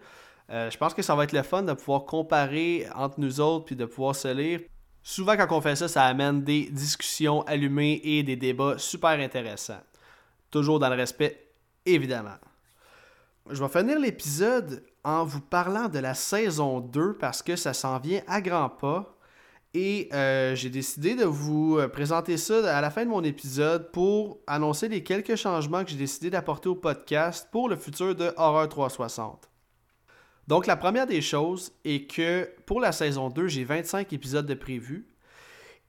Euh, 0.50 0.70
je 0.70 0.78
pense 0.78 0.94
que 0.94 1.02
ça 1.02 1.16
va 1.16 1.24
être 1.24 1.34
le 1.34 1.44
fun 1.44 1.64
de 1.64 1.74
pouvoir 1.74 2.06
comparer 2.06 2.88
entre 2.96 3.20
nous 3.20 3.40
autres 3.40 3.66
puis 3.66 3.76
de 3.76 3.86
pouvoir 3.86 4.16
se 4.16 4.28
lire. 4.28 4.62
Souvent, 5.04 5.36
quand 5.36 5.52
on 5.52 5.62
fait 5.62 5.76
ça, 5.76 5.88
ça 5.88 6.04
amène 6.04 6.44
des 6.44 6.70
discussions 6.72 7.42
allumées 7.44 8.02
et 8.04 8.24
des 8.24 8.36
débats 8.36 8.78
super 8.78 9.12
intéressants. 9.12 9.82
Toujours 10.50 10.80
dans 10.80 10.90
le 10.90 10.96
respect, 10.96 11.52
évidemment. 11.86 12.38
Je 13.50 13.64
vais 13.64 13.70
finir 13.70 14.00
l'épisode 14.00 14.84
en 15.04 15.24
vous 15.24 15.42
parlant 15.42 15.90
de 15.90 16.00
la 16.00 16.16
saison 16.16 16.80
2 16.80 17.18
parce 17.20 17.44
que 17.44 17.56
ça 17.56 17.74
s'en 17.74 18.00
vient 18.00 18.22
à 18.28 18.42
grands 18.42 18.70
pas. 18.70 19.15
Et 19.78 20.08
euh, 20.14 20.56
j'ai 20.56 20.70
décidé 20.70 21.16
de 21.16 21.26
vous 21.26 21.78
euh, 21.78 21.90
présenter 21.90 22.38
ça 22.38 22.78
à 22.78 22.80
la 22.80 22.90
fin 22.90 23.04
de 23.04 23.10
mon 23.10 23.26
épisode 23.26 23.92
pour 23.92 24.40
annoncer 24.48 24.88
les 24.88 25.04
quelques 25.04 25.36
changements 25.36 25.84
que 25.84 25.92
j'ai 25.92 25.98
décidé 25.98 26.30
d'apporter 26.30 26.70
au 26.70 26.76
podcast 26.76 27.50
pour 27.52 27.68
le 27.68 27.76
futur 27.76 28.16
de 28.16 28.32
Horror 28.38 28.70
360. 28.70 29.50
Donc 30.48 30.66
la 30.66 30.78
première 30.78 31.06
des 31.06 31.22
choses 31.22 31.74
est 31.84 32.10
que 32.10 32.50
pour 32.66 32.80
la 32.80 32.94
saison 32.94 33.28
2, 33.28 33.50
j'ai 33.50 33.66
25 33.66 34.14
épisodes 34.14 34.46
de 34.46 34.54
prévus. 34.54 35.10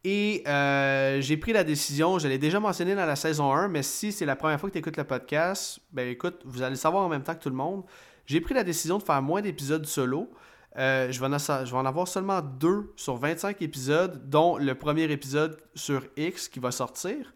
Et 0.03 0.43
euh, 0.49 1.21
j'ai 1.21 1.37
pris 1.37 1.53
la 1.53 1.63
décision, 1.63 2.19
je 2.19 2.27
l'ai 2.27 2.39
déjà 2.39 2.59
mentionné 2.59 2.97
dans 2.97 3.07
la 3.07 3.15
saison 3.15 3.53
1, 3.53 3.69
mais 3.69 3.85
si 3.85 4.11
c'est 4.11 4.27
la 4.27 4.35
première 4.35 4.59
fois 4.59 4.69
que 4.69 4.73
tu 4.73 4.81
écoutes 4.81 4.97
le 4.97 5.05
podcast, 5.05 5.79
ben 5.93 6.09
écoute, 6.09 6.41
vous 6.45 6.63
allez 6.63 6.75
savoir 6.75 7.05
en 7.05 7.09
même 7.09 7.23
temps 7.23 7.37
que 7.37 7.43
tout 7.43 7.51
le 7.51 7.55
monde. 7.55 7.85
J'ai 8.27 8.41
pris 8.41 8.55
la 8.55 8.65
décision 8.65 8.99
de 8.99 9.05
faire 9.05 9.23
moins 9.23 9.43
d'épisodes 9.43 9.87
solo. 9.87 10.29
Euh, 10.79 11.11
je, 11.11 11.21
vais 11.21 11.27
en, 11.27 11.87
avoir 11.87 12.07
seulement 12.07 12.43
deux 12.43 12.93
sur 12.97 13.17
25 13.17 13.63
épisodes, 13.63 14.29
dont 14.29 14.59
le 14.59 14.75
premier 14.75 15.05
épisode 15.05 15.59
sur 15.75 16.03
X 16.17 16.49
qui 16.49 16.61
va 16.61 16.71
sortir. 16.71 17.33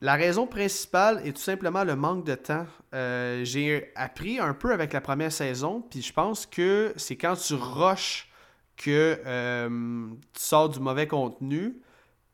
La 0.00 0.14
raison 0.14 0.46
principale 0.46 1.22
est 1.24 1.32
tout 1.32 1.42
simplement 1.42 1.82
le 1.82 1.96
manque 1.96 2.24
de 2.24 2.34
temps. 2.34 2.66
Euh, 2.94 3.44
j'ai 3.44 3.90
appris 3.96 4.38
un 4.38 4.54
peu 4.54 4.72
avec 4.72 4.92
la 4.92 5.00
première 5.00 5.32
saison, 5.32 5.80
puis 5.80 6.02
je 6.02 6.12
pense 6.12 6.46
que 6.46 6.92
c'est 6.96 7.16
quand 7.16 7.34
tu 7.34 7.54
rushes 7.54 8.30
que 8.76 9.18
euh, 9.26 9.68
tu 10.34 10.42
sors 10.42 10.68
du 10.68 10.78
mauvais 10.78 11.08
contenu. 11.08 11.80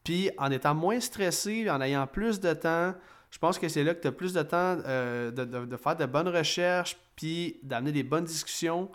Puis 0.05 0.31
en 0.37 0.51
étant 0.51 0.75
moins 0.75 1.01
stressé, 1.01 1.71
en 1.71 1.81
ayant 1.81 2.07
plus 2.07 2.41
de 2.41 2.53
temps, 2.53 2.95
je 3.31 3.39
pense 3.39 3.59
que 3.59 3.69
c'est 3.69 3.85
là 3.85 3.95
que 3.95 4.03
tu 4.03 4.09
as 4.09 4.13
plus 4.13 4.35
de 4.35 4.43
temps 4.43 4.77
de, 4.77 5.77
faire 5.77 5.97
de 5.97 6.05
bonnes 6.05 6.29
recherches, 6.29 6.99
puis 7.17 7.61
d'amener 7.63 7.93
des 7.93 8.03
bonnes 8.03 8.25
discussions. 8.25 8.91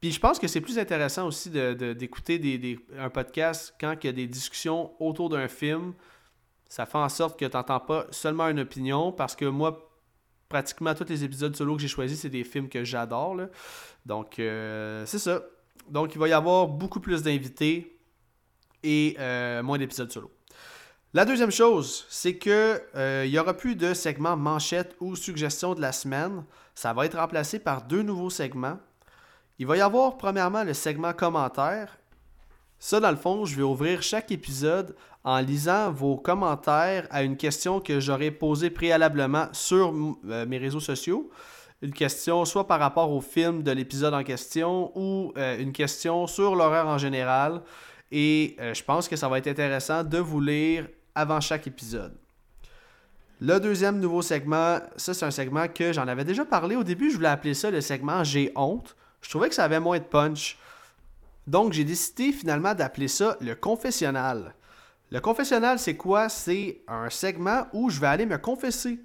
Puis 0.00 0.12
je 0.12 0.20
pense 0.20 0.38
que 0.38 0.46
c'est 0.46 0.60
plus 0.60 0.78
intéressant 0.78 1.26
aussi 1.26 1.50
d'écouter 1.50 2.38
des, 2.38 2.78
un 2.96 3.10
podcast 3.10 3.74
quand 3.80 3.94
il 4.02 4.06
y 4.06 4.10
a 4.10 4.12
des 4.12 4.26
discussions 4.26 4.92
autour 5.02 5.28
d'un 5.28 5.48
film. 5.48 5.94
Ça 6.68 6.86
fait 6.86 6.98
en 6.98 7.08
sorte 7.08 7.38
que 7.38 7.46
tu 7.46 7.56
n'entends 7.56 7.80
pas 7.80 8.06
seulement 8.10 8.48
une 8.48 8.60
opinion, 8.60 9.10
parce 9.10 9.34
que 9.34 9.46
moi, 9.46 9.90
pratiquement 10.48 10.94
tous 10.94 11.08
les 11.08 11.24
épisodes 11.24 11.56
solo 11.56 11.76
que 11.76 11.82
j'ai 11.82 11.88
choisis, 11.88 12.20
c'est 12.20 12.30
des 12.30 12.44
films 12.44 12.68
que 12.68 12.84
j'adore. 12.84 13.36
Donc, 14.06 14.38
euh, 14.38 15.04
c'est 15.06 15.18
ça. 15.18 15.42
Donc, 15.90 16.14
il 16.14 16.18
va 16.18 16.28
y 16.28 16.32
avoir 16.32 16.68
beaucoup 16.68 17.00
plus 17.00 17.22
d'invités 17.22 17.98
et 18.82 19.16
euh, 19.18 19.62
moins 19.62 19.78
d'épisodes 19.78 20.12
solo. 20.12 20.30
La 21.14 21.24
deuxième 21.24 21.50
chose, 21.50 22.04
c'est 22.10 22.36
que 22.36 22.82
euh, 22.94 23.24
il 23.24 23.30
n'y 23.30 23.38
aura 23.38 23.54
plus 23.54 23.74
de 23.74 23.94
segments 23.94 24.36
manchette 24.36 24.94
ou 25.00 25.16
suggestions 25.16 25.74
de 25.74 25.80
la 25.80 25.90
semaine. 25.90 26.44
Ça 26.74 26.92
va 26.92 27.06
être 27.06 27.18
remplacé 27.18 27.58
par 27.58 27.82
deux 27.82 28.02
nouveaux 28.02 28.30
segments. 28.30 28.78
Il 29.58 29.66
va 29.66 29.76
y 29.76 29.80
avoir 29.80 30.16
premièrement 30.16 30.64
le 30.64 30.74
segment 30.74 31.12
commentaires. 31.12 31.98
Ça, 32.78 33.00
dans 33.00 33.10
le 33.10 33.16
fond, 33.16 33.44
je 33.44 33.56
vais 33.56 33.62
ouvrir 33.62 34.02
chaque 34.02 34.30
épisode 34.30 34.94
en 35.24 35.38
lisant 35.40 35.90
vos 35.90 36.16
commentaires 36.16 37.08
à 37.10 37.22
une 37.22 37.36
question 37.36 37.80
que 37.80 37.98
j'aurais 37.98 38.30
posée 38.30 38.70
préalablement 38.70 39.48
sur 39.52 39.92
euh, 40.28 40.46
mes 40.46 40.58
réseaux 40.58 40.80
sociaux 40.80 41.30
une 41.82 41.92
question 41.92 42.44
soit 42.44 42.66
par 42.66 42.80
rapport 42.80 43.10
au 43.12 43.20
film 43.20 43.62
de 43.62 43.70
l'épisode 43.70 44.14
en 44.14 44.24
question 44.24 44.90
ou 44.96 45.32
euh, 45.36 45.58
une 45.58 45.72
question 45.72 46.26
sur 46.26 46.56
l'horreur 46.56 46.86
en 46.86 46.98
général. 46.98 47.62
Et 48.10 48.56
euh, 48.60 48.74
je 48.74 48.82
pense 48.82 49.08
que 49.08 49.16
ça 49.16 49.28
va 49.28 49.38
être 49.38 49.46
intéressant 49.46 50.02
de 50.02 50.18
vous 50.18 50.40
lire 50.40 50.88
avant 51.14 51.40
chaque 51.40 51.66
épisode. 51.66 52.14
Le 53.40 53.60
deuxième 53.60 54.00
nouveau 54.00 54.22
segment, 54.22 54.78
ça 54.96 55.14
c'est 55.14 55.24
un 55.24 55.30
segment 55.30 55.68
que 55.68 55.92
j'en 55.92 56.08
avais 56.08 56.24
déjà 56.24 56.44
parlé. 56.44 56.74
Au 56.74 56.82
début, 56.82 57.10
je 57.10 57.16
voulais 57.16 57.28
appeler 57.28 57.54
ça 57.54 57.70
le 57.70 57.80
segment 57.80 58.24
J'ai 58.24 58.50
honte. 58.56 58.96
Je 59.20 59.30
trouvais 59.30 59.48
que 59.48 59.54
ça 59.54 59.64
avait 59.64 59.80
moins 59.80 59.98
de 59.98 60.04
punch. 60.04 60.58
Donc 61.46 61.72
j'ai 61.72 61.84
décidé 61.84 62.32
finalement 62.32 62.74
d'appeler 62.74 63.08
ça 63.08 63.36
le 63.40 63.54
confessionnal. 63.54 64.54
Le 65.10 65.20
confessionnal, 65.20 65.78
c'est 65.78 65.96
quoi? 65.96 66.28
C'est 66.28 66.82
un 66.86 67.08
segment 67.08 67.66
où 67.72 67.88
je 67.88 67.98
vais 67.98 68.06
aller 68.06 68.26
me 68.26 68.36
confesser. 68.36 69.00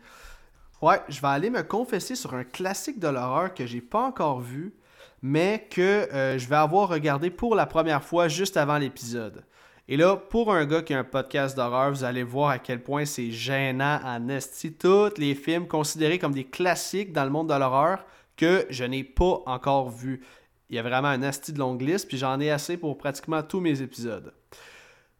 Ouais, 0.82 1.02
je 1.08 1.21
vais 1.21 1.30
aller 1.30 1.49
me 1.49 1.63
confesser 1.63 2.15
sur 2.15 2.34
un 2.34 2.43
classique 2.43 2.99
de 2.99 3.08
l'horreur 3.08 3.54
que 3.54 3.65
j'ai 3.65 3.80
pas 3.80 4.02
encore 4.02 4.41
vu, 4.41 4.73
mais 5.21 5.65
que 5.69 5.82
euh, 5.82 6.38
je 6.38 6.45
vais 6.49 6.58
avoir 6.58 6.89
regardé 6.89 7.30
pour 7.30 7.56
la 7.56 7.65
première 7.65 8.04
fois 8.04 8.28
juste 8.28 8.58
avant 8.58 8.78
l'épisode. 8.78 9.45
Et 9.88 9.95
là, 9.95 10.17
pour 10.17 10.54
un 10.54 10.65
gars 10.65 10.82
qui 10.82 10.93
a 10.93 10.99
un 10.99 11.04
podcast 11.06 11.56
d'horreur, 11.56 11.91
vous 11.91 12.04
allez 12.04 12.23
voir 12.23 12.49
à 12.49 12.60
quel 12.60 12.84
point 12.84 13.06
c'est 13.06 13.32
gênant 13.32 13.99
en 14.04 14.28
esti. 14.28 14.73
Tous 14.73 15.17
les 15.17 15.36
films 15.36 15.67
considérés 15.67 16.19
comme 16.19 16.34
des 16.34 16.45
classiques 16.45 17.13
dans 17.13 17.23
le 17.23 17.30
monde 17.30 17.47
de 17.47 17.54
l'horreur 17.54 18.06
que 18.38 18.65
je 18.69 18.84
n'ai 18.84 19.04
pas 19.04 19.41
encore 19.46 19.89
vu. 19.89 20.22
Il 20.69 20.76
y 20.76 20.80
a 20.80 20.84
vraiment 20.84 21.10
un 21.10 21.22
esti 21.22 21.54
de 21.54 21.60
longue 21.60 21.82
liste, 21.82 22.08
puis 22.08 22.17
j'en 22.17 22.39
ai 22.39 22.50
assez 22.50 22.78
pour 22.78 22.98
pratiquement 22.98 23.43
tous 23.43 23.60
mes 23.60 23.82
épisodes. 23.82 24.34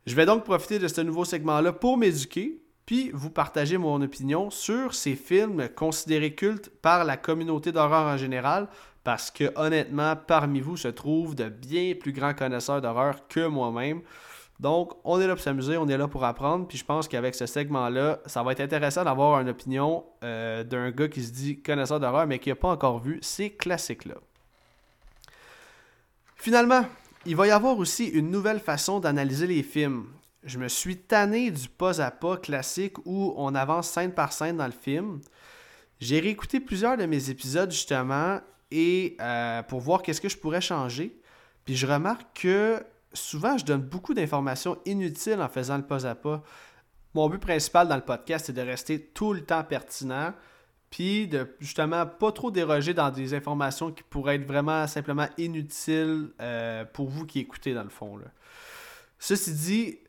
Je 0.06 0.15
vais 0.15 0.26
donc 0.26 0.43
profiter 0.43 0.80
de 0.80 0.88
ce 0.88 1.02
nouveau 1.02 1.26
segment-là 1.26 1.73
pour 1.73 1.97
m'éduquer, 1.97 2.62
puis 2.86 3.12
vous 3.13 3.30
partagez 3.30 3.78
mon 3.78 4.02
opinion 4.02 4.49
sur 4.49 4.93
ces 4.93 5.15
films 5.15 5.69
considérés 5.69 6.36
cultes 6.36 6.69
par 6.82 7.06
la 7.06 7.15
communauté 7.15 7.71
d'horreur 7.71 8.08
en 8.08 8.17
général, 8.17 8.67
parce 9.04 9.32
que 9.32 9.52
honnêtement, 9.56 10.15
parmi 10.15 10.60
vous 10.60 10.78
se 10.78 10.88
trouvent 10.88 11.36
de 11.36 11.49
bien 11.49 11.93
plus 11.99 12.13
grands 12.13 12.34
connaisseurs 12.34 12.82
d'horreur 12.82 13.28
que 13.28 13.47
moi-même. 13.47 14.02
Donc, 14.60 14.94
on 15.04 15.20
est 15.20 15.28
là 15.28 15.34
pour 15.34 15.44
s'amuser, 15.44 15.78
on 15.78 15.88
est 15.88 15.98
là 15.98 16.08
pour 16.08 16.24
apprendre, 16.24 16.68
puis 16.68 16.78
je 16.78 16.86
pense 16.86 17.08
qu'avec 17.08 17.36
ce 17.36 17.46
segment-là, 17.46 18.20
ça 18.26 18.44
va 18.44 18.52
être 18.54 18.62
intéressant 18.62 19.04
d'avoir 19.04 19.42
une 19.42 19.50
opinion 19.50 20.06
euh, 20.24 20.63
d'un 20.63 20.92
gars 20.92 21.08
qui 21.08 21.24
se 21.24 21.32
dit 21.32 21.62
connaisseur 21.62 22.00
d'horreur, 22.00 22.28
mais 22.28 22.39
qui 22.39 22.50
n'a 22.50 22.56
pas 22.56 22.70
encore 22.70 23.00
vu 23.00 23.20
ces 23.22 23.50
classiques-là. 23.50 24.16
Finalement, 26.36 26.86
il 27.26 27.36
va 27.36 27.48
y 27.48 27.52
avoir 27.52 27.78
aussi 27.78 28.06
une 28.06 28.30
nouvelle 28.30 28.60
façon 28.60 29.00
d'analyser 29.00 29.48
les 29.48 29.63
films 29.63 30.08
je 30.44 30.60
me 30.60 30.68
suis 30.68 30.98
tanné 30.98 31.52
du 31.52 31.70
pas 31.70 32.02
à 32.02 32.12
pas 32.12 32.38
classique 32.38 32.98
où 33.06 33.34
on 33.38 33.56
avance 33.56 33.89
scène 33.89 34.12
par 34.12 34.34
scène 34.34 34.58
dans 34.58 34.66
le 34.66 34.74
film. 34.74 35.22
J'ai 36.00 36.20
réécouté 36.20 36.60
plusieurs 36.60 36.98
de 36.98 37.06
mes 37.06 37.30
épisodes 37.30 37.72
justement 37.72 38.42
et 38.72 39.16
euh, 39.22 39.63
pour 39.63 39.80
voir 39.80 40.02
qu'est-ce 40.02 40.20
que 40.20 40.30
je 40.30 40.38
pourrais 40.38 40.62
changer. 40.62 41.18
Puis 41.66 41.76
je 41.76 41.88
remarque 41.88 42.42
que 42.42 42.84
souvent 43.13 43.58
je 43.58 43.65
donne 43.65 43.82
beaucoup 43.82 44.13
d'informations 44.13 44.78
inutiles 44.86 45.41
en 45.41 45.49
faisant 45.49 45.78
le 45.78 45.84
pas 45.84 46.06
à 46.06 46.15
pas. 46.15 46.43
Mon 47.13 47.30
but 47.30 47.39
principal 47.39 47.88
dans 47.88 47.95
le 47.95 48.02
podcast 48.02 48.47
c'est 48.47 48.54
de 48.54 48.62
rester 48.62 48.99
tout 48.99 49.34
le 49.34 49.41
temps 49.41 49.63
pertinent, 49.63 50.34
puis 50.89 51.28
de 51.28 51.56
justement 51.60 52.06
pas 52.06 52.32
trop 52.32 52.52
déroger 52.52 52.93
dans 52.93 53.10
des 53.10 53.34
informations 53.34 53.91
qui 53.91 54.04
pourraient 54.04 54.36
être 54.36 54.47
vraiment 54.47 54.88
simplement 54.88 55.28
inutiles 55.38 56.32
euh, 56.41 56.86
pour 56.86 57.10
vous 57.10 57.26
qui 57.26 57.39
écoutez 57.39 57.73
dans 57.73 57.84
le 57.84 57.89
fond. 57.89 58.19
Ceci 59.19 59.54
dit, 59.54 59.99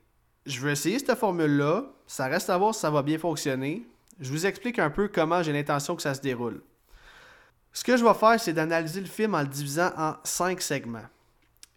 je 0.47 0.61
vais 0.61 0.73
essayer 0.73 0.99
cette 0.99 1.15
formule-là. 1.15 1.85
Ça 2.07 2.27
reste 2.27 2.51
à 2.51 2.59
voir 2.59 2.75
si 2.75 2.81
ça 2.81 2.91
va 2.91 3.03
bien 3.03 3.19
fonctionner. 3.19 3.87
Je 4.21 4.31
vous 4.31 4.45
explique 4.45 4.79
un 4.79 4.91
peu 4.91 5.09
comment 5.09 5.43
j'ai 5.43 5.53
l'intention 5.53 5.97
que 5.97 6.03
ça 6.03 6.15
se 6.15 6.21
déroule. 6.21 6.63
Ce 7.73 7.83
que 7.83 7.97
je 7.97 8.05
vais 8.05 8.15
faire, 8.15 8.39
c'est 8.39 8.53
d'analyser 8.53 9.01
le 9.01 9.07
film 9.07 9.35
en 9.35 9.41
le 9.41 9.49
divisant 9.49 9.91
en 9.97 10.15
cinq 10.23 10.61
segments. 10.61 11.07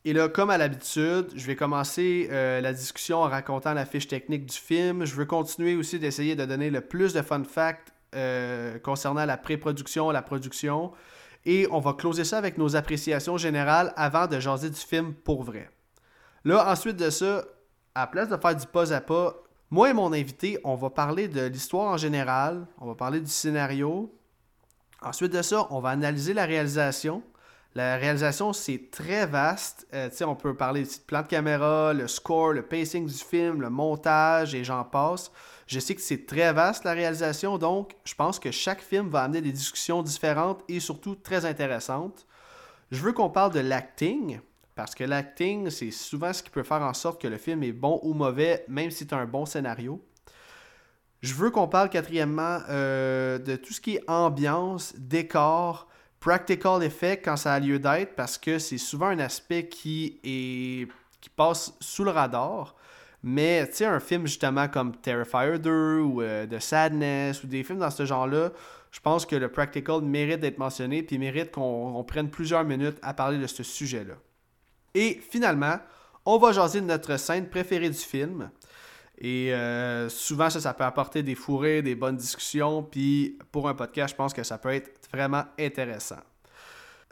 Et 0.05 0.13
là, 0.13 0.29
comme 0.29 0.49
à 0.49 0.57
l'habitude, 0.57 1.27
je 1.35 1.45
vais 1.47 1.55
commencer 1.55 2.29
euh, 2.31 2.61
la 2.61 2.71
discussion 2.71 3.19
en 3.19 3.27
racontant 3.27 3.73
la 3.73 3.85
fiche 3.85 4.07
technique 4.07 4.45
du 4.45 4.55
film. 4.55 5.05
Je 5.05 5.15
veux 5.15 5.25
continuer 5.25 5.75
aussi 5.75 5.99
d'essayer 5.99 6.35
de 6.35 6.45
donner 6.45 6.69
le 6.69 6.81
plus 6.81 7.13
de 7.13 7.21
fun 7.21 7.43
facts 7.43 7.91
euh, 8.15 8.79
concernant 8.79 9.25
la 9.25 9.37
pré-production, 9.37 10.11
la 10.11 10.21
production. 10.21 10.93
Et 11.45 11.67
on 11.71 11.79
va 11.79 11.93
closer 11.93 12.23
ça 12.23 12.37
avec 12.37 12.57
nos 12.57 12.75
appréciations 12.75 13.37
générales 13.37 13.93
avant 13.95 14.27
de 14.27 14.39
jaser 14.39 14.69
du 14.69 14.79
film 14.79 15.13
pour 15.13 15.43
vrai. 15.43 15.69
Là, 16.45 16.71
ensuite 16.71 16.97
de 16.97 17.09
ça, 17.09 17.43
à 17.95 18.01
la 18.01 18.07
place 18.07 18.29
de 18.29 18.37
faire 18.37 18.55
du 18.55 18.65
pas 18.67 18.93
à 18.93 19.01
pas, 19.01 19.35
moi 19.69 19.89
et 19.89 19.93
mon 19.93 20.13
invité, 20.13 20.59
on 20.63 20.75
va 20.75 20.89
parler 20.89 21.27
de 21.27 21.45
l'histoire 21.47 21.91
en 21.91 21.97
général, 21.97 22.65
on 22.79 22.85
va 22.85 22.95
parler 22.95 23.19
du 23.19 23.29
scénario. 23.29 24.13
Ensuite 25.01 25.33
de 25.33 25.41
ça, 25.41 25.67
on 25.71 25.81
va 25.81 25.89
analyser 25.89 26.33
la 26.33 26.45
réalisation. 26.45 27.23
La 27.77 27.97
réalisation, 27.97 28.53
c'est 28.53 28.89
très 28.89 29.27
vaste. 29.27 29.85
Euh, 29.93 30.09
on 30.21 30.33
peut 30.33 30.55
parler 30.55 30.81
de 30.81 30.89
plan 31.05 31.21
de 31.21 31.27
caméra, 31.27 31.93
le 31.93 32.07
score, 32.07 32.53
le 32.53 32.63
pacing 32.63 33.05
du 33.05 33.13
film, 33.13 33.61
le 33.61 33.69
montage 33.69 34.55
et 34.55 34.63
j'en 34.63 34.83
passe. 34.83 35.31
Je 35.67 35.79
sais 35.79 35.93
que 35.93 36.01
c'est 36.01 36.25
très 36.25 36.51
vaste 36.53 36.85
la 36.85 36.93
réalisation, 36.93 37.59
donc 37.59 37.95
je 38.03 38.15
pense 38.15 38.39
que 38.39 38.49
chaque 38.49 38.81
film 38.81 39.09
va 39.09 39.21
amener 39.21 39.41
des 39.41 39.51
discussions 39.51 40.01
différentes 40.01 40.63
et 40.67 40.79
surtout 40.79 41.13
très 41.13 41.45
intéressantes. 41.45 42.25
Je 42.89 42.99
veux 42.99 43.13
qu'on 43.13 43.29
parle 43.29 43.53
de 43.53 43.59
l'acting. 43.59 44.39
Parce 44.73 44.95
que 44.95 45.03
l'acting, 45.03 45.69
c'est 45.69 45.91
souvent 45.91 46.33
ce 46.33 46.41
qui 46.41 46.49
peut 46.49 46.63
faire 46.63 46.81
en 46.81 46.95
sorte 46.95 47.21
que 47.21 47.27
le 47.27 47.37
film 47.37 47.61
est 47.61 47.73
bon 47.73 47.99
ou 48.01 48.15
mauvais, 48.15 48.65
même 48.67 48.89
si 48.89 48.99
c'est 48.99 49.13
un 49.13 49.25
bon 49.27 49.45
scénario. 49.45 50.03
Je 51.21 51.35
veux 51.35 51.51
qu'on 51.51 51.67
parle 51.67 51.91
quatrièmement 51.91 52.57
euh, 52.69 53.37
de 53.37 53.55
tout 53.55 53.71
ce 53.71 53.81
qui 53.81 53.97
est 53.97 54.09
ambiance, 54.09 54.95
décor, 54.97 55.87
practical 56.19 56.83
effect 56.83 57.25
quand 57.25 57.37
ça 57.37 57.53
a 57.53 57.59
lieu 57.59 57.79
d'être, 57.79 58.15
parce 58.15 58.37
que 58.37 58.59
c'est 58.59 58.77
souvent 58.77 59.07
un 59.07 59.19
aspect 59.19 59.67
qui 59.67 60.19
est 60.23 60.87
qui 61.21 61.29
passe 61.29 61.73
sous 61.79 62.03
le 62.03 62.11
radar. 62.11 62.75
Mais 63.23 63.67
tu 63.67 63.77
sais, 63.77 63.85
un 63.85 63.99
film 63.99 64.27
justement 64.27 64.67
comme 64.67 64.95
Terrifier 64.95 65.57
2 65.59 65.99
ou 65.99 66.21
The 66.21 66.59
Sadness 66.59 67.43
ou 67.43 67.47
des 67.47 67.63
films 67.63 67.79
dans 67.79 67.89
ce 67.89 68.05
genre-là, 68.05 68.51
je 68.91 68.99
pense 68.99 69.25
que 69.25 69.35
le 69.35 69.49
practical 69.49 70.01
mérite 70.01 70.39
d'être 70.39 70.57
mentionné 70.57 71.03
puis 71.03 71.17
mérite 71.17 71.51
qu'on 71.51 72.03
prenne 72.07 72.29
plusieurs 72.29 72.63
minutes 72.63 72.97
à 73.01 73.13
parler 73.13 73.37
de 73.37 73.47
ce 73.47 73.63
sujet-là. 73.63 74.15
Et 74.93 75.21
finalement, 75.29 75.77
on 76.25 76.37
va 76.37 76.51
jaser 76.51 76.81
de 76.81 76.85
notre 76.85 77.17
scène 77.17 77.49
préférée 77.49 77.89
du 77.89 77.97
film. 77.97 78.49
Et 79.19 79.53
euh, 79.53 80.09
souvent, 80.09 80.49
ça, 80.49 80.59
ça 80.59 80.73
peut 80.73 80.83
apporter 80.83 81.23
des 81.23 81.35
fourrés, 81.35 81.81
des 81.81 81.95
bonnes 81.95 82.17
discussions. 82.17 82.83
Puis 82.83 83.37
pour 83.51 83.67
un 83.67 83.73
podcast, 83.73 84.11
je 84.11 84.15
pense 84.15 84.33
que 84.33 84.43
ça 84.43 84.57
peut 84.57 84.73
être 84.73 84.96
vraiment 85.11 85.43
intéressant. 85.59 86.19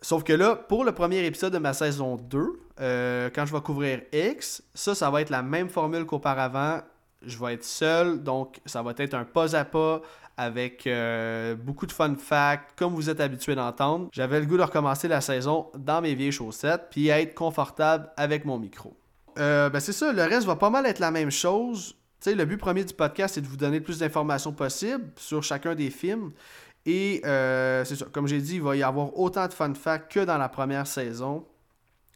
Sauf 0.02 0.24
que 0.24 0.34
là, 0.34 0.56
pour 0.56 0.84
le 0.84 0.92
premier 0.92 1.26
épisode 1.26 1.54
de 1.54 1.58
ma 1.58 1.74
saison 1.74 2.16
2, 2.16 2.48
euh, 2.80 3.30
quand 3.34 3.46
je 3.46 3.54
vais 3.54 3.62
couvrir 3.62 4.02
X, 4.14 4.64
ça, 4.74 4.94
ça 4.94 5.10
va 5.10 5.22
être 5.22 5.30
la 5.30 5.42
même 5.42 5.70
formule 5.70 6.06
qu'auparavant. 6.06 6.82
Je 7.26 7.38
vais 7.40 7.54
être 7.54 7.64
seul, 7.64 8.22
donc 8.22 8.60
ça 8.66 8.84
va 8.84 8.94
être 8.98 9.14
un 9.14 9.24
pas 9.24 9.56
à 9.56 9.66
pas 9.66 10.02
avec 10.38 10.86
euh, 10.86 11.56
beaucoup 11.56 11.86
de 11.86 11.92
fun 11.92 12.16
facts, 12.16 12.78
comme 12.78 12.94
vous 12.94 13.10
êtes 13.10 13.22
habitué 13.22 13.56
d'entendre. 13.56 14.10
J'avais 14.12 14.40
le 14.40 14.46
goût 14.46 14.58
de 14.58 14.64
recommencer 14.64 15.08
la 15.08 15.22
saison 15.22 15.68
dans 15.78 16.02
mes 16.02 16.14
vieilles 16.14 16.32
chaussettes, 16.32 16.88
puis 16.92 17.08
être 17.08 17.34
confortable 17.34 18.10
avec 18.18 18.46
mon 18.46 18.60
micro. 18.60 18.96
Euh, 19.38 19.70
ben 19.70 19.80
c'est 19.80 19.94
ça, 19.94 20.12
le 20.12 20.24
reste 20.24 20.46
va 20.46 20.56
pas 20.56 20.70
mal 20.70 20.86
être 20.86 21.00
la 21.00 21.12
même 21.12 21.32
chose. 21.32 21.96
le 22.26 22.46
but 22.46 22.58
premier 22.58 22.84
du 22.84 22.94
podcast, 22.94 23.36
c'est 23.36 23.42
de 23.42 23.48
vous 23.48 23.58
donner 23.58 23.80
le 23.80 23.84
plus 23.84 24.00
d'informations 24.00 24.52
possible 24.52 25.06
sur 25.16 25.44
chacun 25.44 25.76
des 25.76 25.90
films. 25.90 26.32
Et 26.86 27.22
euh, 27.26 27.84
c'est 27.84 27.96
ça, 27.96 28.06
comme 28.12 28.28
j'ai 28.28 28.42
dit, 28.42 28.56
il 28.56 28.62
va 28.62 28.76
y 28.76 28.84
avoir 28.84 29.18
autant 29.18 29.48
de 29.48 29.54
fun 29.54 29.74
facts 29.74 30.12
que 30.12 30.20
dans 30.20 30.38
la 30.38 30.50
première 30.50 30.86
saison. 30.86 31.46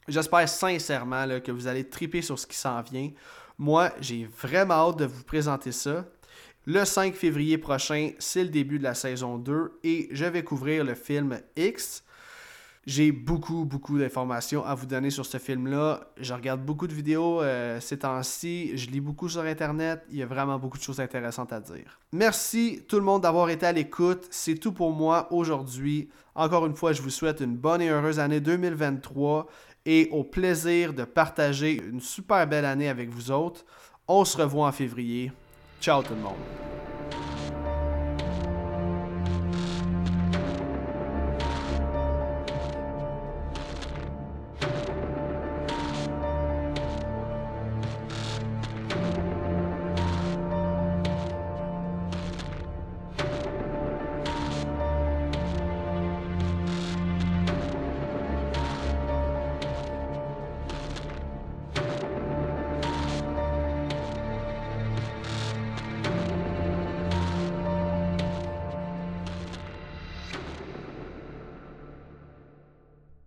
J'espère 0.08 0.48
sincèrement 0.48 1.26
que 1.44 1.52
vous 1.52 1.68
allez 1.68 1.88
triper 1.88 2.22
sur 2.22 2.38
ce 2.38 2.48
qui 2.48 2.58
s'en 2.58 2.82
vient. 2.82 3.12
Moi, 3.58 3.92
j'ai 4.00 4.26
vraiment 4.26 4.90
hâte 4.90 4.98
de 4.98 5.06
vous 5.06 5.24
présenter 5.24 5.72
ça. 5.72 6.06
Le 6.66 6.86
5 6.86 7.16
février 7.16 7.58
prochain, 7.58 8.12
c'est 8.20 8.44
le 8.44 8.50
début 8.50 8.80
de 8.80 8.84
la 8.84 8.94
saison 8.94 9.38
2 9.38 9.80
et 9.84 10.08
je 10.12 10.26
vais 10.26 10.44
couvrir 10.44 10.84
le 10.84 10.94
film 10.94 11.40
X. 11.56 12.04
J'ai 12.86 13.12
beaucoup, 13.12 13.66
beaucoup 13.66 14.00
d'informations 14.00 14.66
à 14.66 14.74
vous 14.74 14.86
donner 14.86 15.10
sur 15.10 15.26
ce 15.26 15.38
film-là. 15.38 16.12
Je 16.18 16.34
regarde 16.34 16.66
beaucoup 16.66 16.88
de 16.88 16.94
vidéos 16.94 17.42
euh, 17.42 17.80
ces 17.80 18.00
temps-ci. 18.00 18.76
Je 18.78 18.90
lis 18.90 19.02
beaucoup 19.02 19.30
sur 19.30 19.42
Internet. 19.42 20.04
Il 20.10 20.18
y 20.18 20.24
a 20.24 20.26
vraiment 20.26 20.58
beaucoup 20.58 20.78
de 20.78 20.84
choses 20.84 21.00
intéressantes 21.00 21.54
à 21.54 21.60
dire. 21.60 22.00
Merci 22.14 22.84
tout 22.88 22.96
le 22.96 23.04
monde 23.04 23.24
d'avoir 23.24 23.50
été 23.50 23.66
à 23.66 23.72
l'écoute. 23.72 24.28
C'est 24.32 24.56
tout 24.56 24.72
pour 24.72 24.92
moi 24.92 25.28
aujourd'hui. 25.32 26.10
Encore 26.36 26.66
une 26.66 26.76
fois, 26.76 26.94
je 26.94 27.02
vous 27.02 27.10
souhaite 27.10 27.42
une 27.42 27.58
bonne 27.58 27.82
et 27.82 27.90
heureuse 27.90 28.20
année 28.20 28.40
2023 28.40 29.48
et 29.86 30.08
au 30.12 30.24
plaisir 30.24 30.94
de 30.94 31.04
partager 31.04 31.74
une 31.74 32.00
super 32.00 32.48
belle 32.48 32.66
année 32.66 32.90
avec 32.90 33.10
vous 33.10 33.32
autres. 33.32 33.66
On 34.08 34.26
se 34.26 34.38
revoit 34.38 34.68
en 34.68 34.72
février. 34.72 35.32
Ciao 35.82 36.02
tout 36.02 36.16
le 36.16 36.22
monde. 36.22 37.39